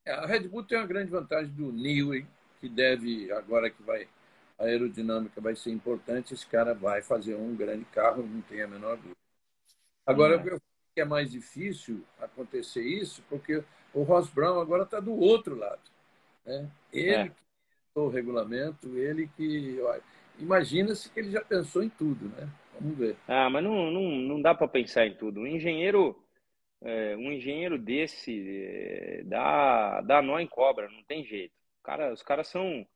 É, 0.05 0.13
a 0.13 0.27
Red 0.27 0.49
Bull 0.49 0.65
tem 0.65 0.79
uma 0.79 0.87
grande 0.87 1.11
vantagem 1.11 1.53
do 1.53 1.73
Newey, 1.73 2.27
que 2.61 2.69
deve, 2.69 3.31
agora 3.33 3.71
que 3.71 3.83
vai, 3.83 4.09
a 4.59 4.65
aerodinâmica 4.65 5.41
vai 5.41 5.55
ser 5.55 5.71
importante, 5.71 6.35
esse 6.35 6.47
cara 6.47 6.75
vai 6.75 7.03
fazer 7.03 7.35
um 7.35 7.55
grande 7.55 7.85
carro, 7.87 8.23
não 8.27 8.41
tem 8.43 8.63
a 8.63 8.69
menor 8.69 8.97
dúvida. 8.97 9.17
Agora, 10.07 10.37
é. 10.37 10.53
eu 10.53 10.61
que 10.95 11.01
é 11.01 11.05
mais 11.05 11.31
difícil 11.31 12.05
acontecer 12.21 12.83
isso, 12.83 13.23
porque 13.29 13.65
o 13.93 14.03
Ross 14.05 14.29
Brown 14.29 14.61
agora 14.61 14.85
está 14.85 15.01
do 15.01 15.13
outro 15.13 15.57
lado. 15.57 15.83
Né? 16.47 16.71
Ele 16.93 17.11
é. 17.11 17.29
que 17.29 17.35
o 17.97 18.09
regulamento, 18.09 18.97
ele 18.97 19.29
que. 19.37 19.79
Imagina-se 20.39 21.09
que 21.11 21.21
ele 21.21 21.31
já 21.31 21.41
pensou 21.41 21.83
em 21.83 21.89
tudo, 21.89 22.29
né? 22.29 22.49
Vamos 22.81 22.99
ver. 22.99 23.17
Ah, 23.29 23.49
mas 23.49 23.63
não, 23.63 23.91
não, 23.91 24.03
não 24.11 24.43
dá 24.43 24.55
para 24.55 24.69
pensar 24.69 25.07
em 25.07 25.15
tudo. 25.15 25.41
Um 25.41 25.47
engenheiro, 25.47 26.21
é, 26.83 27.17
um 27.17 27.33
engenheiro 27.33 27.79
desse 27.79 28.33
é, 28.49 29.23
dá, 29.25 30.01
dá 30.01 30.21
nó 30.23 30.39
em 30.39 30.47
cobra, 30.47 30.89
não 30.91 31.03
tem 31.05 31.25
jeito. 31.25 31.55
Cara, 31.83 32.13
os 32.13 32.23
caras 32.23 32.49
são. 32.49 32.87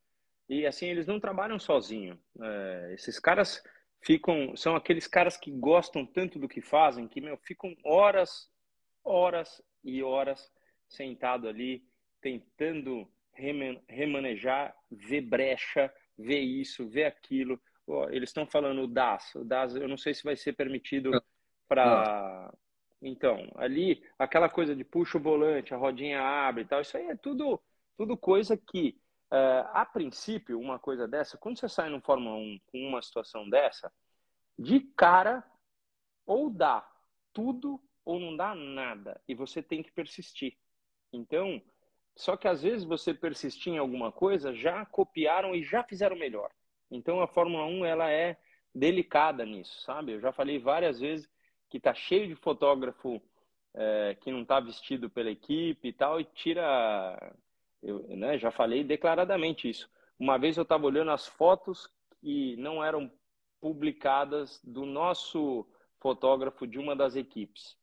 E 0.49 0.66
assim, 0.66 0.86
eles 0.86 1.07
não 1.07 1.20
trabalham 1.20 1.59
sozinhos. 1.59 2.18
É, 2.41 2.91
esses 2.95 3.18
caras 3.18 3.62
ficam. 4.03 4.57
São 4.57 4.74
aqueles 4.74 5.07
caras 5.07 5.36
que 5.36 5.51
gostam 5.51 6.05
tanto 6.05 6.39
do 6.39 6.49
que 6.49 6.61
fazem 6.61 7.07
que, 7.07 7.20
meu, 7.20 7.36
ficam 7.39 7.74
horas, 7.84 8.51
horas 9.05 9.62
e 9.84 10.03
horas 10.03 10.51
sentado 10.89 11.47
ali 11.49 11.84
tentando 12.20 13.09
remanejar, 13.86 14.74
ver 14.91 15.20
brecha, 15.20 15.93
ver 16.18 16.40
isso, 16.40 16.88
ver 16.88 17.04
aquilo. 17.04 17.60
eles 18.10 18.30
estão 18.30 18.46
falando 18.46 18.82
o 18.82 18.88
DAS. 18.88 19.34
O 19.36 19.44
DAS, 19.44 19.76
eu 19.76 19.88
não 19.88 19.96
sei 19.96 20.12
se 20.12 20.24
vai 20.24 20.36
ser 20.36 20.54
permitido 20.54 21.10
para. 21.68 22.52
Então, 23.00 23.48
ali, 23.54 24.02
aquela 24.18 24.48
coisa 24.48 24.74
de 24.74 24.82
puxa 24.82 25.18
o 25.18 25.20
volante, 25.20 25.72
a 25.72 25.76
rodinha 25.76 26.20
abre 26.20 26.64
e 26.64 26.66
tal, 26.66 26.80
isso 26.80 26.96
aí 26.96 27.06
é 27.06 27.14
tudo, 27.14 27.62
tudo 27.96 28.16
coisa 28.16 28.56
que, 28.56 29.00
uh, 29.30 29.70
a 29.72 29.86
princípio, 29.86 30.58
uma 30.58 30.80
coisa 30.80 31.06
dessa, 31.06 31.38
quando 31.38 31.60
você 31.60 31.68
sai 31.68 31.88
no 31.90 32.00
Fórmula 32.00 32.36
1 32.36 32.60
com 32.66 32.78
uma 32.88 33.00
situação 33.00 33.48
dessa, 33.48 33.92
de 34.58 34.80
cara, 34.96 35.44
ou 36.26 36.50
dá 36.50 36.84
tudo 37.32 37.80
ou 38.04 38.18
não 38.18 38.36
dá 38.36 38.52
nada. 38.52 39.20
E 39.28 39.34
você 39.34 39.62
tem 39.62 39.80
que 39.80 39.92
persistir. 39.92 40.58
Então, 41.12 41.62
só 42.18 42.36
que 42.36 42.48
às 42.48 42.62
vezes 42.62 42.82
você 42.84 43.14
persistir 43.14 43.72
em 43.72 43.78
alguma 43.78 44.10
coisa, 44.10 44.52
já 44.52 44.84
copiaram 44.84 45.54
e 45.54 45.62
já 45.62 45.84
fizeram 45.84 46.16
melhor. 46.16 46.50
Então 46.90 47.20
a 47.20 47.28
Fórmula 47.28 47.64
1 47.64 47.84
ela 47.84 48.10
é 48.10 48.36
delicada 48.74 49.46
nisso, 49.46 49.80
sabe? 49.82 50.12
Eu 50.12 50.20
já 50.20 50.32
falei 50.32 50.58
várias 50.58 50.98
vezes 50.98 51.30
que 51.70 51.78
tá 51.78 51.94
cheio 51.94 52.26
de 52.26 52.34
fotógrafo 52.34 53.22
é, 53.72 54.16
que 54.20 54.32
não 54.32 54.44
tá 54.44 54.58
vestido 54.58 55.08
pela 55.08 55.30
equipe 55.30 55.86
e 55.86 55.92
tal 55.92 56.20
e 56.20 56.24
tira, 56.24 57.36
eu, 57.80 58.00
né? 58.08 58.36
Já 58.36 58.50
falei 58.50 58.82
declaradamente 58.82 59.70
isso. 59.70 59.88
Uma 60.18 60.36
vez 60.36 60.56
eu 60.56 60.64
estava 60.64 60.86
olhando 60.86 61.12
as 61.12 61.28
fotos 61.28 61.88
que 62.20 62.56
não 62.56 62.82
eram 62.82 63.08
publicadas 63.60 64.60
do 64.64 64.84
nosso 64.84 65.64
fotógrafo 66.00 66.66
de 66.66 66.80
uma 66.80 66.96
das 66.96 67.14
equipes. 67.14 67.78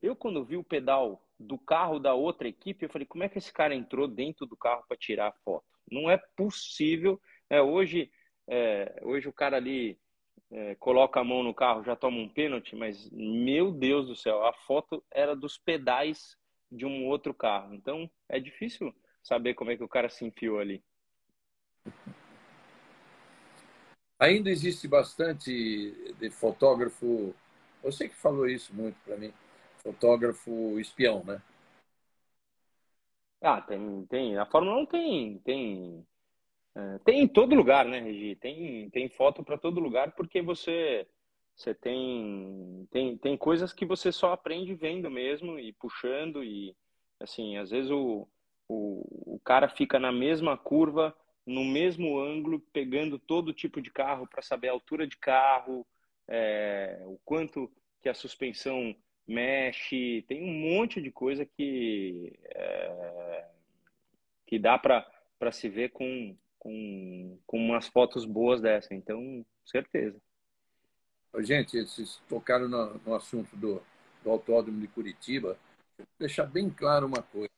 Eu 0.00 0.14
quando 0.14 0.44
vi 0.44 0.56
o 0.56 0.62
pedal 0.62 1.20
do 1.40 1.56
carro 1.56 1.98
da 1.98 2.12
outra 2.12 2.46
equipe, 2.46 2.84
eu 2.84 2.90
falei, 2.90 3.06
como 3.06 3.24
é 3.24 3.28
que 3.28 3.38
esse 3.38 3.50
cara 3.50 3.74
entrou 3.74 4.06
dentro 4.06 4.44
do 4.44 4.56
carro 4.56 4.84
para 4.86 4.96
tirar 4.96 5.28
a 5.28 5.32
foto? 5.42 5.64
Não 5.90 6.10
é 6.10 6.18
possível. 6.36 7.18
É, 7.48 7.62
hoje, 7.62 8.12
é, 8.46 9.00
hoje 9.02 9.26
o 9.26 9.32
cara 9.32 9.56
ali 9.56 9.98
é, 10.50 10.74
coloca 10.74 11.18
a 11.18 11.24
mão 11.24 11.42
no 11.42 11.54
carro, 11.54 11.82
já 11.82 11.96
toma 11.96 12.18
um 12.18 12.28
pênalti, 12.28 12.76
mas 12.76 13.10
meu 13.10 13.72
Deus 13.72 14.06
do 14.06 14.14
céu, 14.14 14.44
a 14.44 14.52
foto 14.52 15.02
era 15.10 15.34
dos 15.34 15.56
pedais 15.56 16.36
de 16.70 16.84
um 16.84 17.06
outro 17.06 17.32
carro. 17.32 17.74
Então 17.74 18.08
é 18.28 18.38
difícil 18.38 18.94
saber 19.22 19.54
como 19.54 19.70
é 19.70 19.76
que 19.78 19.84
o 19.84 19.88
cara 19.88 20.10
se 20.10 20.26
enfiou 20.26 20.58
ali. 20.58 20.84
Ainda 24.18 24.50
existe 24.50 24.86
bastante 24.86 26.14
de 26.20 26.28
fotógrafo. 26.28 27.34
Você 27.82 28.10
que 28.10 28.14
falou 28.14 28.46
isso 28.46 28.74
muito 28.74 28.96
para 29.06 29.16
mim 29.16 29.32
fotógrafo 29.82 30.78
espião, 30.78 31.24
né? 31.24 31.40
Ah, 33.42 33.60
tem, 33.60 34.06
tem. 34.06 34.36
A 34.36 34.44
Fórmula 34.46 34.76
1 34.82 34.86
tem, 34.86 35.38
tem, 35.38 36.06
é, 36.74 36.98
tem 37.04 37.20
em 37.22 37.28
todo 37.28 37.54
lugar, 37.54 37.86
né, 37.86 38.00
Regi? 38.00 38.36
Tem, 38.36 38.90
tem 38.90 39.08
foto 39.08 39.42
para 39.42 39.58
todo 39.58 39.80
lugar 39.80 40.12
porque 40.12 40.42
você, 40.42 41.06
você 41.56 41.74
tem, 41.74 42.86
tem, 42.90 43.16
tem 43.16 43.36
coisas 43.36 43.72
que 43.72 43.86
você 43.86 44.12
só 44.12 44.32
aprende 44.32 44.74
vendo 44.74 45.10
mesmo 45.10 45.58
e 45.58 45.72
puxando 45.72 46.44
e, 46.44 46.76
assim, 47.18 47.56
às 47.56 47.70
vezes 47.70 47.90
o, 47.90 48.28
o, 48.68 49.34
o 49.36 49.40
cara 49.42 49.68
fica 49.68 49.98
na 49.98 50.12
mesma 50.12 50.56
curva, 50.56 51.16
no 51.46 51.64
mesmo 51.64 52.20
ângulo, 52.20 52.60
pegando 52.72 53.18
todo 53.18 53.54
tipo 53.54 53.80
de 53.80 53.90
carro 53.90 54.26
para 54.26 54.42
saber 54.42 54.68
a 54.68 54.72
altura 54.72 55.06
de 55.06 55.16
carro, 55.16 55.86
é, 56.28 57.00
o 57.06 57.18
quanto 57.24 57.72
que 58.02 58.08
a 58.08 58.14
suspensão 58.14 58.94
mexe, 59.30 60.24
tem 60.26 60.42
um 60.42 60.74
monte 60.74 61.00
de 61.00 61.10
coisa 61.10 61.46
que, 61.46 62.36
é, 62.46 63.44
que 64.44 64.58
dá 64.58 64.76
para 64.76 65.52
se 65.52 65.68
ver 65.68 65.90
com, 65.90 66.36
com, 66.58 67.38
com 67.46 67.56
umas 67.56 67.86
fotos 67.86 68.24
boas 68.24 68.60
dessa. 68.60 68.92
Então, 68.92 69.46
certeza. 69.64 70.20
Gente, 71.38 71.80
vocês 71.80 72.20
tocaram 72.28 72.68
no, 72.68 73.00
no 73.06 73.14
assunto 73.14 73.56
do, 73.56 73.80
do 74.24 74.30
autódromo 74.30 74.80
de 74.80 74.88
Curitiba. 74.88 75.56
Vou 75.96 76.06
deixar 76.18 76.46
bem 76.46 76.68
claro 76.68 77.06
uma 77.06 77.22
coisa. 77.22 77.50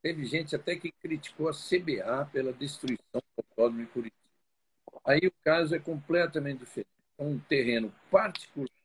Teve 0.00 0.24
gente 0.24 0.54
até 0.54 0.76
que 0.76 0.92
criticou 0.92 1.48
a 1.48 1.52
CBA 1.52 2.30
pela 2.32 2.52
destruição 2.52 3.20
do 3.36 3.44
autódromo 3.50 3.84
de 3.84 3.90
Curitiba. 3.90 4.22
Aí 5.04 5.26
o 5.26 5.32
caso 5.42 5.74
é 5.74 5.80
completamente 5.80 6.60
diferente. 6.60 6.88
É 7.18 7.24
um 7.24 7.40
terreno 7.40 7.92
particular 8.08 8.77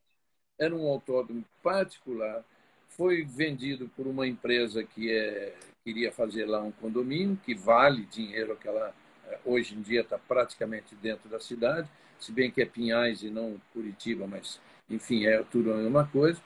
era 0.57 0.75
um 0.75 0.87
autódromo 0.87 1.43
particular, 1.61 2.43
foi 2.89 3.23
vendido 3.23 3.89
por 3.95 4.07
uma 4.07 4.27
empresa 4.27 4.83
que 4.83 5.11
é, 5.11 5.55
queria 5.83 6.11
fazer 6.11 6.45
lá 6.45 6.61
um 6.61 6.71
condomínio, 6.71 7.39
que 7.43 7.55
vale 7.55 8.05
dinheiro, 8.05 8.55
que 8.55 8.67
ela 8.67 8.93
eh, 9.27 9.39
hoje 9.45 9.75
em 9.75 9.81
dia 9.81 10.01
está 10.01 10.17
praticamente 10.17 10.95
dentro 10.95 11.27
da 11.29 11.39
cidade, 11.39 11.89
se 12.19 12.31
bem 12.31 12.51
que 12.51 12.61
é 12.61 12.65
Pinhais 12.65 13.23
e 13.23 13.29
não 13.29 13.59
Curitiba, 13.73 14.27
mas 14.27 14.59
enfim, 14.89 15.25
é 15.25 15.43
tudo 15.43 15.73
a 15.73 15.77
mesma 15.77 16.07
coisa. 16.07 16.39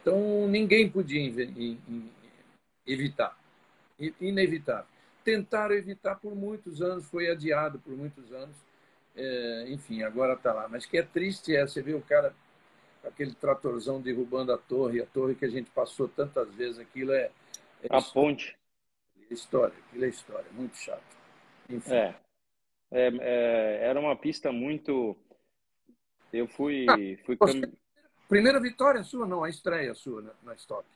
Então 0.00 0.46
ninguém 0.48 0.88
podia 0.88 1.20
evitar, 2.86 3.36
inevitável. 4.20 4.86
Tentaram 5.24 5.74
evitar 5.74 6.14
por 6.14 6.34
muitos 6.34 6.80
anos, 6.80 7.04
foi 7.06 7.30
adiado 7.30 7.78
por 7.80 7.94
muitos 7.94 8.32
anos, 8.32 8.56
é, 9.14 9.66
enfim, 9.68 10.02
agora 10.02 10.34
está 10.34 10.52
lá. 10.52 10.68
Mas 10.68 10.86
que 10.86 10.96
é 10.96 11.02
triste 11.02 11.54
é 11.54 11.66
você 11.66 11.82
ver 11.82 11.94
o 11.94 12.00
cara 12.00 12.34
aquele 13.08 13.34
tratorzão 13.34 14.00
derrubando 14.00 14.52
a 14.52 14.58
torre, 14.58 15.00
a 15.00 15.06
torre 15.06 15.34
que 15.34 15.44
a 15.44 15.48
gente 15.48 15.70
passou 15.70 16.08
tantas 16.08 16.54
vezes, 16.54 16.78
aquilo 16.78 17.12
é. 17.12 17.30
é 17.82 17.88
a 17.90 17.98
história. 17.98 18.12
ponte. 18.12 18.58
História, 19.30 19.74
aquilo 19.86 20.04
é 20.04 20.08
história, 20.08 20.50
muito 20.52 20.76
chato. 20.76 21.16
Enfim. 21.68 21.92
É. 21.92 22.14
é, 22.90 23.08
é 23.20 23.78
era 23.82 24.00
uma 24.00 24.16
pista 24.16 24.50
muito. 24.52 25.16
Eu 26.32 26.46
fui. 26.46 26.86
Ah, 26.88 27.24
fui 27.24 27.36
você... 27.36 27.60
Primeira 28.28 28.60
vitória 28.60 29.02
sua, 29.02 29.26
não, 29.26 29.42
a 29.42 29.48
estreia 29.48 29.94
sua 29.94 30.22
na, 30.22 30.32
na 30.42 30.54
Stock. 30.54 30.86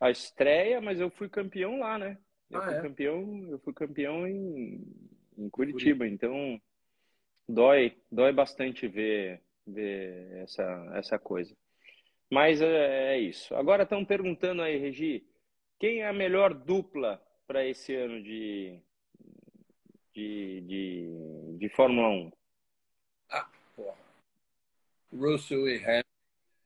A 0.00 0.10
estreia, 0.10 0.80
mas 0.80 1.00
eu 1.00 1.10
fui 1.10 1.28
campeão 1.28 1.78
lá, 1.78 1.98
né? 1.98 2.16
Eu 2.48 2.60
ah, 2.60 2.64
fui 2.64 2.74
é? 2.74 2.80
campeão, 2.80 3.48
eu 3.50 3.58
fui 3.58 3.72
campeão 3.72 4.26
em, 4.26 4.82
em 5.36 5.48
Curitiba, 5.48 5.98
Curitiba, 5.98 6.08
então 6.08 6.60
dói, 7.48 7.96
dói 8.10 8.32
bastante 8.32 8.88
ver 8.88 9.42
ver 9.66 10.42
essa, 10.42 10.92
essa 10.94 11.18
coisa. 11.18 11.56
Mas 12.30 12.60
é, 12.60 13.14
é 13.14 13.18
isso. 13.18 13.54
Agora 13.54 13.82
estão 13.82 14.04
perguntando 14.04 14.62
aí, 14.62 14.78
Regi, 14.78 15.26
quem 15.78 16.00
é 16.00 16.08
a 16.08 16.12
melhor 16.12 16.54
dupla 16.54 17.20
para 17.46 17.66
esse 17.66 17.94
ano 17.94 18.22
de, 18.22 18.80
de, 20.14 20.60
de, 20.60 21.56
de 21.58 21.68
Fórmula 21.70 22.08
1? 22.08 22.32
Ah, 23.30 23.50
porra. 23.74 23.98
Russell 25.12 25.68
e 25.68 25.76
Hamilton 25.76 26.08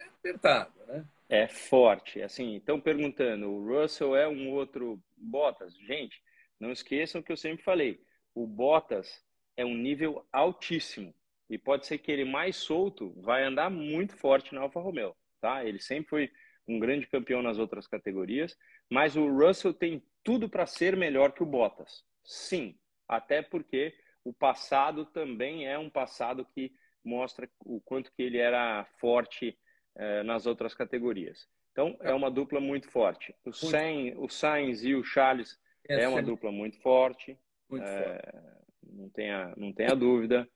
é 0.00 0.04
apertado, 0.04 0.86
né? 0.86 1.06
É 1.28 1.48
forte. 1.48 2.20
Assim, 2.20 2.56
estão 2.56 2.80
perguntando, 2.80 3.48
o 3.50 3.66
Russell 3.66 4.14
é 4.14 4.28
um 4.28 4.50
outro 4.50 5.02
Bottas? 5.16 5.74
Gente, 5.78 6.22
não 6.60 6.70
esqueçam 6.70 7.22
que 7.22 7.32
eu 7.32 7.36
sempre 7.36 7.64
falei, 7.64 8.04
o 8.34 8.46
Bottas 8.46 9.24
é 9.56 9.64
um 9.64 9.74
nível 9.74 10.26
altíssimo. 10.32 11.14
E 11.48 11.58
pode 11.58 11.86
ser 11.86 11.98
que 11.98 12.10
ele 12.10 12.24
mais 12.24 12.56
solto 12.56 13.12
vai 13.20 13.44
andar 13.44 13.70
muito 13.70 14.16
forte 14.16 14.54
na 14.54 14.62
Alfa 14.62 14.80
Romeo, 14.80 15.14
tá? 15.40 15.64
Ele 15.64 15.78
sempre 15.78 16.08
foi 16.08 16.30
um 16.66 16.78
grande 16.78 17.06
campeão 17.06 17.42
nas 17.42 17.58
outras 17.58 17.86
categorias, 17.86 18.56
mas 18.90 19.16
o 19.16 19.28
Russell 19.28 19.74
tem 19.74 20.02
tudo 20.22 20.48
para 20.48 20.66
ser 20.66 20.96
melhor 20.96 21.32
que 21.32 21.42
o 21.42 21.46
Bottas. 21.46 22.02
Sim, 22.24 22.78
até 23.06 23.42
porque 23.42 23.94
o 24.24 24.32
passado 24.32 25.04
também 25.04 25.68
é 25.68 25.78
um 25.78 25.90
passado 25.90 26.46
que 26.54 26.72
mostra 27.04 27.48
o 27.60 27.80
quanto 27.82 28.10
que 28.12 28.22
ele 28.22 28.38
era 28.38 28.86
forte 28.98 29.58
eh, 29.96 30.22
nas 30.22 30.46
outras 30.46 30.74
categorias. 30.74 31.46
Então, 31.72 31.96
é 32.00 32.14
uma 32.14 32.30
dupla 32.30 32.60
muito 32.60 32.88
forte. 32.88 33.34
O, 33.44 33.52
Sainz, 33.52 34.14
o 34.16 34.28
Sainz 34.28 34.82
e 34.82 34.94
o 34.94 35.04
Charles 35.04 35.58
é, 35.88 36.02
é 36.02 36.08
uma 36.08 36.22
dupla 36.22 36.50
muito 36.50 36.80
forte. 36.80 37.38
Muito 37.68 37.84
é, 37.84 38.02
forte. 38.02 38.54
Não 38.84 39.10
tenha, 39.10 39.54
não 39.56 39.72
tenha 39.72 39.94
dúvida. 39.94 40.48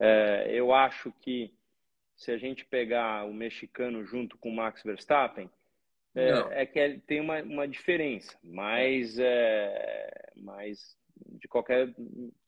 É, 0.00 0.46
eu 0.50 0.72
acho 0.72 1.12
que 1.20 1.54
se 2.16 2.32
a 2.32 2.38
gente 2.38 2.64
pegar 2.64 3.26
o 3.26 3.32
mexicano 3.32 4.04
junto 4.04 4.36
com 4.38 4.48
o 4.48 4.54
Max 4.54 4.82
Verstappen, 4.82 5.50
é, 6.14 6.62
é 6.62 6.66
que 6.66 6.98
tem 7.06 7.20
uma, 7.20 7.40
uma 7.42 7.68
diferença, 7.68 8.36
mas, 8.42 9.18
é, 9.18 10.32
mas 10.36 10.96
de 11.38 11.46
qualquer 11.46 11.94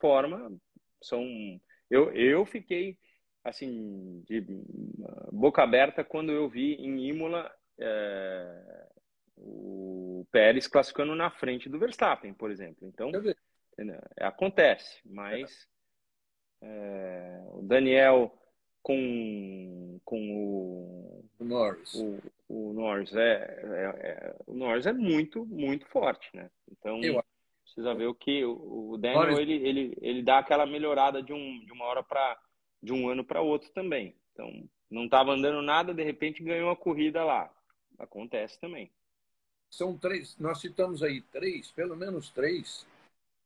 forma 0.01 0.53
são. 1.01 1.25
Eu, 1.89 2.11
eu 2.13 2.45
fiquei 2.45 2.99
assim 3.45 4.23
de 4.27 4.45
boca 5.31 5.63
aberta 5.63 6.03
quando 6.03 6.33
eu 6.33 6.49
vi 6.49 6.75
em 6.75 7.09
Imola 7.09 7.53
é, 7.79 8.87
o 9.37 10.27
Pérez 10.31 10.67
classificando 10.67 11.15
na 11.15 11.31
frente 11.31 11.69
do 11.69 11.79
Verstappen, 11.79 12.33
por 12.35 12.51
exemplo. 12.51 12.89
Então 12.89 13.11
acontece, 14.19 15.01
mas 15.05 15.69
é, 16.63 17.43
o 17.53 17.63
Daniel 17.63 18.33
com, 18.83 20.01
com 20.05 20.19
o, 20.35 21.25
o 21.39 21.45
Norris. 21.45 21.95
O, 21.95 22.19
o 22.49 22.73
Norris 22.73 23.15
é, 23.15 23.61
é, 23.63 24.01
é, 24.01 24.37
o 24.47 24.55
Norris 24.55 24.87
é 24.87 24.93
muito, 24.93 25.45
muito 25.47 25.87
forte, 25.89 26.29
né? 26.35 26.51
Então, 26.71 27.01
Eu... 27.03 27.23
Precisa 27.65 27.95
ver 27.95 28.07
o 28.07 28.15
que 28.15 28.45
o 28.45 28.99
Daniel 28.99 29.41
ele, 29.41 29.55
ele, 29.67 29.99
ele 30.03 30.23
dá 30.23 30.41
aquela 30.41 30.67
melhorada 30.67 31.23
de, 31.23 31.33
um, 31.33 31.65
de 31.65 31.73
uma 31.73 31.87
hora 31.87 32.03
para 32.03 32.39
de 32.83 32.93
um 32.93 33.09
ano 33.09 33.25
para 33.25 33.41
outro 33.41 33.71
também. 33.71 34.15
Então, 34.33 34.69
não 34.91 35.05
estava 35.05 35.33
andando 35.33 35.63
nada, 35.63 35.95
de 35.95 36.03
repente 36.03 36.43
ganhou 36.43 36.69
uma 36.69 36.77
corrida 36.77 37.25
lá. 37.25 37.51
Acontece 37.99 38.61
também. 38.61 38.91
São 39.71 39.97
três, 39.97 40.37
nós 40.39 40.61
citamos 40.61 41.03
aí 41.03 41.23
três, 41.23 41.71
pelo 41.71 41.97
menos 41.97 42.29
três, 42.29 42.87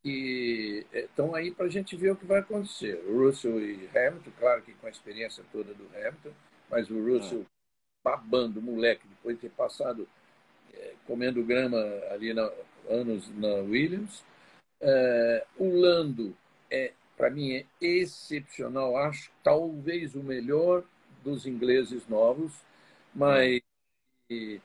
que 0.06 0.86
estão 0.92 1.34
aí 1.34 1.50
para 1.50 1.66
a 1.66 1.68
gente 1.68 1.96
ver 1.96 2.12
o 2.12 2.16
que 2.16 2.24
vai 2.24 2.38
acontecer. 2.38 2.94
O 3.08 3.24
Russell 3.24 3.60
e 3.60 3.88
Hamilton, 3.92 4.30
claro 4.38 4.62
que 4.62 4.72
com 4.74 4.86
a 4.86 4.90
experiência 4.90 5.42
toda 5.50 5.74
do 5.74 5.84
Hamilton, 5.96 6.30
mas 6.70 6.88
o 6.88 7.04
Russell 7.04 7.40
é. 7.40 7.44
babando, 8.04 8.62
moleque, 8.62 9.04
depois 9.08 9.34
de 9.34 9.42
ter 9.42 9.50
passado 9.50 10.08
é, 10.72 10.92
comendo 11.08 11.42
grama 11.42 11.78
ali 12.12 12.32
na, 12.32 12.48
anos 12.88 13.28
na 13.36 13.54
Williams. 13.54 14.22
É, 14.80 15.44
o 15.58 15.74
Lando, 15.74 16.36
é, 16.70 16.92
para 17.16 17.28
mim, 17.28 17.54
é 17.54 17.66
excepcional. 17.80 18.96
Acho 18.96 19.32
talvez 19.42 20.14
o 20.14 20.22
melhor 20.22 20.84
dos 21.24 21.48
ingleses 21.48 22.06
novos, 22.06 22.52
mas. 23.12 23.60
E, 24.30 24.60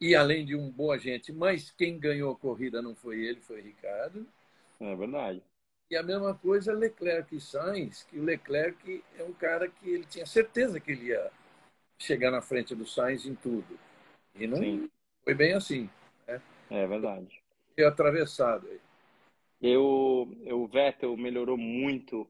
e 0.00 0.14
além 0.14 0.44
de 0.44 0.54
um 0.54 0.70
bom 0.70 0.92
agente, 0.92 1.32
mas 1.32 1.72
quem 1.72 1.98
ganhou 1.98 2.32
a 2.32 2.36
corrida 2.36 2.80
não 2.80 2.94
foi 2.94 3.24
ele, 3.24 3.40
foi 3.40 3.60
Ricardo. 3.60 4.24
É 4.80 4.94
verdade. 4.94 5.42
E 5.90 5.96
a 5.96 6.02
mesma 6.02 6.34
coisa 6.34 6.72
Leclerc 6.72 7.34
e 7.36 7.40
Sainz, 7.40 8.04
que 8.04 8.18
o 8.18 8.24
Leclerc 8.24 9.04
é 9.18 9.22
um 9.22 9.32
cara 9.32 9.68
que 9.68 9.88
ele 9.88 10.04
tinha 10.04 10.26
certeza 10.26 10.80
que 10.80 10.92
ele 10.92 11.06
ia 11.06 11.30
chegar 11.98 12.30
na 12.30 12.40
frente 12.40 12.74
do 12.74 12.86
Sainz 12.86 13.26
em 13.26 13.34
tudo. 13.34 13.78
E 14.34 14.46
não 14.46 14.58
Sim. 14.58 14.90
foi 15.22 15.34
bem 15.34 15.52
assim. 15.52 15.88
Né? 16.26 16.40
É 16.70 16.86
verdade 16.86 17.44
atravessado 17.82 18.68
aí. 18.68 18.80
Eu, 19.60 20.28
o 20.52 20.66
Vettel 20.68 21.16
melhorou 21.16 21.56
muito. 21.56 22.28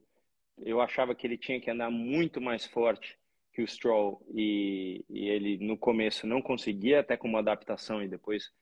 Eu 0.59 0.81
achava 0.81 1.15
que 1.15 1.27
ele 1.27 1.37
tinha 1.37 1.61
que 1.61 1.71
andar 1.71 1.91
muito 1.91 2.41
mais 2.41 2.65
forte 2.65 3.19
que 3.53 3.63
o 3.63 3.69
Stroll 3.69 4.25
e, 4.33 5.05
e 5.09 5.29
ele 5.29 5.59
no 5.59 5.77
começo 5.77 6.27
não 6.27 6.41
conseguia, 6.41 7.01
até 7.01 7.17
com 7.17 7.29
uma 7.29 7.41
adaptação 7.41 8.03
e 8.03 8.09
depois 8.09 8.53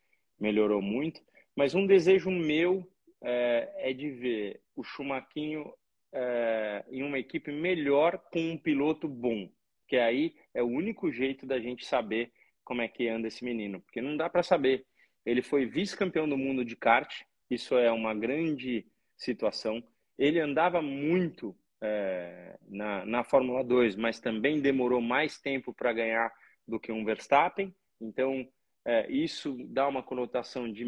melhorou 0.40 0.82
muito. 0.82 1.20
Mas 1.54 1.74
um 1.74 1.86
desejo 1.86 2.30
meu 2.30 2.86
é, 3.22 3.90
é 3.90 3.92
de 3.92 4.10
ver 4.10 4.60
o 4.76 4.82
Schumacher 4.82 5.64
é, 6.12 6.84
em 6.90 7.02
uma 7.02 7.18
equipe 7.18 7.50
melhor 7.50 8.18
com 8.32 8.40
um 8.40 8.58
piloto 8.58 9.08
bom, 9.08 9.48
que 9.88 9.96
aí 9.96 10.34
é 10.52 10.62
o 10.62 10.66
único 10.66 11.10
jeito 11.10 11.46
da 11.46 11.58
gente 11.58 11.86
saber 11.86 12.32
como 12.64 12.82
é 12.82 12.88
que 12.88 13.08
anda 13.08 13.28
esse 13.28 13.44
menino, 13.44 13.80
porque 13.80 14.00
não 14.00 14.16
dá 14.16 14.28
para 14.28 14.42
saber. 14.42 14.86
Ele 15.24 15.42
foi 15.42 15.66
vice-campeão 15.66 16.28
do 16.28 16.36
mundo 16.36 16.64
de 16.64 16.76
kart, 16.76 17.22
isso 17.50 17.76
é 17.76 17.90
uma 17.90 18.14
grande 18.14 18.86
situação. 19.16 19.82
Ele 20.18 20.40
andava 20.40 20.82
muito 20.82 21.56
é, 21.80 22.56
na, 22.68 23.04
na 23.04 23.24
Fórmula 23.24 23.62
2, 23.62 23.96
mas 23.96 24.20
também 24.20 24.60
demorou 24.60 25.00
mais 25.00 25.40
tempo 25.40 25.72
para 25.72 25.92
ganhar 25.92 26.32
do 26.66 26.78
que 26.78 26.92
um 26.92 27.04
Verstappen. 27.04 27.74
Então, 28.00 28.46
é, 28.84 29.10
isso 29.10 29.56
dá 29.68 29.86
uma 29.86 30.02
conotação 30.02 30.70
de, 30.70 30.84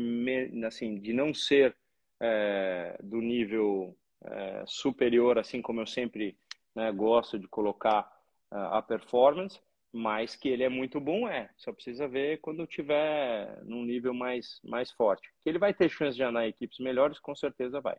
assim, 0.65 0.99
de 0.99 1.13
não 1.13 1.33
ser 1.33 1.77
é, 2.25 2.97
do 3.03 3.21
nível 3.21 3.95
é, 4.25 4.65
superior, 4.67 5.39
assim 5.39 5.61
como 5.61 5.81
eu 5.81 5.87
sempre 5.87 6.39
né, 6.75 6.91
gosto 6.91 7.39
de 7.39 7.47
colocar 7.47 8.11
é, 8.51 8.57
a 8.57 8.81
performance, 8.81 9.61
mas 9.93 10.35
que 10.35 10.49
ele 10.49 10.65
é 10.65 10.69
muito 10.69 10.99
bom, 10.99 11.29
é. 11.29 11.51
Só 11.57 11.73
precisa 11.73 12.09
ver 12.09 12.41
quando 12.41 12.67
tiver 12.67 13.63
num 13.65 13.85
nível 13.85 14.15
mais, 14.15 14.59
mais 14.65 14.91
forte. 14.91 15.31
Que 15.43 15.51
ele 15.51 15.59
vai 15.59 15.75
ter 15.75 15.89
chance 15.91 16.17
de 16.17 16.23
andar 16.23 16.47
em 16.47 16.49
equipes 16.49 16.79
melhores, 16.79 17.21
com 17.21 17.35
certeza 17.37 17.81
vai. 17.81 17.97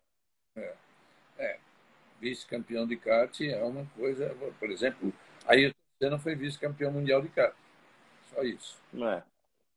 É. 0.57 0.73
é. 1.37 1.59
Vice-campeão 2.19 2.87
de 2.87 2.97
kart 2.97 3.39
é 3.41 3.63
uma 3.63 3.85
coisa. 3.95 4.35
Por 4.59 4.71
exemplo, 4.71 5.13
aí 5.45 5.71
você 5.97 6.09
não 6.09 6.19
foi 6.19 6.35
vice-campeão 6.35 6.91
mundial 6.91 7.21
de 7.21 7.29
kart. 7.29 7.55
Só 8.33 8.41
isso. 8.43 8.81
É. 8.95 9.23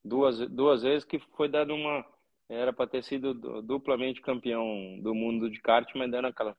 Duas, 0.04 0.38
duas 0.48 0.82
vezes 0.82 1.04
que 1.04 1.18
foi 1.36 1.48
dado 1.48 1.74
uma. 1.74 2.04
Era 2.48 2.72
para 2.72 2.86
ter 2.86 3.02
sido 3.02 3.34
duplamente 3.62 4.22
campeão 4.22 4.98
do 5.02 5.14
mundo 5.14 5.50
de 5.50 5.60
kart, 5.60 5.88
mas 5.94 6.10
dando 6.10 6.28
aquela. 6.28 6.56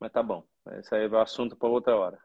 Mas 0.00 0.10
tá 0.10 0.22
bom. 0.22 0.44
Esse 0.78 0.94
aí 0.94 1.04
é 1.04 1.08
o 1.08 1.18
assunto 1.18 1.54
para 1.54 1.68
outra 1.68 1.96
hora. 1.96 2.18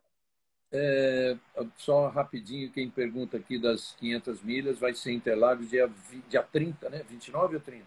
É, 0.74 1.38
só 1.76 2.08
rapidinho, 2.08 2.72
quem 2.72 2.90
pergunta 2.90 3.36
aqui 3.36 3.60
das 3.60 3.92
500 3.96 4.42
milhas, 4.42 4.80
vai 4.80 4.94
ser 4.94 5.12
Interlagos 5.12 5.70
dia, 5.70 5.90
dia 6.30 6.44
30, 6.44 6.90
né? 6.90 7.04
29 7.04 7.56
ou 7.56 7.62
30? 7.62 7.86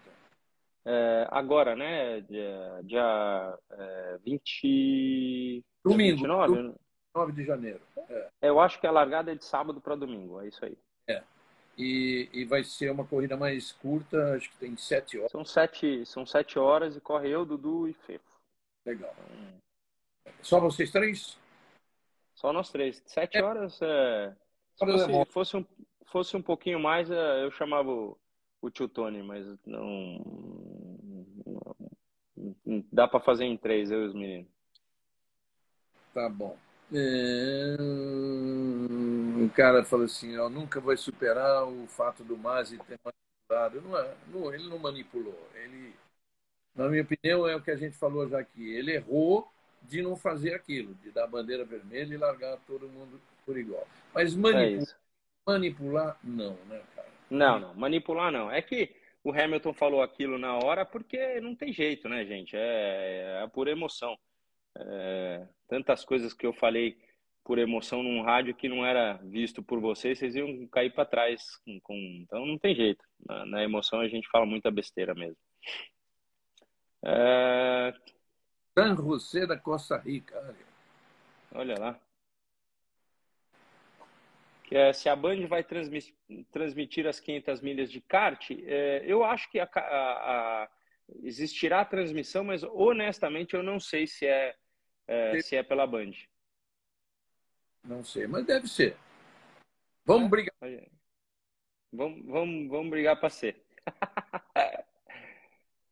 É, 0.85 1.27
agora, 1.31 1.75
né? 1.75 2.21
Dia, 2.21 2.81
dia 2.85 3.59
é, 3.71 4.19
20... 4.23 5.65
Domingo. 5.83 6.17
29, 6.17 6.57
29 6.57 7.33
de 7.33 7.45
janeiro. 7.45 7.81
É. 7.97 8.29
Eu 8.43 8.61
acho 8.61 8.79
que 8.79 8.87
a 8.87 8.91
largada 8.91 9.33
é 9.33 9.35
de 9.35 9.45
sábado 9.45 9.81
para 9.81 9.97
domingo, 9.97 10.43
é 10.43 10.49
isso 10.49 10.63
aí. 10.63 10.77
É. 11.09 11.23
E, 11.77 12.29
e 12.33 12.45
vai 12.45 12.63
ser 12.63 12.91
uma 12.91 13.05
corrida 13.05 13.37
mais 13.37 13.73
curta, 13.73 14.35
acho 14.35 14.49
que 14.51 14.57
tem 14.57 14.77
sete 14.77 15.19
horas. 15.19 15.33
São 15.33 15.45
sete, 15.45 16.07
são 16.07 16.25
sete 16.25 16.59
horas 16.59 16.97
e 16.97 17.01
corre 17.01 17.29
eu, 17.29 17.45
Dudu 17.45 17.89
e 17.89 17.93
Fefo. 17.93 18.41
Legal. 18.87 19.15
Só 20.41 20.61
vocês 20.61 20.93
três? 20.93 21.37
Só 22.35 22.53
nós 22.53 22.71
três. 22.71 23.03
Sete 23.07 23.39
é. 23.39 23.43
horas, 23.43 23.81
é... 23.83 24.37
se 24.77 24.87
fosse, 24.87 25.33
fosse, 25.33 25.57
um, 25.57 25.67
fosse 26.07 26.37
um 26.37 26.43
pouquinho 26.43 26.79
mais, 26.79 27.11
é, 27.11 27.45
eu 27.45 27.51
chamava 27.51 27.91
o, 27.91 28.17
o 28.61 28.71
tio 28.71 28.89
Tony, 28.89 29.23
mas 29.23 29.47
não, 29.67 30.19
não 32.65 32.85
dá 32.93 33.09
para 33.09 33.21
fazer 33.21 33.45
em 33.45 33.57
três, 33.57 33.91
eu 33.91 34.03
e 34.03 34.07
os 34.07 34.15
meninos. 34.15 34.51
Tá 36.13 36.29
bom. 36.29 36.57
É... 36.93 37.77
Um 37.81 39.49
cara 39.49 39.85
falou 39.85 40.07
assim, 40.07 40.37
ó, 40.39 40.49
nunca 40.49 40.81
vai 40.81 40.97
superar 40.97 41.67
o 41.67 41.87
fato 41.87 42.25
do 42.25 42.37
Masi 42.37 42.79
ter 42.79 42.99
manipulado. 43.05 43.81
Não, 43.83 43.99
é, 43.99 44.15
não, 44.29 44.55
ele 44.55 44.69
não 44.69 44.79
manipulou. 44.79 45.49
Ele, 45.55 45.95
na 46.75 46.89
minha 46.89 47.03
opinião, 47.03 47.47
é 47.47 47.55
o 47.55 47.63
que 47.63 47.71
a 47.71 47.77
gente 47.77 47.97
falou 47.97 48.29
já 48.29 48.39
aqui. 48.39 48.75
Ele 48.75 48.93
errou 48.93 49.49
de 49.83 50.03
não 50.03 50.17
fazer 50.17 50.55
aquilo, 50.55 50.95
de 50.95 51.11
dar 51.11 51.27
bandeira 51.27 51.65
vermelha 51.65 52.15
e 52.15 52.19
largar 52.19 52.59
todo 52.67 52.89
mundo 52.89 53.21
por 53.45 53.59
igual. 53.59 53.87
Mas 54.15 54.35
manipular, 54.35 54.97
é 55.47 55.51
manipular 55.51 56.19
não, 56.25 56.57
né, 56.69 56.83
cara? 56.95 57.09
Não, 57.31 57.59
não, 57.59 57.75
manipular 57.75 58.33
não. 58.33 58.51
É 58.51 58.63
que 58.63 58.95
o 59.23 59.33
Hamilton 59.33 59.73
falou 59.75 60.03
aquilo 60.03 60.39
na 60.39 60.55
hora 60.55 60.85
porque 60.85 61.41
não 61.41 61.55
tem 61.55 61.73
jeito, 61.73 62.09
né, 62.09 62.25
gente? 62.25 62.57
É, 62.57 63.43
é 63.43 63.49
por 63.49 63.69
emoção. 63.69 64.17
É, 64.77 65.47
tantas 65.69 66.05
coisas 66.05 66.33
que 66.33 66.47
eu 66.47 66.53
falei 66.53 66.99
por 67.45 67.59
emoção 67.59 68.03
num 68.03 68.23
rádio 68.23 68.55
que 68.55 68.69
não 68.69 68.85
era 68.85 69.15
visto 69.23 69.63
por 69.63 69.79
vocês, 69.79 70.19
vocês 70.19 70.35
iam 70.35 70.67
cair 70.69 70.93
para 70.93 71.05
trás. 71.05 71.57
Com, 71.59 71.79
com, 71.81 71.95
então 72.23 72.47
não 72.47 72.59
tem 72.59 72.75
jeito. 72.75 73.05
Na, 73.25 73.45
na, 73.45 73.63
emoção 73.63 74.01
a 74.01 74.09
gente 74.09 74.29
fala 74.29 74.47
muita 74.47 74.71
besteira 74.71 75.15
mesmo. 75.15 75.37
É, 77.05 77.95
San 78.77 78.97
José 78.97 79.47
da 79.47 79.59
Costa 79.59 79.99
Rica. 79.99 80.57
Olha, 81.53 81.79
lá. 81.79 82.01
Que 84.65 84.77
é, 84.77 84.93
se 84.95 85.11
a 85.11 85.15
Band 85.15 85.47
vai 85.47 85.63
transmitir, 85.63 86.15
transmitir 86.51 87.07
as 87.07 87.21
500 87.21 87.61
milhas 87.61 87.93
de 87.93 88.01
kart, 88.01 88.51
é, 88.51 89.05
eu 89.07 89.23
acho 89.23 89.51
que 89.51 89.61
a, 89.61 89.69
a, 89.75 90.63
a, 90.63 90.69
existirá 91.23 91.83
a 91.83 91.85
transmissão, 91.85 92.43
mas 92.43 92.63
honestamente 92.63 93.55
eu 93.55 93.63
não 93.63 93.79
sei 93.79 94.07
se 94.07 94.27
é, 94.27 94.57
é 95.07 95.41
se 95.41 95.57
é 95.57 95.63
pela 95.63 95.87
Band. 95.87 96.13
Não 97.85 98.03
sei, 98.03 98.27
mas 98.27 98.47
deve 98.47 98.67
ser. 98.67 98.97
Vamos 100.05 100.27
é? 100.27 100.29
brigar. 100.29 100.55
Vamos, 101.93 102.25
vamos, 102.27 102.69
vamos 102.69 102.91
brigar 102.91 103.19
para 103.19 103.31
ser. 103.31 103.63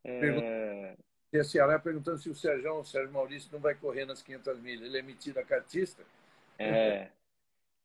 é... 0.04 0.96
E 1.32 1.38
a 1.38 1.44
Ceará 1.44 1.78
perguntando 1.78 2.18
se 2.18 2.28
o 2.28 2.34
Sérgio, 2.34 2.74
o 2.74 2.84
Sérgio 2.84 3.12
Maurício 3.12 3.48
não 3.52 3.58
vai 3.60 3.74
correr 3.74 4.04
nas 4.04 4.22
500 4.22 4.60
milhas. 4.60 4.82
Ele 4.82 4.98
é 4.98 5.02
metido 5.02 5.38
a 5.38 5.44
cartista? 5.44 6.02
É, 6.58 7.08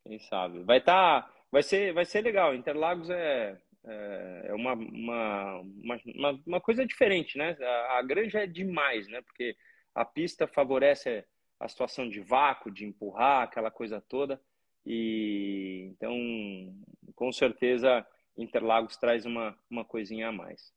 quem 0.05 0.19
sabe. 0.19 0.63
Vai 0.63 0.81
tá, 0.81 1.31
vai 1.49 1.63
ser, 1.63 1.93
vai 1.93 2.03
ser 2.03 2.21
legal. 2.21 2.53
Interlagos 2.53 3.09
é, 3.09 3.57
é, 3.85 4.41
é 4.47 4.53
uma, 4.53 4.73
uma, 4.73 5.61
uma, 5.61 6.41
uma, 6.45 6.61
coisa 6.61 6.85
diferente, 6.85 7.37
né? 7.37 7.55
A, 7.61 7.99
a 7.99 8.01
granja 8.01 8.39
é 8.39 8.47
demais, 8.47 9.07
né? 9.07 9.21
Porque 9.21 9.55
a 9.97 10.05
pista 10.05 10.45
favorece 10.45 11.25
a 11.59 11.67
situação 11.67 12.07
de 12.07 12.19
vácuo, 12.19 12.69
de 12.69 12.85
empurrar, 12.85 13.41
aquela 13.41 13.71
coisa 13.71 13.99
toda. 13.99 14.39
E 14.85 15.89
então, 15.91 16.15
com 17.15 17.31
certeza, 17.31 18.05
Interlagos 18.37 18.95
traz 18.95 19.25
uma, 19.25 19.57
uma 19.67 19.83
coisinha 19.83 20.27
a 20.29 20.31
mais. 20.31 20.71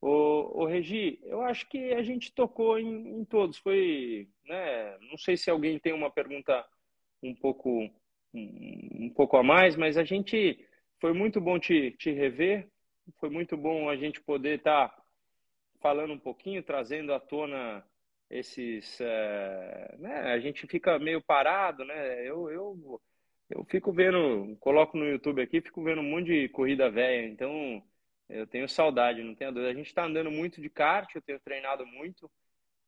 O, 0.00 0.62
o 0.62 0.66
Regi, 0.66 1.18
eu 1.24 1.42
acho 1.42 1.68
que 1.68 1.92
a 1.92 2.02
gente 2.04 2.32
tocou 2.32 2.78
em, 2.78 3.18
em, 3.18 3.24
todos. 3.24 3.58
Foi, 3.58 4.28
né? 4.46 4.96
Não 5.10 5.18
sei 5.18 5.36
se 5.36 5.50
alguém 5.50 5.76
tem 5.80 5.92
uma 5.92 6.08
pergunta 6.10 6.64
um 7.20 7.34
pouco 7.34 7.90
um, 8.32 9.06
um 9.06 9.12
pouco 9.16 9.36
a 9.36 9.42
mais, 9.42 9.74
mas 9.74 9.98
a 9.98 10.04
gente 10.04 10.64
foi 11.00 11.12
muito 11.12 11.40
bom 11.40 11.58
te, 11.58 11.90
te 11.98 12.12
rever. 12.12 12.70
Foi 13.18 13.30
muito 13.30 13.56
bom 13.56 13.90
a 13.90 13.96
gente 13.96 14.20
poder 14.20 14.58
estar 14.58 14.90
tá 14.90 15.02
falando 15.80 16.12
um 16.12 16.18
pouquinho, 16.20 16.62
trazendo 16.62 17.12
à 17.12 17.18
tona 17.18 17.84
esses. 18.30 19.00
É, 19.00 19.96
né, 19.98 20.32
a 20.32 20.38
gente 20.38 20.66
fica 20.66 20.98
meio 20.98 21.22
parado, 21.22 21.84
né? 21.84 22.26
Eu, 22.26 22.50
eu, 22.50 23.00
eu 23.50 23.64
fico 23.64 23.92
vendo, 23.92 24.56
coloco 24.60 24.96
no 24.96 25.06
YouTube 25.06 25.42
aqui, 25.42 25.60
fico 25.60 25.82
vendo 25.82 26.00
um 26.00 26.10
monte 26.10 26.26
de 26.26 26.48
corrida 26.50 26.90
velha, 26.90 27.26
então 27.26 27.82
eu 28.28 28.46
tenho 28.46 28.68
saudade, 28.68 29.22
não 29.22 29.34
tenho 29.34 29.52
dúvida. 29.52 29.70
A 29.70 29.74
gente 29.74 29.86
está 29.86 30.04
andando 30.04 30.30
muito 30.30 30.60
de 30.60 30.68
kart, 30.68 31.14
eu 31.14 31.22
tenho 31.22 31.40
treinado 31.40 31.86
muito 31.86 32.30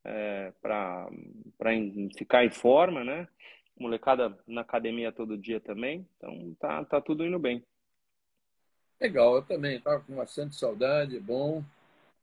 é, 0.04 0.52
para 0.60 1.08
ficar 2.16 2.44
em 2.44 2.50
forma, 2.50 3.04
né? 3.04 3.28
Molecada 3.78 4.38
na 4.46 4.60
academia 4.60 5.10
todo 5.10 5.38
dia 5.38 5.58
também, 5.60 6.06
então 6.16 6.54
tá, 6.60 6.84
tá 6.84 7.00
tudo 7.00 7.24
indo 7.24 7.38
bem. 7.38 7.64
Legal, 9.00 9.36
eu 9.36 9.42
também 9.42 9.78
estava 9.78 10.00
com 10.04 10.14
bastante 10.14 10.54
saudade, 10.56 11.18
bom. 11.18 11.64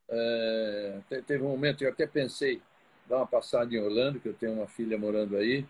É, 0.08 1.00
teve 1.26 1.44
um 1.44 1.50
momento 1.50 1.84
eu 1.84 1.90
até 1.90 2.06
pensei 2.06 2.62
dar 3.08 3.18
uma 3.18 3.28
passada 3.28 3.74
em 3.74 3.80
Orlando, 3.80 4.20
que 4.20 4.28
eu 4.28 4.34
tenho 4.34 4.54
uma 4.54 4.68
filha 4.68 4.98
morando 4.98 5.38
aí, 5.38 5.66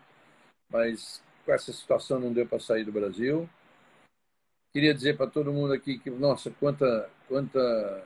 mas 0.68 1.22
com 1.44 1.52
essa 1.52 1.72
situação 1.72 2.20
não 2.20 2.32
deu 2.32 2.46
para 2.46 2.60
sair 2.60 2.84
do 2.84 2.92
Brasil. 2.92 3.48
Queria 4.72 4.92
dizer 4.92 5.16
para 5.16 5.30
todo 5.30 5.52
mundo 5.52 5.72
aqui 5.72 5.98
que, 5.98 6.10
nossa, 6.10 6.50
quanta, 6.50 7.10
quanta, 7.26 8.04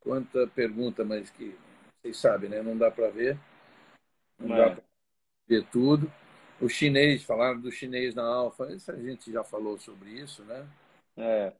quanta 0.00 0.46
pergunta, 0.48 1.04
mas 1.04 1.30
que 1.30 1.56
vocês 2.00 2.16
sabem, 2.16 2.48
né? 2.48 2.62
Não 2.62 2.76
dá 2.76 2.90
para 2.90 3.10
ver. 3.10 3.38
Não 4.38 4.54
é. 4.54 4.58
dá 4.58 4.74
para 4.76 4.84
ver 5.46 5.66
tudo. 5.70 6.10
O 6.60 6.68
chinês, 6.68 7.22
falaram 7.24 7.60
do 7.60 7.70
chinês 7.70 8.14
na 8.14 8.24
Alfa, 8.24 8.64
a 8.64 8.96
gente 8.96 9.30
já 9.30 9.44
falou 9.44 9.78
sobre 9.78 10.10
isso, 10.10 10.42
né? 10.44 10.66
É. 11.16 11.52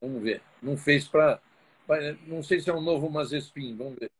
Vamos 0.00 0.22
ver. 0.22 0.40
Não 0.62 0.76
fez 0.76 1.06
para. 1.06 1.40
Não 2.26 2.42
sei 2.42 2.60
se 2.60 2.70
é 2.70 2.74
um 2.74 2.80
novo 2.80 3.10
Mazespin, 3.10 3.76
vamos 3.76 3.98
ver. 3.98 4.10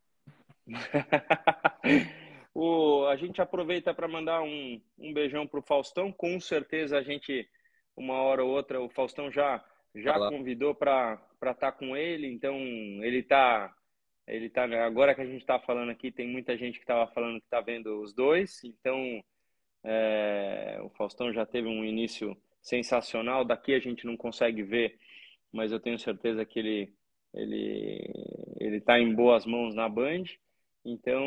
o, 2.54 3.06
a 3.06 3.16
gente 3.16 3.40
aproveita 3.40 3.94
para 3.94 4.08
mandar 4.08 4.42
um, 4.42 4.80
um 4.98 5.12
beijão 5.12 5.46
para 5.46 5.60
o 5.60 5.62
Faustão. 5.62 6.12
Com 6.12 6.38
certeza 6.38 6.98
a 6.98 7.02
gente, 7.02 7.48
uma 7.96 8.14
hora 8.14 8.44
ou 8.44 8.50
outra, 8.50 8.80
o 8.80 8.88
Faustão 8.88 9.30
já, 9.30 9.64
já 9.94 10.16
Olá. 10.16 10.30
convidou 10.30 10.74
para 10.74 11.20
estar 11.34 11.54
tá 11.54 11.72
com 11.72 11.96
ele. 11.96 12.26
Então, 12.26 12.56
ele 13.02 13.18
está. 13.18 13.74
Ele 14.26 14.50
tá, 14.50 14.64
agora 14.84 15.14
que 15.14 15.22
a 15.22 15.26
gente 15.26 15.40
está 15.40 15.58
falando 15.58 15.90
aqui, 15.90 16.12
tem 16.12 16.28
muita 16.28 16.54
gente 16.54 16.74
que 16.74 16.84
estava 16.84 17.10
falando 17.12 17.40
que 17.40 17.46
está 17.46 17.62
vendo 17.62 18.02
os 18.02 18.12
dois. 18.12 18.62
Então, 18.62 19.24
é, 19.82 20.78
o 20.82 20.90
Faustão 20.90 21.32
já 21.32 21.46
teve 21.46 21.66
um 21.66 21.82
início 21.82 22.36
sensacional. 22.60 23.44
Daqui 23.44 23.74
a 23.74 23.78
gente 23.78 24.04
não 24.04 24.18
consegue 24.18 24.62
ver, 24.62 24.98
mas 25.50 25.72
eu 25.72 25.80
tenho 25.80 25.98
certeza 25.98 26.44
que 26.44 26.58
ele 26.58 26.94
ele 27.34 28.10
ele 28.58 28.76
está 28.78 28.98
em 28.98 29.14
boas 29.14 29.46
mãos 29.46 29.74
na 29.74 29.88
Band. 29.88 30.24
Então, 30.84 31.22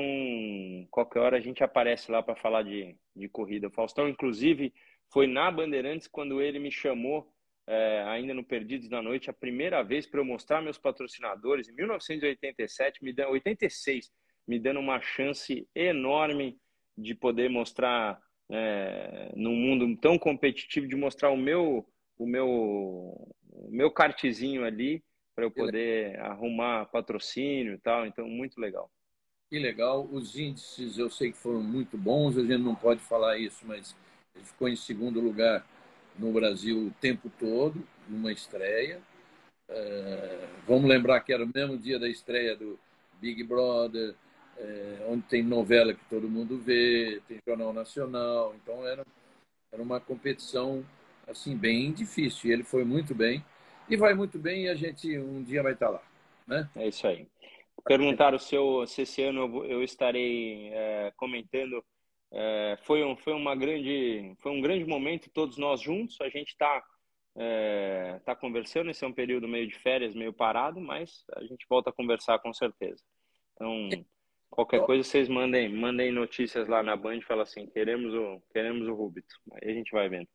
qualquer 0.90 1.20
hora 1.20 1.38
a 1.38 1.42
gente 1.42 1.64
aparece 1.64 2.12
lá 2.12 2.24
para 2.24 2.36
falar 2.36 2.64
de, 2.64 2.96
de 3.16 3.30
corrida. 3.30 3.68
O 3.68 3.72
Faustão, 3.72 4.08
inclusive, 4.08 4.74
foi 5.12 5.28
na 5.28 5.52
Bandeirantes 5.52 6.08
quando 6.08 6.42
ele 6.42 6.58
me 6.58 6.72
chamou, 6.72 7.32
é, 7.68 8.04
ainda 8.08 8.34
no 8.34 8.44
Perdidos 8.44 8.90
da 8.90 9.02
Noite, 9.02 9.30
a 9.30 9.34
primeira 9.34 9.84
vez 9.84 10.08
para 10.08 10.20
eu 10.20 10.26
mostrar 10.26 10.62
meus 10.62 10.78
patrocinadores, 10.78 11.70
em 11.70 11.74
1987, 11.74 13.04
me 13.04 13.14
dando, 13.14 13.32
86, 13.32 14.10
me 14.48 14.60
dando 14.60 14.80
uma 14.80 15.00
chance 15.02 15.68
enorme 15.76 16.58
de 16.98 17.14
poder 17.14 17.50
mostrar, 17.50 18.20
é, 18.50 19.32
num 19.36 19.56
mundo 19.56 19.96
tão 19.98 20.18
competitivo, 20.18 20.88
de 20.88 20.96
mostrar 20.96 21.30
o 21.30 21.38
meu, 21.38 21.86
o 22.18 22.26
meu, 22.26 22.48
o 22.48 23.70
meu 23.70 23.92
kartzinho 23.92 24.64
ali 24.66 25.04
para 25.36 25.46
eu 25.46 25.52
poder 25.52 26.20
arrumar 26.20 26.86
patrocínio 26.88 27.74
e 27.74 27.78
tal. 27.78 28.06
Então, 28.06 28.28
muito 28.28 28.60
legal. 28.60 28.92
Que 29.52 29.60
legal. 29.60 30.08
Os 30.10 30.40
índices 30.40 30.98
eu 30.98 31.10
sei 31.10 31.34
que 31.34 31.38
foram 31.38 31.62
muito 31.62 31.98
bons, 31.98 32.38
a 32.38 32.42
gente 32.42 32.62
não 32.62 32.74
pode 32.74 33.02
falar 33.02 33.38
isso, 33.38 33.66
mas 33.66 33.94
ele 34.34 34.46
ficou 34.46 34.70
em 34.70 34.78
segundo 34.78 35.20
lugar 35.20 35.68
no 36.18 36.32
Brasil 36.32 36.88
o 36.88 36.92
tempo 37.02 37.30
todo, 37.38 37.86
numa 38.08 38.32
estreia. 38.32 39.02
É, 39.68 40.48
vamos 40.66 40.90
lembrar 40.90 41.20
que 41.20 41.34
era 41.34 41.44
o 41.44 41.52
mesmo 41.54 41.78
dia 41.78 42.00
da 42.00 42.08
estreia 42.08 42.56
do 42.56 42.80
Big 43.20 43.44
Brother, 43.44 44.16
é, 44.58 45.06
onde 45.10 45.24
tem 45.24 45.44
novela 45.44 45.94
que 45.94 46.06
todo 46.06 46.30
mundo 46.30 46.58
vê, 46.58 47.22
tem 47.28 47.38
Jornal 47.46 47.74
Nacional, 47.74 48.56
então 48.56 48.88
era, 48.88 49.06
era 49.70 49.84
uma 49.84 50.00
competição 50.00 50.82
assim 51.28 51.58
bem 51.58 51.92
difícil. 51.92 52.50
E 52.50 52.54
ele 52.54 52.64
foi 52.64 52.86
muito 52.86 53.14
bem 53.14 53.44
e 53.90 53.98
vai 53.98 54.14
muito 54.14 54.40
bem 54.40 54.64
e 54.64 54.70
a 54.70 54.76
gente 54.76 55.20
um 55.20 55.44
dia 55.44 55.62
vai 55.62 55.74
estar 55.74 55.90
lá. 55.90 56.02
Né? 56.48 56.70
É 56.74 56.88
isso 56.88 57.06
aí. 57.06 57.28
Perguntaram 57.86 58.38
se, 58.38 58.56
eu, 58.56 58.86
se 58.86 59.02
esse 59.02 59.22
ano 59.24 59.66
eu, 59.66 59.84
estarei 59.84 60.70
é, 60.74 61.12
comentando. 61.18 61.84
É, 62.34 62.78
foi, 62.84 63.04
um, 63.04 63.16
foi, 63.18 63.34
uma 63.34 63.56
grande, 63.56 64.34
foi 64.40 64.52
um 64.52 64.62
grande 64.62 64.86
momento, 64.86 65.30
todos 65.30 65.58
nós 65.58 65.82
juntos. 65.82 66.20
A 66.22 66.30
gente 66.30 66.50
está 66.50 66.84
é, 67.36 68.20
tá 68.24 68.36
conversando. 68.36 68.90
Esse 68.90 69.04
é 69.04 69.08
um 69.08 69.14
período 69.14 69.48
meio 69.48 69.68
de 69.68 69.78
férias, 69.78 70.16
meio 70.16 70.32
parado, 70.32 70.80
mas 70.80 71.24
a 71.36 71.44
gente 71.44 71.66
volta 71.70 71.90
a 71.90 71.94
conversar 71.94 72.40
com 72.40 72.54
certeza. 72.54 73.02
Então, 73.56 73.90
qualquer 74.50 74.86
coisa, 74.86 75.04
vocês 75.04 75.28
mandem, 75.28 75.70
mandem 75.70 76.12
notícias 76.12 76.68
lá 76.68 76.84
na 76.84 76.96
Band 76.96 77.22
falam 77.22 77.44
assim: 77.44 77.68
queremos 77.68 78.14
o, 78.14 78.42
queremos 78.52 78.88
o 78.88 78.94
Rubito. 78.94 79.36
Aí 79.54 79.72
a 79.72 79.74
gente 79.74 79.92
vai 79.92 80.08
vendo. 80.08 80.28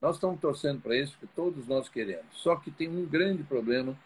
Nós 0.00 0.16
estamos 0.16 0.40
torcendo 0.40 0.80
para 0.80 0.96
isso, 0.96 1.16
que 1.18 1.28
todos 1.28 1.66
nós 1.68 1.88
queremos. 1.88 2.26
Só 2.32 2.56
que 2.56 2.72
tem 2.72 2.88
um 2.88 3.06
grande 3.06 3.44
problema 3.44 3.96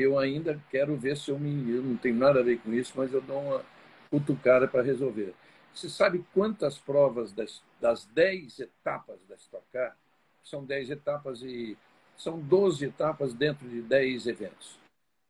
eu 0.00 0.18
ainda 0.18 0.60
quero 0.70 0.96
ver 0.96 1.16
se 1.16 1.30
eu 1.30 1.38
me. 1.38 1.70
Eu 1.70 1.82
não 1.82 1.96
tenho 1.96 2.16
nada 2.16 2.40
a 2.40 2.42
ver 2.42 2.58
com 2.58 2.72
isso, 2.72 2.92
mas 2.96 3.12
eu 3.12 3.20
dou 3.20 3.40
uma 3.40 3.64
cutucada 4.10 4.66
para 4.66 4.82
resolver. 4.82 5.34
Você 5.74 5.88
sabe 5.88 6.24
quantas 6.34 6.78
provas 6.78 7.32
das, 7.32 7.62
das 7.80 8.04
10 8.06 8.60
etapas 8.60 9.20
da 9.28 9.36
Stock 9.36 9.64
Car? 9.72 9.96
São 10.42 10.64
10 10.64 10.90
etapas 10.90 11.42
e 11.42 11.76
são 12.16 12.40
12 12.40 12.86
etapas 12.86 13.32
dentro 13.32 13.68
de 13.68 13.80
10 13.82 14.26
eventos. 14.26 14.78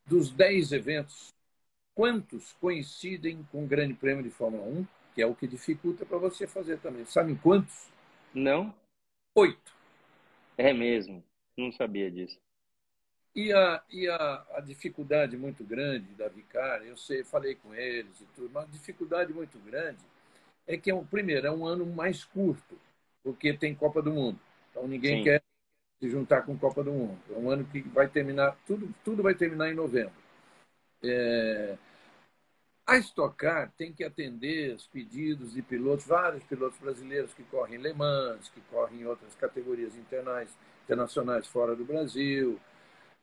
Dos 0.06 0.30
10 0.30 0.72
eventos, 0.72 1.34
quantos 1.94 2.54
coincidem 2.54 3.46
com 3.52 3.64
o 3.64 3.66
Grande 3.66 3.94
Prêmio 3.94 4.22
de 4.22 4.30
Fórmula 4.30 4.64
1, 4.64 4.86
que 5.14 5.20
é 5.20 5.26
o 5.26 5.34
que 5.34 5.46
dificulta 5.46 6.06
para 6.06 6.16
você 6.16 6.46
fazer 6.46 6.78
também? 6.78 7.04
Sabem 7.04 7.36
quantos? 7.36 7.88
Não. 8.32 8.74
Oito. 9.34 9.76
É 10.56 10.72
mesmo. 10.72 11.22
Não 11.56 11.70
sabia 11.72 12.10
disso. 12.10 12.38
E 13.38 13.52
a, 13.52 13.80
e 13.88 14.08
a, 14.08 14.44
a 14.56 14.60
dificuldade 14.60 15.36
muito 15.36 15.62
grande 15.62 16.12
da 16.14 16.26
Vicar, 16.26 16.84
eu 16.84 16.96
sei, 16.96 17.22
falei 17.22 17.54
com 17.54 17.72
eles 17.72 18.20
e 18.20 18.24
tudo, 18.34 18.50
mas 18.52 18.64
a 18.64 18.72
dificuldade 18.72 19.32
muito 19.32 19.56
grande 19.60 20.00
é 20.66 20.76
que, 20.76 20.90
é 20.90 20.94
um, 20.94 21.06
primeiro, 21.06 21.46
é 21.46 21.50
um 21.52 21.64
ano 21.64 21.86
mais 21.86 22.24
curto, 22.24 22.76
porque 23.22 23.52
tem 23.52 23.76
Copa 23.76 24.02
do 24.02 24.10
Mundo. 24.10 24.40
Então 24.72 24.88
ninguém 24.88 25.18
Sim. 25.18 25.22
quer 25.22 25.42
se 26.00 26.10
juntar 26.10 26.42
com 26.42 26.58
Copa 26.58 26.82
do 26.82 26.90
Mundo. 26.90 27.20
É 27.30 27.38
um 27.38 27.48
ano 27.48 27.64
que 27.64 27.80
vai 27.82 28.08
terminar, 28.08 28.58
tudo, 28.66 28.92
tudo 29.04 29.22
vai 29.22 29.36
terminar 29.36 29.70
em 29.70 29.74
novembro. 29.74 30.20
É, 31.04 31.78
a 32.84 32.98
Stock 32.98 33.36
Car 33.36 33.70
tem 33.78 33.92
que 33.92 34.02
atender 34.02 34.74
os 34.74 34.88
pedidos 34.88 35.52
de 35.52 35.62
pilotos, 35.62 36.06
vários 36.06 36.42
pilotos 36.42 36.80
brasileiros 36.80 37.32
que 37.34 37.44
correm 37.44 37.78
Le 37.78 37.92
Mans, 37.92 38.48
que 38.48 38.60
correm 38.62 39.02
em 39.02 39.06
outras 39.06 39.36
categorias 39.36 39.94
internais, 39.94 40.50
internacionais 40.82 41.46
fora 41.46 41.76
do 41.76 41.84
Brasil, 41.84 42.58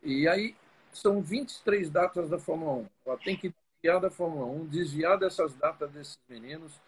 e 0.06 0.28
aí 0.28 0.56
são 0.94 1.22
23 1.22 1.90
datas 1.90 2.30
da 2.30 2.38
Fórmula 2.38 2.74
1. 2.74 2.86
Ela 3.06 3.18
tem 3.18 3.36
que 3.36 3.54
desviar 3.82 4.00
da 4.00 4.10
Fórmula 4.10 4.46
1, 4.46 4.66
desviar 4.68 5.18
dessas 5.18 5.54
datas 5.56 5.92
desses 5.92 6.18
meninos, 6.30 6.80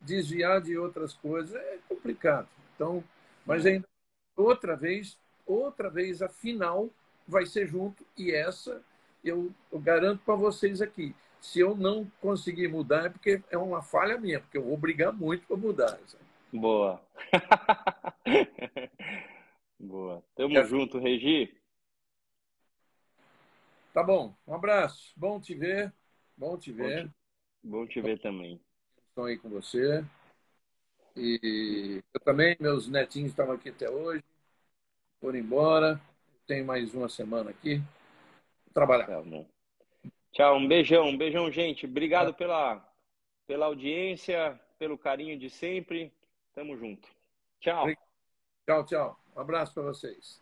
desviar 0.00 0.60
de 0.60 0.76
outras 0.76 1.14
coisas. 1.14 1.54
É 1.54 1.78
complicado. 1.88 2.48
Então, 2.74 3.04
mas 3.46 3.66
ainda 3.66 3.86
outra 4.36 4.74
vez, 4.74 5.18
outra 5.46 5.90
vez 5.90 6.22
a 6.22 6.28
final 6.28 6.88
vai 7.28 7.46
ser 7.46 7.66
junto 7.66 8.04
e 8.16 8.32
essa 8.32 8.82
eu, 9.22 9.52
eu 9.70 9.78
garanto 9.78 10.22
para 10.24 10.34
vocês 10.34 10.80
aqui. 10.82 11.14
Se 11.40 11.60
eu 11.60 11.76
não 11.76 12.10
conseguir 12.20 12.68
mudar 12.68 13.06
é 13.06 13.08
porque 13.08 13.42
é 13.50 13.58
uma 13.58 13.82
falha 13.82 14.18
minha, 14.18 14.40
porque 14.40 14.56
eu 14.58 14.64
vou 14.64 14.76
brigar 14.76 15.12
muito 15.12 15.46
para 15.46 15.56
mudar. 15.56 15.98
Sabe? 16.06 16.24
Boa. 16.52 17.00
Boa. 19.78 20.22
Tamo 20.36 20.56
é. 20.56 20.64
junto, 20.64 20.98
Regi. 20.98 21.52
Tá 23.92 24.02
bom. 24.02 24.34
Um 24.46 24.54
abraço. 24.54 25.12
Bom 25.16 25.38
te 25.38 25.54
ver. 25.54 25.92
Bom 26.36 26.56
te 26.56 26.72
ver. 26.72 27.06
Bom 27.06 27.10
te, 27.10 27.68
bom 27.68 27.86
te 27.86 28.00
ver 28.00 28.18
também. 28.20 28.60
Estou 29.08 29.26
aí 29.26 29.36
com 29.36 29.50
você. 29.50 30.04
E 31.14 32.02
eu 32.14 32.20
também, 32.20 32.56
meus 32.58 32.88
netinhos 32.88 33.30
estavam 33.30 33.54
aqui 33.54 33.68
até 33.68 33.90
hoje. 33.90 34.24
Foram 35.20 35.38
embora. 35.38 36.00
Tenho 36.46 36.64
mais 36.64 36.94
uma 36.94 37.08
semana 37.08 37.50
aqui. 37.50 37.76
Vou 37.76 38.72
trabalhar. 38.72 39.06
Tá 39.06 39.20
bom. 39.20 39.46
Tchau, 40.32 40.56
um 40.56 40.66
beijão, 40.66 41.08
um 41.08 41.16
beijão, 41.16 41.50
gente. 41.50 41.84
Obrigado 41.84 42.32
pela, 42.32 42.82
pela 43.46 43.66
audiência, 43.66 44.58
pelo 44.78 44.96
carinho 44.96 45.38
de 45.38 45.50
sempre. 45.50 46.10
Tamo 46.54 46.76
junto. 46.78 47.06
Tchau. 47.60 47.86
Tchau, 48.66 48.86
tchau. 48.86 49.20
Um 49.36 49.40
abraço 49.40 49.74
para 49.74 49.82
vocês. 49.82 50.41